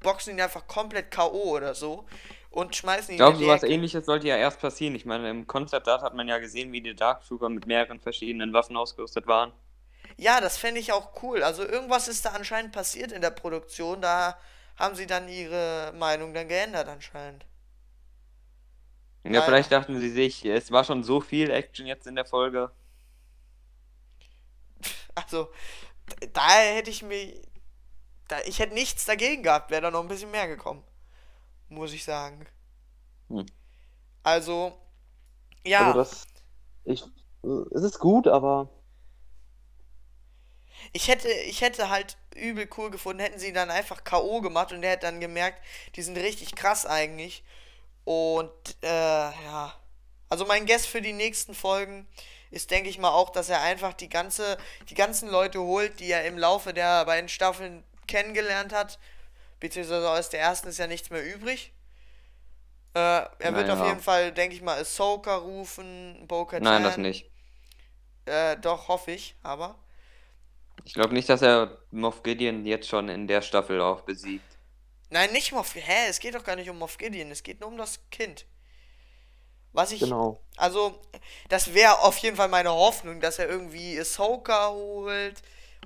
boxen 0.00 0.34
ihn 0.34 0.40
einfach 0.40 0.66
komplett 0.66 1.10
K.O. 1.10 1.50
oder 1.56 1.74
so 1.74 2.06
und 2.50 2.74
schmeißen 2.74 3.10
ihn 3.10 3.12
Ich 3.12 3.18
glaube, 3.18 3.36
sowas 3.36 3.62
Ecke. 3.62 3.72
ähnliches 3.74 4.06
sollte 4.06 4.28
ja 4.28 4.36
erst 4.36 4.60
passieren. 4.60 4.94
Ich 4.94 5.04
meine, 5.04 5.28
im 5.30 5.46
Concept 5.46 5.86
Art 5.88 6.02
hat 6.02 6.14
man 6.14 6.26
ja 6.28 6.38
gesehen, 6.38 6.72
wie 6.72 6.80
die 6.80 6.94
Dark 6.96 7.24
Trooper 7.26 7.48
mit 7.50 7.66
mehreren 7.66 8.00
verschiedenen 8.00 8.52
Waffen 8.52 8.76
ausgerüstet 8.76 9.26
waren. 9.26 9.52
Ja, 10.16 10.40
das 10.40 10.56
fände 10.56 10.80
ich 10.80 10.92
auch 10.92 11.22
cool. 11.22 11.42
Also 11.42 11.62
irgendwas 11.64 12.08
ist 12.08 12.24
da 12.24 12.30
anscheinend 12.30 12.72
passiert 12.72 13.12
in 13.12 13.20
der 13.22 13.30
Produktion. 13.30 14.00
Da 14.02 14.38
haben 14.76 14.94
sie 14.94 15.06
dann 15.06 15.28
ihre 15.28 15.92
Meinung 15.98 16.32
dann 16.34 16.48
geändert 16.48 16.88
anscheinend. 16.88 17.44
Ja, 19.24 19.42
Naja. 19.42 19.42
vielleicht 19.42 19.70
dachten 19.72 20.00
sie 20.00 20.10
sich, 20.10 20.44
es 20.44 20.70
war 20.72 20.84
schon 20.84 21.04
so 21.04 21.20
viel 21.20 21.50
Action 21.50 21.86
jetzt 21.86 22.06
in 22.06 22.14
der 22.16 22.24
Folge. 22.24 22.70
Also, 25.14 25.50
da 26.32 26.48
hätte 26.50 26.90
ich 26.90 27.02
mir. 27.02 27.34
Da, 28.28 28.40
ich 28.46 28.58
hätte 28.60 28.74
nichts 28.74 29.04
dagegen 29.04 29.42
gehabt, 29.42 29.70
wäre 29.70 29.82
da 29.82 29.90
noch 29.90 30.02
ein 30.02 30.08
bisschen 30.08 30.30
mehr 30.30 30.48
gekommen. 30.48 30.84
Muss 31.68 31.92
ich 31.92 32.04
sagen. 32.04 32.46
Hm. 33.28 33.46
Also, 34.22 34.72
ja. 35.66 35.92
Also 35.92 35.98
das. 35.98 36.26
Ich, 36.84 37.04
es 37.74 37.82
ist 37.82 37.98
gut, 37.98 38.26
aber 38.28 38.68
Ich 40.92 41.08
hätte, 41.08 41.28
ich 41.28 41.60
hätte 41.60 41.90
halt 41.90 42.16
übel 42.34 42.68
cool 42.76 42.90
gefunden, 42.90 43.20
hätten 43.20 43.38
sie 43.38 43.52
dann 43.52 43.70
einfach 43.70 44.04
K.O. 44.04 44.40
gemacht 44.40 44.72
und 44.72 44.82
er 44.82 44.92
hätte 44.92 45.06
dann 45.06 45.20
gemerkt, 45.20 45.62
die 45.96 46.02
sind 46.02 46.16
richtig 46.16 46.54
krass 46.54 46.86
eigentlich. 46.86 47.44
Und 48.04 48.50
äh, 48.82 48.88
ja. 48.88 49.74
Also 50.28 50.46
mein 50.46 50.66
Guess 50.66 50.86
für 50.86 51.02
die 51.02 51.12
nächsten 51.12 51.54
Folgen 51.54 52.08
ist, 52.50 52.70
denke 52.70 52.88
ich 52.90 52.98
mal, 52.98 53.10
auch, 53.10 53.30
dass 53.30 53.48
er 53.48 53.62
einfach 53.62 53.92
die 53.92 54.08
ganze, 54.08 54.58
die 54.88 54.94
ganzen 54.94 55.28
Leute 55.30 55.60
holt, 55.60 56.00
die 56.00 56.10
er 56.10 56.24
im 56.24 56.36
Laufe 56.38 56.72
der 56.74 57.04
beiden 57.04 57.28
Staffeln 57.28 57.84
kennengelernt 58.06 58.72
hat. 58.72 58.98
Beziehungsweise 59.60 60.08
aus 60.10 60.30
der 60.30 60.40
ersten 60.40 60.68
ist 60.68 60.78
ja 60.78 60.86
nichts 60.86 61.10
mehr 61.10 61.24
übrig. 61.24 61.72
Äh, 62.94 62.98
er 62.98 63.30
wird 63.54 63.68
Naja. 63.68 63.80
auf 63.80 63.86
jeden 63.86 64.00
Fall, 64.00 64.32
denke 64.32 64.56
ich 64.56 64.62
mal, 64.62 64.78
Ahsoka 64.78 65.36
rufen, 65.36 66.24
Bo-Katan. 66.26 66.64
Nein, 66.64 66.82
das 66.82 66.96
nicht. 66.96 67.30
Äh, 68.24 68.56
doch, 68.56 68.88
hoffe 68.88 69.12
ich, 69.12 69.36
aber. 69.42 69.78
Ich 70.84 70.94
glaube 70.94 71.14
nicht, 71.14 71.28
dass 71.28 71.42
er 71.42 71.78
Moff 71.90 72.22
Gideon 72.22 72.66
jetzt 72.66 72.88
schon 72.88 73.08
in 73.08 73.26
der 73.28 73.42
Staffel 73.42 73.80
auch 73.80 74.00
besiegt. 74.00 74.44
Nein, 75.10 75.30
nicht 75.32 75.52
Moff. 75.52 75.74
Hä? 75.74 76.08
Es 76.08 76.18
geht 76.20 76.34
doch 76.34 76.44
gar 76.44 76.56
nicht 76.56 76.70
um 76.70 76.78
Moff 76.78 76.96
Gideon. 76.98 77.30
Es 77.30 77.42
geht 77.42 77.60
nur 77.60 77.68
um 77.68 77.76
das 77.76 78.00
Kind. 78.10 78.46
Was 79.72 79.92
ich. 79.92 80.00
genau. 80.00 80.40
Also, 80.56 81.00
das 81.48 81.74
wäre 81.74 82.00
auf 82.00 82.18
jeden 82.18 82.36
Fall 82.36 82.48
meine 82.48 82.70
Hoffnung, 82.72 83.20
dass 83.20 83.38
er 83.38 83.48
irgendwie 83.48 83.98
Ahsoka 83.98 84.70
holt 84.70 85.42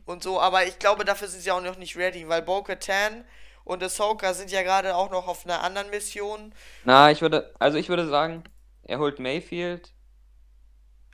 und 0.07 0.23
so. 0.23 0.41
Aber 0.41 0.65
ich 0.65 0.79
glaube, 0.79 1.05
dafür 1.05 1.29
sind 1.29 1.43
sie 1.43 1.51
auch 1.51 1.61
noch 1.61 1.77
nicht 1.77 1.97
ready, 1.97 2.29
weil 2.29 2.43
Bo-Katan 2.43 3.25
und 3.65 3.83
Ahsoka 3.83 4.35
sind 4.35 4.51
ja 4.51 4.63
gerade 4.63 4.97
auch 4.97 5.11
noch 5.11 5.29
auf 5.29 5.45
einer 5.45 5.63
anderen 5.63 5.91
Mission. 5.91 6.55
Na, 6.85 7.11
ich 7.11 7.21
würde, 7.23 7.55
also 7.59 7.79
ich 7.79 7.89
würde 7.89 8.09
sagen, 8.09 8.45
er 8.83 8.99
holt 8.99 9.19
Mayfield. 9.19 9.93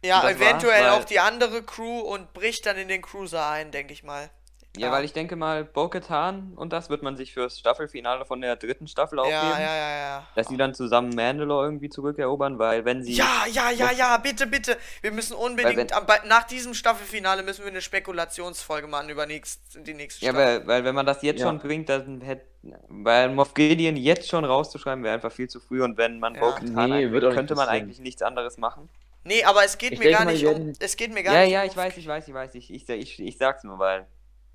Ja, 0.03 0.29
eventuell 0.29 0.85
war's, 0.85 1.03
auch 1.03 1.05
die 1.05 1.21
andere 1.21 1.63
Crew 1.63 2.01
und 2.01 2.33
bricht 2.33 2.65
dann 2.67 2.77
in 2.79 2.89
den 2.89 3.03
Cruiser 3.03 3.49
ein, 3.49 3.71
denke 3.71 3.93
ich 3.93 4.03
mal. 4.03 4.31
Ja, 4.77 4.87
Ja. 4.87 4.93
weil 4.93 5.05
ich 5.05 5.13
denke 5.13 5.35
mal, 5.35 5.65
Bo-Katan 5.65 6.53
und 6.55 6.73
das 6.73 6.91
wird 6.91 7.03
man 7.03 7.17
sich 7.17 7.33
fürs 7.33 7.59
Staffelfinale 7.59 8.25
von 8.25 8.41
der 8.41 8.55
dritten 8.55 8.87
Staffel 8.87 9.17
Ja, 9.19 9.23
aufheben. 9.25 9.61
ja, 9.61 9.77
ja, 9.77 9.99
ja. 9.99 10.27
Dass 10.37 10.47
sie 10.47 10.57
dann 10.57 10.75
zusammen 10.75 11.11
Mandalore 11.13 11.65
irgendwie 11.67 11.89
zurückerobern, 11.89 12.59
weil 12.61 12.85
wenn 12.85 13.03
sie. 13.03 13.15
Ja, 13.15 13.47
ja, 13.51 13.71
ja, 13.71 13.91
ja, 13.91 14.17
bitte, 14.19 14.47
bitte. 14.47 14.77
Wir 15.03 15.11
müssen 15.11 15.35
unbedingt, 15.35 15.77
wenn- 15.77 15.93
am- 15.93 16.07
nach 16.29 16.45
diesem 16.45 16.75
Staffelfinale 16.75 17.43
müssen 17.43 17.65
wir 17.65 17.71
eine 17.71 17.81
Spekulationsfolge 17.81 18.87
machen 18.87 19.09
über 19.09 19.27
nächst, 19.27 19.61
die 19.87 19.93
nächste 19.95 20.25
Ja, 20.25 20.31
Staffel. 20.33 20.59
weil, 20.61 20.67
weil 20.69 20.85
wenn 20.85 20.95
man 20.95 21.05
das 21.07 21.21
jetzt 21.23 21.41
Ja. 21.41 21.47
schon 21.49 21.59
bringt, 21.59 21.89
dann 21.89 22.21
hätte. 22.21 22.47
Weil 22.89 23.31
Moff 23.31 23.55
Gideon 23.55 23.97
jetzt 23.97 24.29
schon 24.29 24.45
rauszuschreiben, 24.45 25.03
wäre 25.03 25.15
einfach 25.15 25.33
viel 25.33 25.49
zu 25.49 25.61
früh 25.61 25.83
und 25.83 25.97
wenn 25.97 26.21
man 26.21 26.35
Ja. 26.35 26.41
Bo-Katan 26.43 26.91
Nee, 26.91 27.09
könnte 27.33 27.55
man 27.55 27.69
eigentlich 27.69 27.99
nichts 28.01 28.21
anderes 28.23 28.59
machen. 28.59 28.89
Nee, 29.25 29.43
aber 29.45 29.65
es 29.65 29.79
geht 29.79 29.93
Ich 29.93 29.99
mir 29.99 30.11
gar 30.13 30.25
mal, 30.27 30.33
nicht 30.33 30.47
um. 30.47 30.73
Es 30.79 30.97
geht 30.97 31.13
mir 31.13 31.23
gar 31.23 31.35
Ja, 31.35 31.41
nicht 31.43 31.53
ja, 31.53 31.63
um. 31.63 31.69
ich 31.69 31.77
weiß, 31.77 31.97
ich 31.97 32.07
weiß, 32.07 32.29
ich 32.29 32.35
weiß. 32.35 32.55
Ich, 32.55 32.73
ich, 32.73 32.89
ich, 32.89 33.19
ich 33.21 33.37
sag's 33.39 33.65
nur, 33.65 33.79
weil 33.79 34.07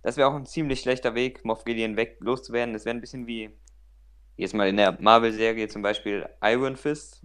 das 0.05 0.17
wäre 0.17 0.29
auch 0.29 0.35
ein 0.35 0.45
ziemlich 0.45 0.81
schlechter 0.81 1.15
Weg, 1.15 1.43
Moff 1.43 1.65
Gideon 1.65 1.97
weg 1.97 2.17
loszuwerden. 2.19 2.73
Das 2.75 2.85
wäre 2.85 2.95
ein 2.95 3.01
bisschen 3.01 3.25
wie 3.25 3.49
jetzt 4.37 4.53
mal 4.53 4.69
in 4.69 4.77
der 4.77 5.01
Marvel-Serie 5.01 5.67
zum 5.67 5.81
Beispiel 5.81 6.29
Iron 6.43 6.75
Fist, 6.75 7.23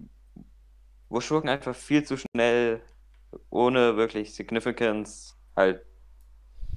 wo 1.11 1.21
Schurken 1.21 1.51
einfach 1.51 1.77
viel 1.77 2.05
zu 2.05 2.17
schnell 2.17 2.81
ohne 3.51 3.99
wirklich 3.99 4.35
Significance 4.35 5.37
halt 5.55 5.85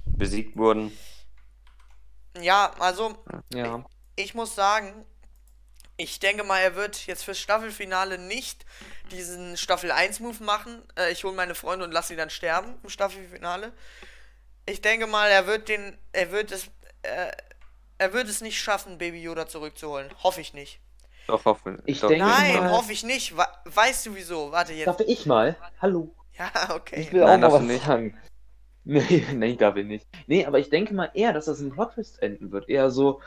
besiegt 0.04 0.58
wurden. 0.58 0.92
Ja, 2.38 2.74
also 2.80 3.16
Ja. 3.54 3.82
ich 4.14 4.34
muss 4.34 4.54
sagen, 4.54 5.06
ich 5.96 6.20
denke 6.20 6.44
mal, 6.44 6.58
er 6.58 6.74
wird 6.74 7.06
jetzt 7.06 7.24
fürs 7.24 7.38
Staffelfinale 7.40 8.18
nicht 8.18 8.66
diesen 9.10 9.56
Staffel 9.56 9.90
1 9.90 10.20
Move 10.20 10.44
machen. 10.44 10.82
Äh, 10.98 11.12
ich 11.12 11.24
hole 11.24 11.34
meine 11.34 11.54
Freunde 11.54 11.86
und 11.86 11.92
lasse 11.92 12.08
sie 12.08 12.16
dann 12.16 12.28
sterben 12.28 12.74
im 12.82 12.90
Staffelfinale. 12.90 13.72
Ich 14.66 14.80
denke 14.80 15.06
mal, 15.06 15.28
er 15.28 15.46
wird 15.46 15.68
den, 15.68 15.96
er 16.12 16.30
wird 16.32 16.50
es, 16.52 16.66
äh, 17.02 17.30
er 17.98 18.12
wird 18.12 18.28
es 18.28 18.40
nicht 18.40 18.58
schaffen, 18.58 18.98
Baby 18.98 19.22
Yoda 19.22 19.46
zurückzuholen. 19.46 20.08
Hoffe 20.22 20.40
ich 20.40 20.54
nicht. 20.54 20.80
Doch, 21.26 21.44
hoffe 21.44 21.78
Ich 21.86 22.00
doch. 22.00 22.08
denke 22.08 22.24
Nein, 22.26 22.56
mal- 22.56 22.70
hoffe 22.72 22.92
ich 22.92 23.02
nicht. 23.02 23.34
Weißt 23.64 24.06
du 24.06 24.14
wieso? 24.14 24.52
Warte 24.52 24.72
jetzt. 24.74 24.86
Darf 24.86 25.00
ich 25.00 25.26
mal? 25.26 25.56
Hallo. 25.80 26.14
Ja, 26.38 26.50
okay. 26.74 27.00
Ich 27.00 27.12
will 27.12 27.20
Nein, 27.22 27.42
auch 27.44 27.50
mal 27.50 27.60
was 27.60 27.62
nicht. 27.62 27.84
sagen. 27.84 28.18
Nee, 28.86 29.24
nee, 29.32 29.56
darf 29.56 29.76
ich 29.76 29.86
nicht. 29.86 30.06
Nee, 30.26 30.44
aber 30.44 30.58
ich 30.58 30.68
denke 30.68 30.92
mal 30.92 31.10
eher, 31.14 31.32
dass 31.32 31.46
das 31.46 31.58
ein 31.60 31.70
Plot 31.72 31.94
Twist 31.94 32.20
enden 32.22 32.52
wird. 32.52 32.68
Eher 32.68 32.90
so, 32.90 33.22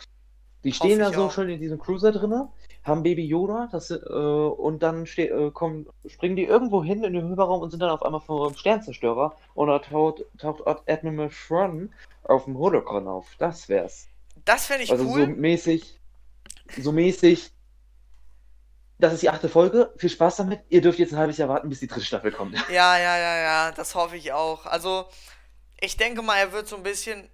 die 0.64 0.72
stehen 0.72 1.00
da 1.00 1.12
so 1.12 1.26
auch. 1.26 1.32
schön 1.32 1.50
in 1.50 1.60
diesem 1.60 1.80
Cruiser 1.80 2.12
drinne, 2.12 2.50
haben 2.88 3.04
Baby 3.04 3.26
Yoda, 3.26 3.70
das, 3.72 3.92
äh, 3.92 3.96
und 3.96 4.82
dann 4.82 5.06
äh, 5.18 5.52
kommen, 5.52 5.88
springen 6.08 6.36
die 6.36 6.46
irgendwo 6.46 6.84
hin 6.84 7.04
in 7.04 7.14
den 7.14 7.30
Hyperraum 7.30 7.62
und 7.62 7.72
sind 7.72 7.82
dann 7.82 7.90
auf 7.90 8.04
einmal 8.04 8.22
vom 8.22 8.56
Sternzerstörer 8.56 9.36
und 9.54 9.68
da 9.68 9.80
taucht, 9.80 10.24
taucht 10.38 10.62
Admiral 10.66 11.30
Thrawn 11.30 11.94
auf 12.24 12.46
dem 12.46 12.58
Holocron 12.58 13.08
auf. 13.08 13.28
Das 13.38 13.70
wär's. 13.70 14.08
Das 14.46 14.66
fände 14.66 14.84
ich 14.84 14.92
Also 14.92 15.06
cool. 15.06 15.26
so 15.26 15.28
mäßig, 15.28 16.00
so 16.80 16.92
mäßig. 16.92 17.52
Das 19.00 19.14
ist 19.14 19.22
die 19.22 19.30
achte 19.30 19.50
Folge. 19.50 19.94
Viel 19.98 20.10
Spaß 20.10 20.38
damit. 20.38 20.62
Ihr 20.70 20.82
dürft 20.82 20.98
jetzt 20.98 21.14
ein 21.14 21.20
halbes 21.20 21.38
Jahr 21.38 21.50
warten, 21.50 21.70
bis 21.70 21.80
die 21.80 21.88
dritte 21.88 22.06
Staffel 22.06 22.32
kommt. 22.32 22.56
Ja, 22.70 22.98
ja, 22.98 23.18
ja, 23.18 23.38
ja, 23.38 23.72
das 23.72 23.94
hoffe 23.94 24.18
ich 24.18 24.34
auch. 24.34 24.66
Also, 24.66 25.06
ich 25.80 25.98
denke 25.98 26.24
mal, 26.24 26.38
er 26.38 26.52
wird 26.52 26.68
so 26.68 26.76
ein 26.76 26.84
bisschen 26.84 27.30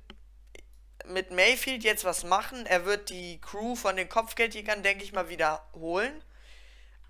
mit 1.05 1.31
Mayfield 1.31 1.83
jetzt 1.83 2.05
was 2.05 2.23
machen. 2.23 2.65
Er 2.65 2.85
wird 2.85 3.09
die 3.09 3.39
Crew 3.41 3.75
von 3.75 3.95
den 3.95 4.09
Kopfgeldjägern, 4.09 4.83
denke 4.83 5.03
ich 5.03 5.13
mal, 5.13 5.29
wiederholen. 5.29 6.23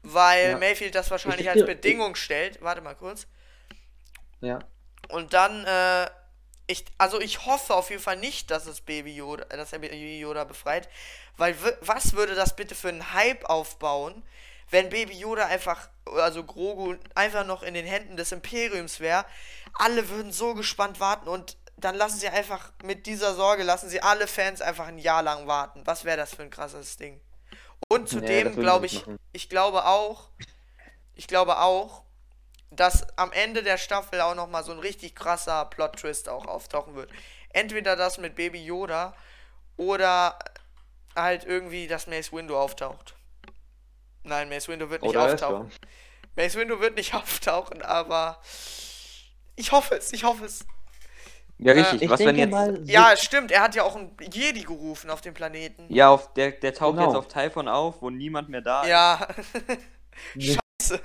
Weil 0.01 0.51
Ja. 0.51 0.57
Mayfield 0.57 0.95
das 0.95 1.11
wahrscheinlich 1.11 1.41
Ich- 1.41 1.49
als 1.49 1.65
Bedingung 1.65 2.15
stellt. 2.15 2.61
Warte 2.61 2.81
mal 2.81 2.95
kurz. 2.95 3.27
Ja. 4.41 4.59
Und 5.09 5.33
dann, 5.33 5.65
äh, 5.65 6.09
ich, 6.67 6.85
also 6.97 7.19
ich 7.21 7.45
hoffe 7.45 7.73
auf 7.73 7.89
jeden 7.89 8.01
Fall 8.01 8.17
nicht, 8.17 8.51
dass 8.51 8.65
es 8.67 8.81
Baby 8.81 9.15
Yoda, 9.15 9.45
dass 9.45 9.73
er 9.73 9.79
Baby 9.79 10.19
Yoda 10.19 10.43
befreit. 10.43 10.89
Weil 11.37 11.55
was 11.81 12.13
würde 12.13 12.35
das 12.35 12.55
bitte 12.55 12.75
für 12.75 12.89
einen 12.89 13.13
Hype 13.13 13.45
aufbauen, 13.45 14.23
wenn 14.69 14.89
Baby 14.89 15.13
Yoda 15.17 15.45
einfach, 15.45 15.89
also 16.05 16.43
Grogu, 16.43 16.95
einfach 17.15 17.45
noch 17.45 17.63
in 17.63 17.73
den 17.73 17.85
Händen 17.85 18.17
des 18.17 18.31
Imperiums 18.31 18.99
wäre? 18.99 19.25
Alle 19.73 20.09
würden 20.09 20.31
so 20.31 20.53
gespannt 20.53 20.99
warten 20.99 21.27
und 21.27 21.57
dann 21.77 21.95
lassen 21.95 22.17
sie 22.17 22.29
einfach 22.29 22.71
mit 22.83 23.05
dieser 23.05 23.33
Sorge, 23.33 23.63
lassen 23.63 23.89
sie 23.89 24.01
alle 24.01 24.27
Fans 24.27 24.61
einfach 24.61 24.87
ein 24.87 24.99
Jahr 24.99 25.23
lang 25.23 25.47
warten. 25.47 25.81
Was 25.85 26.05
wäre 26.05 26.17
das 26.17 26.33
für 26.33 26.43
ein 26.43 26.49
krasses 26.49 26.97
Ding? 26.97 27.19
Und 27.89 28.07
zudem 28.09 28.53
sie 28.53 28.59
glaube 28.59 28.85
ich, 28.85 29.01
machen. 29.01 29.17
ich 29.33 29.49
glaube 29.49 29.85
auch, 29.85 30.29
ich 31.15 31.27
glaube 31.27 31.59
auch, 31.59 32.03
dass 32.71 33.05
am 33.17 33.31
Ende 33.31 33.63
der 33.63 33.77
Staffel 33.77 34.21
auch 34.21 34.35
noch 34.35 34.47
mal 34.47 34.63
so 34.63 34.71
ein 34.71 34.79
richtig 34.79 35.15
krasser 35.15 35.65
Plot-Twist 35.65 36.29
auch 36.29 36.45
auftauchen 36.45 36.95
wird. 36.95 37.11
Entweder 37.49 37.95
das 37.95 38.17
mit 38.17 38.35
Baby 38.35 38.63
Yoda 38.63 39.13
oder 39.77 40.39
halt 41.15 41.43
irgendwie, 41.45 41.87
dass 41.87 42.07
Mace 42.07 42.31
Windu 42.33 42.57
auftaucht. 42.57 43.15
Nein, 44.23 44.49
Mace 44.49 44.67
Windu 44.69 44.89
wird 44.89 45.01
nicht 45.01 45.11
Oder 45.11 45.25
auftauchen. 45.25 45.71
Mace 46.35 46.55
Windu 46.55 46.79
wird 46.79 46.95
nicht 46.95 47.13
auftauchen, 47.13 47.81
aber 47.81 48.41
ich 49.55 49.71
hoffe 49.71 49.95
es, 49.95 50.13
ich 50.13 50.23
hoffe 50.23 50.45
es. 50.45 50.65
Ja, 51.65 51.73
richtig. 51.73 52.01
Ich 52.03 52.09
Was 52.09 52.19
wenn 52.19 52.35
denke 52.35 52.41
jetzt. 52.41 52.51
mal, 52.51 52.81
Ja, 52.85 53.15
stimmt, 53.17 53.51
er 53.51 53.61
hat 53.61 53.75
ja 53.75 53.83
auch 53.83 53.95
einen 53.95 54.15
Jedi 54.31 54.61
gerufen 54.61 55.09
auf 55.09 55.21
dem 55.21 55.33
Planeten. 55.33 55.85
Ja, 55.93 56.09
auf 56.09 56.33
der, 56.33 56.51
der 56.51 56.73
taucht 56.73 56.97
Genau. 56.97 57.07
jetzt 57.07 57.15
auf 57.17 57.27
Typhon 57.27 57.67
auf, 57.67 58.01
wo 58.01 58.09
niemand 58.09 58.49
mehr 58.49 58.61
da 58.61 58.81
ist. 58.83 58.89
Ja. 58.89 59.27
Scheiße. 60.37 61.01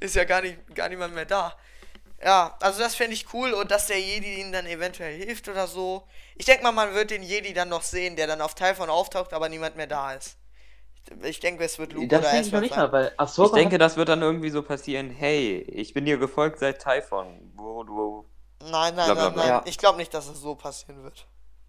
Ist 0.00 0.14
ja 0.16 0.24
gar, 0.24 0.42
nicht, 0.42 0.58
gar 0.74 0.88
niemand 0.88 1.14
mehr 1.14 1.24
da. 1.26 1.56
Ja, 2.22 2.56
also 2.60 2.80
das 2.80 2.94
fände 2.96 3.14
ich 3.14 3.32
cool 3.32 3.52
und 3.52 3.70
dass 3.70 3.86
der 3.86 3.98
Jedi 3.98 4.40
ihnen 4.40 4.52
dann 4.52 4.66
eventuell 4.66 5.16
hilft 5.16 5.48
oder 5.48 5.66
so. 5.66 6.06
Ich 6.36 6.44
denke 6.44 6.62
mal, 6.62 6.72
man 6.72 6.94
wird 6.94 7.10
den 7.10 7.22
Jedi 7.22 7.54
dann 7.54 7.70
noch 7.70 7.82
sehen, 7.82 8.16
der 8.16 8.26
dann 8.26 8.42
auf 8.42 8.54
Typhon 8.54 8.90
auftaucht, 8.90 9.32
aber 9.32 9.48
niemand 9.48 9.76
mehr 9.76 9.86
da 9.86 10.12
ist. 10.12 10.36
Ich- 11.22 11.28
Ich 11.30 11.40
denke, 11.40 11.64
es 11.64 11.78
wird 11.78 11.94
Luke 11.94 12.08
Das 12.08 12.20
oder 12.20 12.30
denke 12.30 12.46
ich 12.46 12.52
noch 12.52 12.60
nicht 12.60 12.74
sein. 12.74 12.84
mal, 12.84 12.92
weil 12.92 13.06
Ich 13.14 13.20
Ahsoka 13.20 13.56
denke, 13.56 13.74
hat, 13.76 13.80
das 13.80 13.96
wird 13.96 14.10
dann 14.10 14.20
irgendwie 14.20 14.50
so 14.50 14.62
passieren. 14.62 15.08
Hey, 15.10 15.60
ich 15.62 15.94
bin 15.94 16.04
dir 16.04 16.18
gefolgt 16.18 16.58
seit 16.58 16.82
Typhon. 16.82 17.52
Wo 17.56 17.82
du. 17.84 18.26
Nein, 18.62 18.94
nein, 18.94 19.06
Bla, 19.06 19.14
bla, 19.14 19.22
nein, 19.30 19.34
nein. 19.36 19.48
Ja. 19.48 19.62
Ich 19.64 19.78
glaube 19.78 19.98
nicht, 19.98 20.12
dass 20.12 20.28
es 20.28 20.40
so 20.40 20.54
passieren 20.54 21.02
wird. 21.02 21.26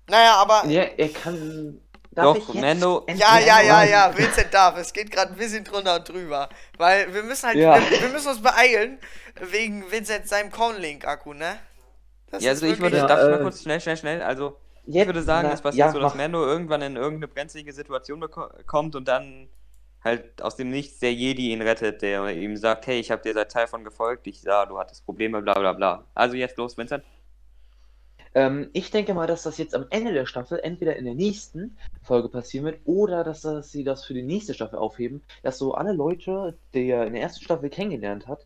Naja, 0.09 0.35
aber. 0.35 0.65
ja, 0.65 0.83
er 0.83 1.09
kann. 1.09 1.81
Darf 2.13 2.37
Doch, 2.37 2.53
ich 2.53 2.59
Mando- 2.59 3.05
Ja, 3.07 3.39
ja, 3.39 3.61
ja, 3.61 3.83
ja, 3.85 4.17
Vincent 4.17 4.53
darf. 4.53 4.75
Es 4.77 4.91
geht 4.91 5.09
gerade 5.11 5.31
ein 5.31 5.37
bisschen 5.37 5.63
drunter 5.63 5.95
und 5.95 6.09
drüber. 6.09 6.49
Weil 6.77 7.13
wir 7.13 7.23
müssen 7.23 7.47
halt, 7.47 7.55
Ja. 7.55 7.75
wir, 7.89 8.01
wir 8.01 8.09
müssen 8.09 8.27
uns 8.27 8.41
beeilen, 8.41 8.99
wegen 9.39 9.89
Vincent 9.89 10.27
seinem 10.27 10.51
Conlink-Akku, 10.51 11.33
ne? 11.33 11.57
Das 12.29 12.43
Ja, 12.43 12.51
also 12.51 12.65
ich 12.65 12.79
würde, 12.81 12.97
Ja, 12.97 13.07
darf 13.07 13.21
ich 13.21 13.27
mal 13.29 13.39
äh, 13.39 13.43
kurz 13.43 13.61
schnell, 13.61 13.79
schnell, 13.79 13.95
schnell, 13.95 14.21
also 14.21 14.57
ich 14.85 14.93
Jetzt, 14.95 15.05
würde 15.05 15.21
sagen, 15.23 15.47
na, 15.47 15.53
es 15.53 15.61
passiert 15.61 15.87
ja, 15.87 15.91
so, 15.93 15.99
dass 15.99 16.11
mach. 16.11 16.17
Mando 16.17 16.45
irgendwann 16.45 16.81
in 16.81 16.97
irgendeine 16.97 17.29
brenzlige 17.29 17.71
Situation 17.71 18.25
kommt 18.65 18.95
und 18.97 19.07
dann 19.07 19.47
halt 20.03 20.41
aus 20.41 20.55
dem 20.55 20.69
Nichts 20.69 20.99
der 20.99 21.13
Jedi 21.13 21.51
ihn 21.51 21.61
rettet, 21.61 22.01
der 22.01 22.27
ihm 22.29 22.57
sagt, 22.57 22.87
hey, 22.87 22.99
ich 22.99 23.11
habe 23.11 23.21
dir 23.21 23.33
seit 23.33 23.51
Typhon 23.51 23.83
gefolgt, 23.83 24.27
ich 24.27 24.41
sah, 24.41 24.65
du 24.65 24.77
hattest 24.79 25.05
Probleme, 25.05 25.41
bla 25.41 25.53
bla 25.53 25.73
bla. 25.73 26.05
Also 26.13 26.35
jetzt 26.35 26.57
los, 26.57 26.77
Vincent. 26.77 27.03
Ähm, 28.33 28.69
ich 28.73 28.91
denke 28.91 29.13
mal, 29.13 29.27
dass 29.27 29.43
das 29.43 29.57
jetzt 29.57 29.75
am 29.75 29.85
Ende 29.89 30.13
der 30.13 30.25
Staffel 30.25 30.59
entweder 30.63 30.95
in 30.95 31.05
der 31.05 31.15
nächsten 31.15 31.77
Folge 32.01 32.29
passieren 32.29 32.65
wird 32.65 32.79
oder 32.85 33.23
dass, 33.23 33.41
das, 33.41 33.71
sie 33.71 33.83
das 33.83 34.05
für 34.05 34.13
die 34.13 34.23
nächste 34.23 34.53
Staffel 34.53 34.79
aufheben, 34.79 35.21
dass 35.43 35.57
so 35.57 35.73
alle 35.73 35.91
Leute, 35.91 36.57
die 36.73 36.89
er 36.89 37.05
in 37.05 37.13
der 37.13 37.21
ersten 37.21 37.43
Staffel 37.43 37.69
kennengelernt 37.69 38.27
hat 38.27 38.45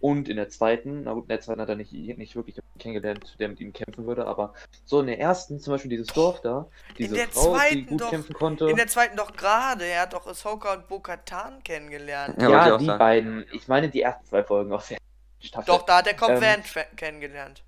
und 0.00 0.28
in 0.28 0.36
der 0.36 0.48
zweiten, 0.48 1.02
na 1.04 1.12
gut, 1.12 1.24
in 1.24 1.28
der 1.28 1.40
zweiten 1.40 1.60
hat 1.60 1.68
er 1.68 1.74
nicht, 1.74 1.92
nicht 1.92 2.36
wirklich 2.36 2.56
jemanden 2.56 2.78
kennengelernt, 2.78 3.34
der 3.40 3.48
mit 3.48 3.60
ihm 3.60 3.72
kämpfen 3.72 4.06
würde, 4.06 4.26
aber 4.26 4.54
so 4.84 5.00
in 5.00 5.06
der 5.08 5.18
ersten, 5.18 5.58
zum 5.58 5.72
Beispiel 5.74 5.90
dieses 5.90 6.06
Dorf 6.08 6.40
da, 6.40 6.68
diese 6.98 7.16
der 7.16 7.28
Frau, 7.28 7.52
die 7.54 7.58
zweiten 7.58 7.86
gut 7.86 8.00
doch- 8.02 8.10
kämpfen 8.10 8.34
konnte. 8.34 8.70
In 8.70 8.76
der 8.76 8.86
zweiten 8.86 9.16
doch 9.16 9.32
gerade. 9.36 9.84
Er 9.84 10.02
hat 10.02 10.12
doch 10.12 10.26
Ahsoka 10.26 10.74
und 10.74 10.86
Bo-Katan 10.88 11.62
kennengelernt. 11.64 12.40
Ja, 12.40 12.48
ja, 12.68 12.78
die 12.78 12.84
sagen. 12.86 12.98
beiden. 12.98 13.44
Ich 13.52 13.66
meine 13.66 13.88
die 13.88 14.02
ersten 14.02 14.24
zwei 14.26 14.44
Folgen 14.44 14.72
aus 14.72 14.86
der 14.88 14.98
Staffel. 15.40 15.66
Doch, 15.66 15.82
da 15.82 15.98
hat 15.98 16.06
der 16.06 16.14
Cobb 16.14 16.30
Ähm, 16.42 16.62
kennengelernt. 16.96 17.64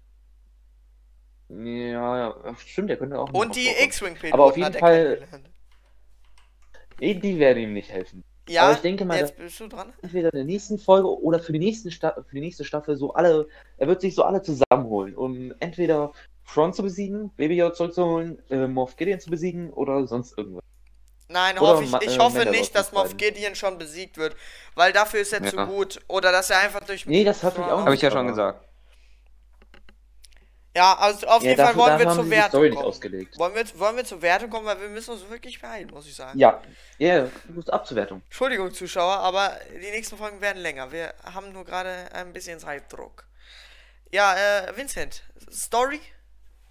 Ja, 1.48 2.16
ja, 2.44 2.56
stimmt, 2.58 2.90
der 2.90 2.96
könnte 2.96 3.18
auch 3.18 3.28
noch 3.32 3.40
Und 3.40 3.56
die. 3.56 3.66
X-Wing-Piloten 3.68 4.34
Aber 4.34 4.44
auf 4.44 4.56
jeden 4.56 4.66
hat 4.66 4.74
er 4.76 4.80
Fall- 4.80 5.16
kennengelernt. 5.16 5.50
Eh, 7.00 7.14
Die 7.14 7.38
werden 7.40 7.58
ihm 7.62 7.72
nicht 7.72 7.90
helfen. 7.90 8.22
Ja, 8.50 8.62
aber 8.62 8.72
ich 8.72 8.80
denke 8.80 9.04
mal, 9.04 9.18
jetzt 9.18 9.36
bist 9.36 9.60
du 9.60 9.68
dran. 9.68 9.92
Entweder 10.02 10.32
in 10.32 10.36
der 10.36 10.44
nächsten 10.44 10.78
Folge 10.78 11.08
oder 11.08 11.38
für 11.38 11.52
die, 11.52 11.58
nächsten 11.58 11.90
Sta 11.90 12.14
für 12.28 12.34
die 12.34 12.40
nächste 12.40 12.64
Staffel 12.64 12.96
so 12.96 13.14
alle, 13.14 13.46
er 13.78 13.86
wird 13.86 14.00
sich 14.00 14.14
so 14.14 14.24
alle 14.24 14.42
zusammenholen, 14.42 15.14
um 15.14 15.54
entweder 15.60 16.12
Front 16.44 16.74
zu 16.74 16.82
besiegen, 16.82 17.30
Baby 17.36 17.56
Yoda 17.56 17.74
zurückzuholen, 17.74 18.42
äh, 18.50 18.66
Moff 18.66 18.96
Gideon 18.96 19.20
zu 19.20 19.30
besiegen 19.30 19.70
oder 19.72 20.06
sonst 20.08 20.36
irgendwas. 20.36 20.64
Nein, 21.28 21.58
Oder 21.58 21.68
hoffe 21.74 21.84
ich, 21.84 22.08
ich 22.08 22.16
äh, 22.16 22.18
hoffe 22.18 22.50
nicht, 22.50 22.74
dass 22.74 22.90
Moff 22.90 23.04
beiden. 23.04 23.18
Gideon 23.18 23.54
schon 23.54 23.78
besiegt 23.78 24.18
wird, 24.18 24.34
weil 24.74 24.92
dafür 24.92 25.20
ist 25.20 25.32
er 25.32 25.44
zu 25.44 25.54
Ja. 25.56 25.64
gut. 25.66 26.00
Oder 26.08 26.32
dass 26.32 26.50
er 26.50 26.58
einfach 26.58 26.80
durch. 26.80 27.06
Nee, 27.06 27.22
das 27.22 27.44
hoffe 27.44 27.60
ich 27.60 27.66
auch 27.66 27.84
Habe 27.84 27.94
ich 27.94 28.02
ja 28.02 28.10
schon 28.10 28.26
gesagt. 28.26 28.66
Ja, 30.76 30.96
also 30.98 31.26
auf 31.26 31.42
Ja, 31.42 31.50
jeden 31.50 31.60
Fall 31.64 31.76
wollen 31.76 31.98
wir 31.98 32.08
zur 32.10 32.30
Wertung 32.30 32.70
kommen. 32.70 32.84
ausgelegt. 32.86 33.36
Wollen 33.38 33.54
wir, 33.54 33.64
wollen 33.78 33.96
wir 33.96 34.04
zur 34.04 34.22
Wertung 34.22 34.50
kommen, 34.50 34.66
weil 34.66 34.80
wir 34.80 34.88
müssen 34.88 35.10
uns 35.10 35.28
wirklich 35.28 35.60
beeilen, 35.60 35.90
muss 35.90 36.06
ich 36.06 36.14
sagen. 36.14 36.38
Ja, 36.38 36.62
ja, 36.98 37.24
du 37.46 37.52
musst 37.54 37.72
Abzuwertung. 37.72 38.22
Entschuldigung, 38.26 38.72
Zuschauer, 38.72 39.14
aber 39.18 39.58
die 39.72 39.90
nächsten 39.90 40.16
Folgen 40.16 40.40
werden 40.40 40.62
länger. 40.62 40.92
Wir 40.92 41.12
haben 41.24 41.52
nur 41.52 41.64
gerade 41.64 42.12
ein 42.12 42.32
bisschen 42.32 42.60
Zeitdruck. 42.60 43.24
Ja, 44.12 44.36
äh, 44.36 44.76
Vincent, 44.76 45.24
Story? 45.50 46.00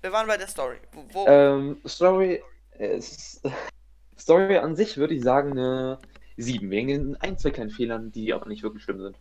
Wir 0.02 0.12
waren 0.12 0.28
bei 0.28 0.38
der 0.38 0.47
Story. 0.47 0.78
Wo, 1.12 1.28
Ähm, 1.28 1.82
Story, 1.86 2.41
äh, 2.78 3.02
Story 4.18 4.58
an 4.58 4.76
sich 4.76 4.97
würde 4.97 5.14
ich 5.16 5.24
sagen 5.24 5.52
eine 5.52 6.00
7, 6.38 6.70
wegen 6.72 7.16
ein, 7.18 7.38
zwei 7.38 7.52
kleinen 7.52 7.70
Fehlern, 7.72 8.12
die 8.12 8.34
aber 8.34 8.47
nicht 8.47 8.64
wirklich 8.64 8.84
schlimm 8.84 9.02
sind. 9.02 9.18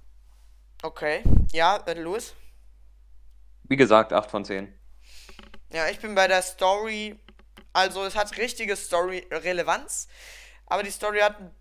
okay. 0.83 1.23
Ja, 1.53 1.77
äh, 1.87 1.95
Louis? 1.95 2.35
Wie 3.69 3.77
gesagt, 3.77 4.13
8 4.13 4.31
von 4.31 4.45
10. 4.45 4.73
Ja, 5.71 5.89
ich 5.89 6.01
bin 6.01 6.15
bei 6.15 6.27
der 6.27 6.43
Story. 6.43 7.19
Also, 7.73 8.05
es 8.05 8.17
hat 8.17 8.37
richtige 8.39 8.75
Story-Relevanz. 8.77 10.09
Aber 10.67 10.83
die 10.83 10.91
Story 10.91 11.21
hat 11.21 11.39
ein 11.39 11.55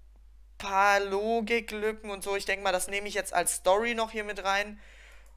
paar 0.57 1.01
Logiklücken 1.01 2.09
und 2.09 2.23
so. 2.23 2.35
Ich 2.35 2.45
denke 2.45 2.63
mal, 2.63 2.71
das 2.71 2.87
nehme 2.87 3.07
ich 3.07 3.13
jetzt 3.13 3.33
als 3.33 3.55
Story 3.55 3.93
noch 3.93 4.11
hier 4.11 4.23
mit 4.23 4.43
rein. 4.43 4.79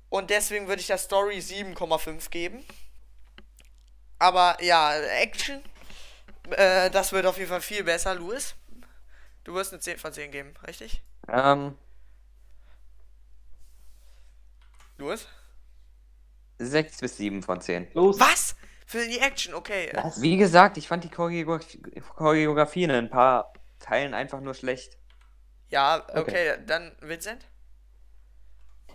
Und 0.08 0.30
deswegen 0.30 0.68
würde 0.68 0.80
ich 0.80 0.86
der 0.86 0.98
Story 0.98 1.38
7,5 1.38 2.30
geben. 2.30 2.64
Aber 4.18 4.56
ja, 4.62 4.94
Action. 4.94 5.62
Äh, 6.50 6.90
das 6.90 7.12
wird 7.12 7.26
auf 7.26 7.38
jeden 7.38 7.48
Fall 7.48 7.60
viel 7.60 7.84
besser, 7.84 8.14
Louis. 8.14 8.54
Du 9.44 9.54
wirst 9.54 9.72
eine 9.72 9.80
10 9.80 9.98
von 9.98 10.12
10 10.12 10.30
geben, 10.30 10.54
richtig? 10.66 11.02
Ähm, 11.28 11.76
Louis? 14.98 15.26
6 16.60 17.00
bis 17.00 17.16
7 17.16 17.42
von 17.42 17.60
10. 17.60 17.88
Los! 17.94 18.20
Was? 18.20 18.54
Für 18.86 19.06
die 19.06 19.18
Action, 19.18 19.54
okay. 19.54 19.90
Was? 19.94 20.20
Wie 20.20 20.36
gesagt, 20.36 20.76
ich 20.76 20.88
fand 20.88 21.04
die 21.04 21.08
Choreografie, 21.10 21.80
Choreografie 22.16 22.84
in 22.84 22.90
ein 22.90 23.08
paar 23.08 23.52
Teilen 23.78 24.14
einfach 24.14 24.40
nur 24.40 24.54
schlecht. 24.54 24.98
Ja, 25.68 26.04
okay, 26.14 26.56
dann 26.66 26.92
Vincent? 27.00 27.46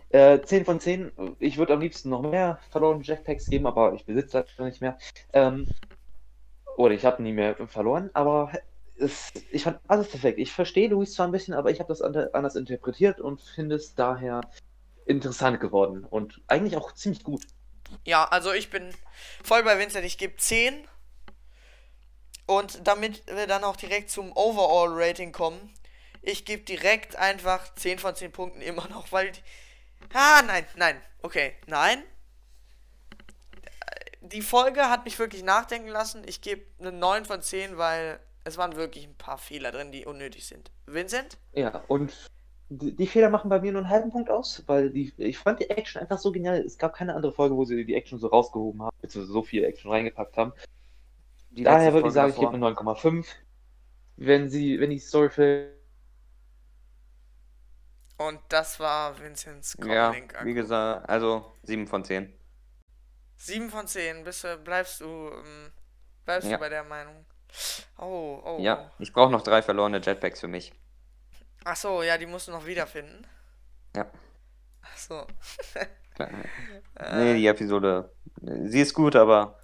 Äh, 0.10 0.42
10 0.42 0.66
von 0.66 0.80
10. 0.80 1.12
Ich 1.40 1.58
würde 1.58 1.74
am 1.74 1.80
liebsten 1.80 2.10
noch 2.10 2.22
mehr 2.22 2.60
verlorene 2.70 3.04
Jetpacks 3.04 3.48
geben, 3.48 3.66
aber 3.66 3.94
ich 3.94 4.06
besitze 4.06 4.44
das 4.44 4.66
nicht 4.66 4.82
mehr. 4.82 4.98
Ähm, 5.34 5.68
oder 6.78 6.94
ich 6.94 7.06
habe 7.06 7.24
nie 7.24 7.32
mehr 7.32 7.56
verloren, 7.68 8.10
aber 8.14 8.52
es, 8.98 9.32
ich 9.52 9.64
fand 9.64 9.80
alles 9.88 10.10
perfekt. 10.10 10.40
Ich 10.40 10.52
verstehe 10.52 10.90
Luis 10.90 11.14
zwar 11.14 11.28
ein 11.28 11.32
bisschen, 11.32 11.54
aber 11.54 11.72
ich 11.72 11.80
habe 11.80 11.88
das 11.88 12.02
ande- 12.02 12.32
anders 12.34 12.56
interpretiert 12.56 13.20
und 13.20 13.42
finde 13.42 13.76
es 13.76 13.96
daher 13.96 14.42
interessant 15.06 15.60
geworden 15.60 16.04
und 16.04 16.42
eigentlich 16.48 16.78
auch 16.78 16.94
ziemlich 16.94 17.24
gut. 17.24 17.44
Ja, 18.04 18.26
also 18.26 18.52
ich 18.52 18.70
bin 18.70 18.94
voll 19.44 19.64
bei 19.64 19.78
Vincent. 19.80 20.06
Ich 20.06 20.18
gebe 20.18 20.36
10. 20.36 20.88
Und 22.48 22.88
damit 22.88 23.26
wir 23.28 23.48
dann 23.48 23.64
auch 23.64 23.76
direkt 23.76 24.10
zum 24.10 24.32
Overall-Rating 24.36 25.32
kommen, 25.32 25.74
ich 26.22 26.46
gebe 26.46 26.64
direkt 26.64 27.16
einfach 27.16 27.74
10 27.76 28.00
von 28.00 28.16
10 28.16 28.32
Punkten 28.32 28.62
immer 28.62 28.88
noch, 28.90 29.12
weil. 29.12 29.32
Die, 29.32 29.40
ah, 30.14 30.42
nein, 30.42 30.66
nein. 30.76 31.02
Okay, 31.22 31.56
nein. 31.68 32.04
Die 34.22 34.42
Folge 34.42 34.90
hat 34.90 35.06
mich 35.06 35.20
wirklich 35.20 35.44
nachdenken 35.44 35.88
lassen. 35.88 36.24
Ich 36.28 36.42
gebe 36.42 36.66
eine 36.80 36.92
9 36.92 37.26
von 37.26 37.42
10, 37.42 37.78
weil 37.78 38.20
es 38.44 38.58
waren 38.58 38.76
wirklich 38.76 39.06
ein 39.06 39.18
paar 39.18 39.38
Fehler 39.38 39.72
drin, 39.72 39.92
die 39.92 40.06
unnötig 40.06 40.48
sind. 40.48 40.72
Vincent? 40.86 41.38
Ja, 41.54 41.84
und 41.88 42.12
die, 42.70 43.08
Fehler 43.08 43.30
machen 43.30 43.50
bei 43.50 43.60
mir 43.60 43.72
nur 43.72 43.82
einen 43.82 43.90
halben 43.90 44.12
Punkt 44.12 44.30
aus, 44.30 44.64
weil 44.68 44.90
die, 44.90 45.14
ich 45.18 45.38
fand 45.38 45.60
die 45.60 45.70
Action 45.70 46.02
einfach 46.02 46.18
so 46.18 46.32
genial. 46.32 46.58
Es 46.62 46.78
gab 46.78 46.94
keine 46.96 47.14
andere 47.16 47.32
Folge, 47.32 47.56
wo 47.56 47.64
sie 47.66 47.86
die 47.86 47.96
Action 47.96 48.20
so 48.20 48.28
rausgehoben 48.28 48.82
haben, 48.82 48.96
beziehungsweise 49.02 49.34
so 49.34 49.44
viel 49.44 49.64
Action 49.64 49.92
reingepackt 49.92 50.38
haben. 50.38 50.54
Die 51.52 51.64
Daher 51.64 51.94
würde 51.94 52.08
ich 52.08 52.14
sagen, 52.14 52.30
ich 52.32 52.36
gebe 52.40 52.52
davor. 52.52 52.68
eine 52.68 52.76
9,5. 52.76 53.26
Wenn 54.18 54.50
sie, 54.50 54.80
wenn 54.80 54.90
die 54.90 55.00
Story 55.00 55.30
Und 58.18 58.40
das 58.50 58.80
war 58.80 59.20
Vincents 59.20 59.78
Ja, 59.86 60.08
Comlink. 60.08 60.34
wie 60.44 60.54
gesagt, 60.54 61.10
also 61.10 61.54
7 61.64 61.88
von 61.88 62.04
10. 62.04 62.34
7 63.38 63.70
von 63.70 63.88
10. 63.88 64.24
Bist 64.24 64.44
du, 64.44 64.58
bleibst 64.58 65.02
du, 65.02 65.06
ähm, 65.06 65.72
bleibst 66.26 66.50
Ja. 66.50 66.58
du 66.58 66.60
bei 66.62 66.70
der 66.70 66.84
Meinung? 66.84 67.26
Oh, 67.98 68.42
oh. 68.44 68.58
Ja, 68.60 68.92
ich 69.00 69.14
brauche 69.14 69.32
noch 69.32 69.42
drei 69.44 69.62
verlorene 69.62 70.02
Jetpacks 70.02 70.40
für 70.42 70.48
mich. 70.48 70.74
Ach 71.66 71.76
so, 71.76 72.04
ja, 72.04 72.18
die 72.18 72.28
musst 72.28 72.48
du 72.48 72.52
noch 72.54 72.66
wiederfinden. 72.66 73.28
Ja. 73.96 74.10
Ach 74.82 74.98
so. 74.98 75.28
Klar. 76.16 76.30
Nee, 77.14 77.36
die 77.36 77.48
Episode, 77.48 78.16
sie 78.42 78.82
ist 78.82 78.94
gut, 78.94 79.16
aber 79.18 79.60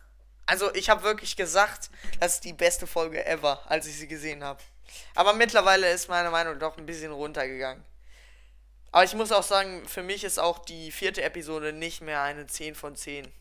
Also, 0.47 0.73
ich 0.75 0.89
habe 0.89 1.03
wirklich 1.03 1.37
gesagt, 1.37 1.91
das 2.19 2.35
ist 2.35 2.43
die 2.45 2.53
beste 2.53 2.87
Folge 2.87 3.25
ever, 3.25 3.61
als 3.71 3.87
ich 3.87 3.97
sie 3.97 4.07
gesehen 4.07 4.43
habe. 4.43 4.61
Aber 5.15 5.33
mittlerweile 5.33 5.89
ist 5.91 6.09
meine 6.09 6.31
Meinung 6.31 6.59
doch 6.59 6.77
ein 6.77 6.85
bisschen 6.85 7.11
runtergegangen. 7.13 7.85
Aber 8.91 9.03
ich 9.05 9.15
muss 9.15 9.31
auch 9.31 9.43
sagen, 9.43 9.87
für 9.87 10.03
mich 10.03 10.23
ist 10.25 10.39
auch 10.39 10.59
die 10.59 10.91
vierte 10.91 11.21
Episode 11.23 11.73
nicht 11.73 12.01
mehr 12.01 12.23
eine 12.23 12.47
10 12.47 12.75
von 12.75 12.95
10. 12.95 13.31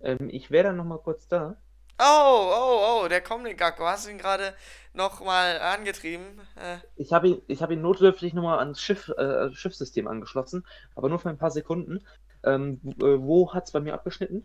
Ähm, 0.00 0.28
ich 0.30 0.50
wäre 0.50 0.64
dann 0.68 0.76
nochmal 0.76 0.98
kurz 0.98 1.28
da. 1.28 1.56
Oh, 1.98 2.50
oh, 2.52 3.02
oh, 3.04 3.08
der 3.08 3.20
Comlink 3.20 3.58
Gakko, 3.58 3.84
hast 3.86 4.06
du 4.06 4.10
ihn 4.10 4.18
gerade 4.18 4.54
nochmal 4.92 5.60
angetrieben? 5.60 6.40
Äh, 6.56 6.78
Ich 6.96 7.12
habe 7.12 7.28
ihn, 7.28 7.42
ich 7.46 7.62
habe 7.62 7.74
ihn 7.74 7.82
notdürftig 7.82 8.34
nochmal 8.34 8.58
ans 8.58 8.80
Schiff, 8.80 9.08
äh, 9.10 9.52
Schiffssystem 9.52 10.08
angeschlossen, 10.08 10.66
aber 10.96 11.08
nur 11.08 11.18
für 11.20 11.28
ein 11.30 11.38
paar 11.38 11.50
Sekunden. 11.52 12.04
Ähm, 12.44 12.80
w- 12.82 12.90
äh, 13.14 13.22
wo 13.22 13.52
hat 13.54 13.66
es 13.66 13.72
bei 13.72 13.80
mir 13.80 13.94
abgeschnitten? 13.94 14.44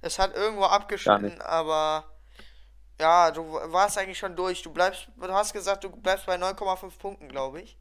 es 0.00 0.18
hat 0.18 0.34
irgendwo 0.34 0.64
abgeschnitten, 0.64 1.40
aber 1.40 2.04
ja, 3.00 3.30
du 3.32 3.52
warst 3.52 3.98
eigentlich 3.98 4.18
schon 4.18 4.36
durch. 4.36 4.62
Du 4.62 4.72
bleibst, 4.72 5.08
du 5.16 5.32
hast 5.32 5.52
gesagt, 5.54 5.84
du 5.84 5.90
bleibst 5.90 6.26
bei 6.26 6.36
9,5 6.38 6.98
Punkten, 6.98 7.28
glaube 7.28 7.60
ich. 7.62 7.78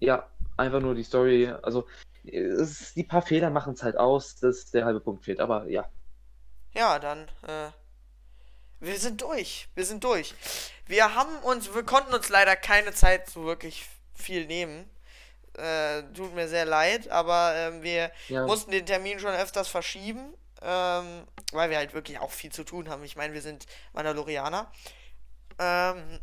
Ja, 0.00 0.28
einfach 0.56 0.80
nur 0.80 0.94
die 0.94 1.02
Story. 1.04 1.48
Also, 1.62 1.86
es, 2.24 2.92
die 2.94 3.04
paar 3.04 3.22
Fehler 3.22 3.50
machen 3.50 3.74
es 3.74 3.82
halt 3.82 3.96
aus, 3.96 4.36
dass 4.36 4.70
der 4.70 4.84
halbe 4.84 5.00
Punkt 5.00 5.24
fehlt. 5.24 5.40
Aber 5.40 5.68
ja, 5.68 5.88
Ja, 6.74 6.98
dann, 6.98 7.28
äh, 7.46 7.70
wir 8.82 8.98
sind 8.98 9.22
durch. 9.22 9.68
Wir 9.74 9.84
sind 9.86 10.02
durch. 10.04 10.34
Wir 10.86 11.14
haben 11.14 11.34
uns, 11.38 11.72
wir 11.74 11.84
konnten 11.84 12.12
uns 12.12 12.28
leider 12.28 12.56
keine 12.56 12.92
Zeit 12.92 13.30
so 13.30 13.44
wirklich 13.44 13.86
viel 14.14 14.46
nehmen. 14.46 14.88
Äh, 15.54 16.02
tut 16.14 16.34
mir 16.34 16.48
sehr 16.48 16.64
leid, 16.64 17.08
aber 17.08 17.54
ähm, 17.54 17.82
wir 17.82 18.10
Ja. 18.28 18.44
mussten 18.46 18.70
den 18.70 18.84
Termin 18.86 19.18
schon 19.20 19.34
öfters 19.34 19.68
verschieben, 19.68 20.34
ähm, 20.62 21.26
weil 21.52 21.70
wir 21.70 21.76
halt 21.76 21.94
wirklich 21.94 22.18
auch 22.18 22.30
viel 22.30 22.50
zu 22.50 22.64
tun 22.64 22.88
haben. 22.88 23.04
Ich 23.04 23.16
meine, 23.16 23.34
wir 23.34 23.42
sind 23.42 23.66
Mandalorianer. 23.92 24.70
Ähm, 25.58 26.18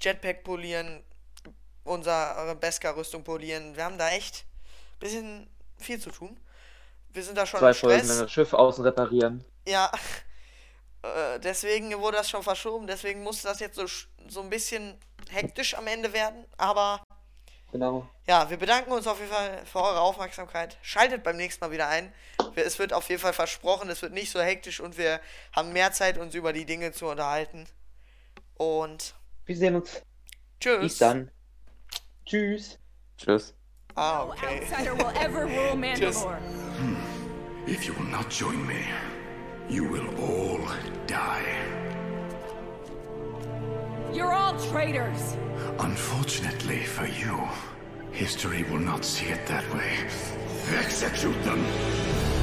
Jetpack 0.00 0.42
polieren, 0.44 1.04
unsere 1.84 2.56
Beskar-Rüstung 2.60 3.22
polieren. 3.22 3.76
Wir 3.76 3.84
haben 3.84 3.98
da 3.98 4.08
echt 4.10 4.44
ein 4.94 4.98
bisschen 5.00 5.50
viel 5.78 6.00
zu 6.00 6.10
tun. 6.10 6.38
Wir 7.10 7.22
sind 7.22 7.36
da 7.36 7.44
schon 7.46 7.60
zwei 7.60 7.68
im 7.68 7.74
Folgen 7.74 7.98
Stress. 7.98 8.08
lang 8.08 8.18
das 8.24 8.32
Schiff 8.32 8.52
außen 8.54 8.82
reparieren. 8.84 9.44
Ja, 9.68 9.92
äh, 11.04 11.40
deswegen 11.40 11.96
wurde 11.98 12.16
das 12.18 12.30
schon 12.30 12.42
verschoben, 12.42 12.86
deswegen 12.86 13.22
musste 13.22 13.48
das 13.48 13.60
jetzt 13.60 13.76
so, 13.76 13.82
sch- 13.84 14.06
so 14.28 14.40
ein 14.40 14.50
bisschen 14.50 14.98
hektisch 15.30 15.74
am 15.74 15.86
Ende 15.86 16.12
werden. 16.12 16.44
Aber 16.56 17.02
Genau. 17.72 18.08
ja, 18.26 18.48
wir 18.50 18.56
bedanken 18.56 18.92
uns 18.92 19.06
auf 19.06 19.18
jeden 19.18 19.32
Fall 19.32 19.64
für 19.66 19.80
eure 19.82 20.00
Aufmerksamkeit. 20.00 20.76
Schaltet 20.82 21.24
beim 21.24 21.36
nächsten 21.36 21.64
Mal 21.64 21.72
wieder 21.72 21.88
ein. 21.88 22.12
Es 22.54 22.78
wird 22.78 22.92
auf 22.92 23.08
jeden 23.08 23.20
Fall 23.20 23.32
versprochen, 23.32 23.90
es 23.90 24.00
wird 24.00 24.12
nicht 24.12 24.30
so 24.30 24.40
hektisch 24.40 24.78
und 24.80 24.96
wir 24.96 25.20
haben 25.52 25.72
mehr 25.72 25.90
Zeit, 25.92 26.16
uns 26.18 26.34
über 26.34 26.52
die 26.52 26.64
Dinge 26.66 26.92
zu 26.92 27.06
unterhalten. 27.06 27.66
Und 28.56 29.14
Wir 29.46 29.56
sehen 29.56 29.74
uns. 29.74 30.02
tschüss. 30.60 30.80
Bis 30.80 30.98
dann. 30.98 31.30
Tschüss. 32.26 32.78
tschüss. 33.18 33.54
Ah, 33.96 34.24
No 34.26 34.32
okay. 34.32 34.60
outsider 34.60 34.96
will 34.96 35.16
ever 35.20 35.42
rule 35.44 35.74
Mandalore. 35.76 36.38
If 37.66 37.84
you 37.84 37.94
will 37.98 38.06
not 38.06 38.30
join 38.30 38.64
me, 38.66 38.84
you 39.68 39.84
will 39.84 40.08
all 40.20 40.60
die. 41.06 41.46
You're 44.12 44.32
all 44.32 44.58
traitors. 44.70 45.36
Unfortunately 45.78 46.84
for 46.84 47.06
you, 47.06 47.48
history 48.12 48.62
will 48.64 48.78
not 48.78 49.04
see 49.04 49.26
it 49.26 49.46
that 49.46 49.64
way. 49.74 50.06
Execute 50.76 51.42
them! 51.44 52.33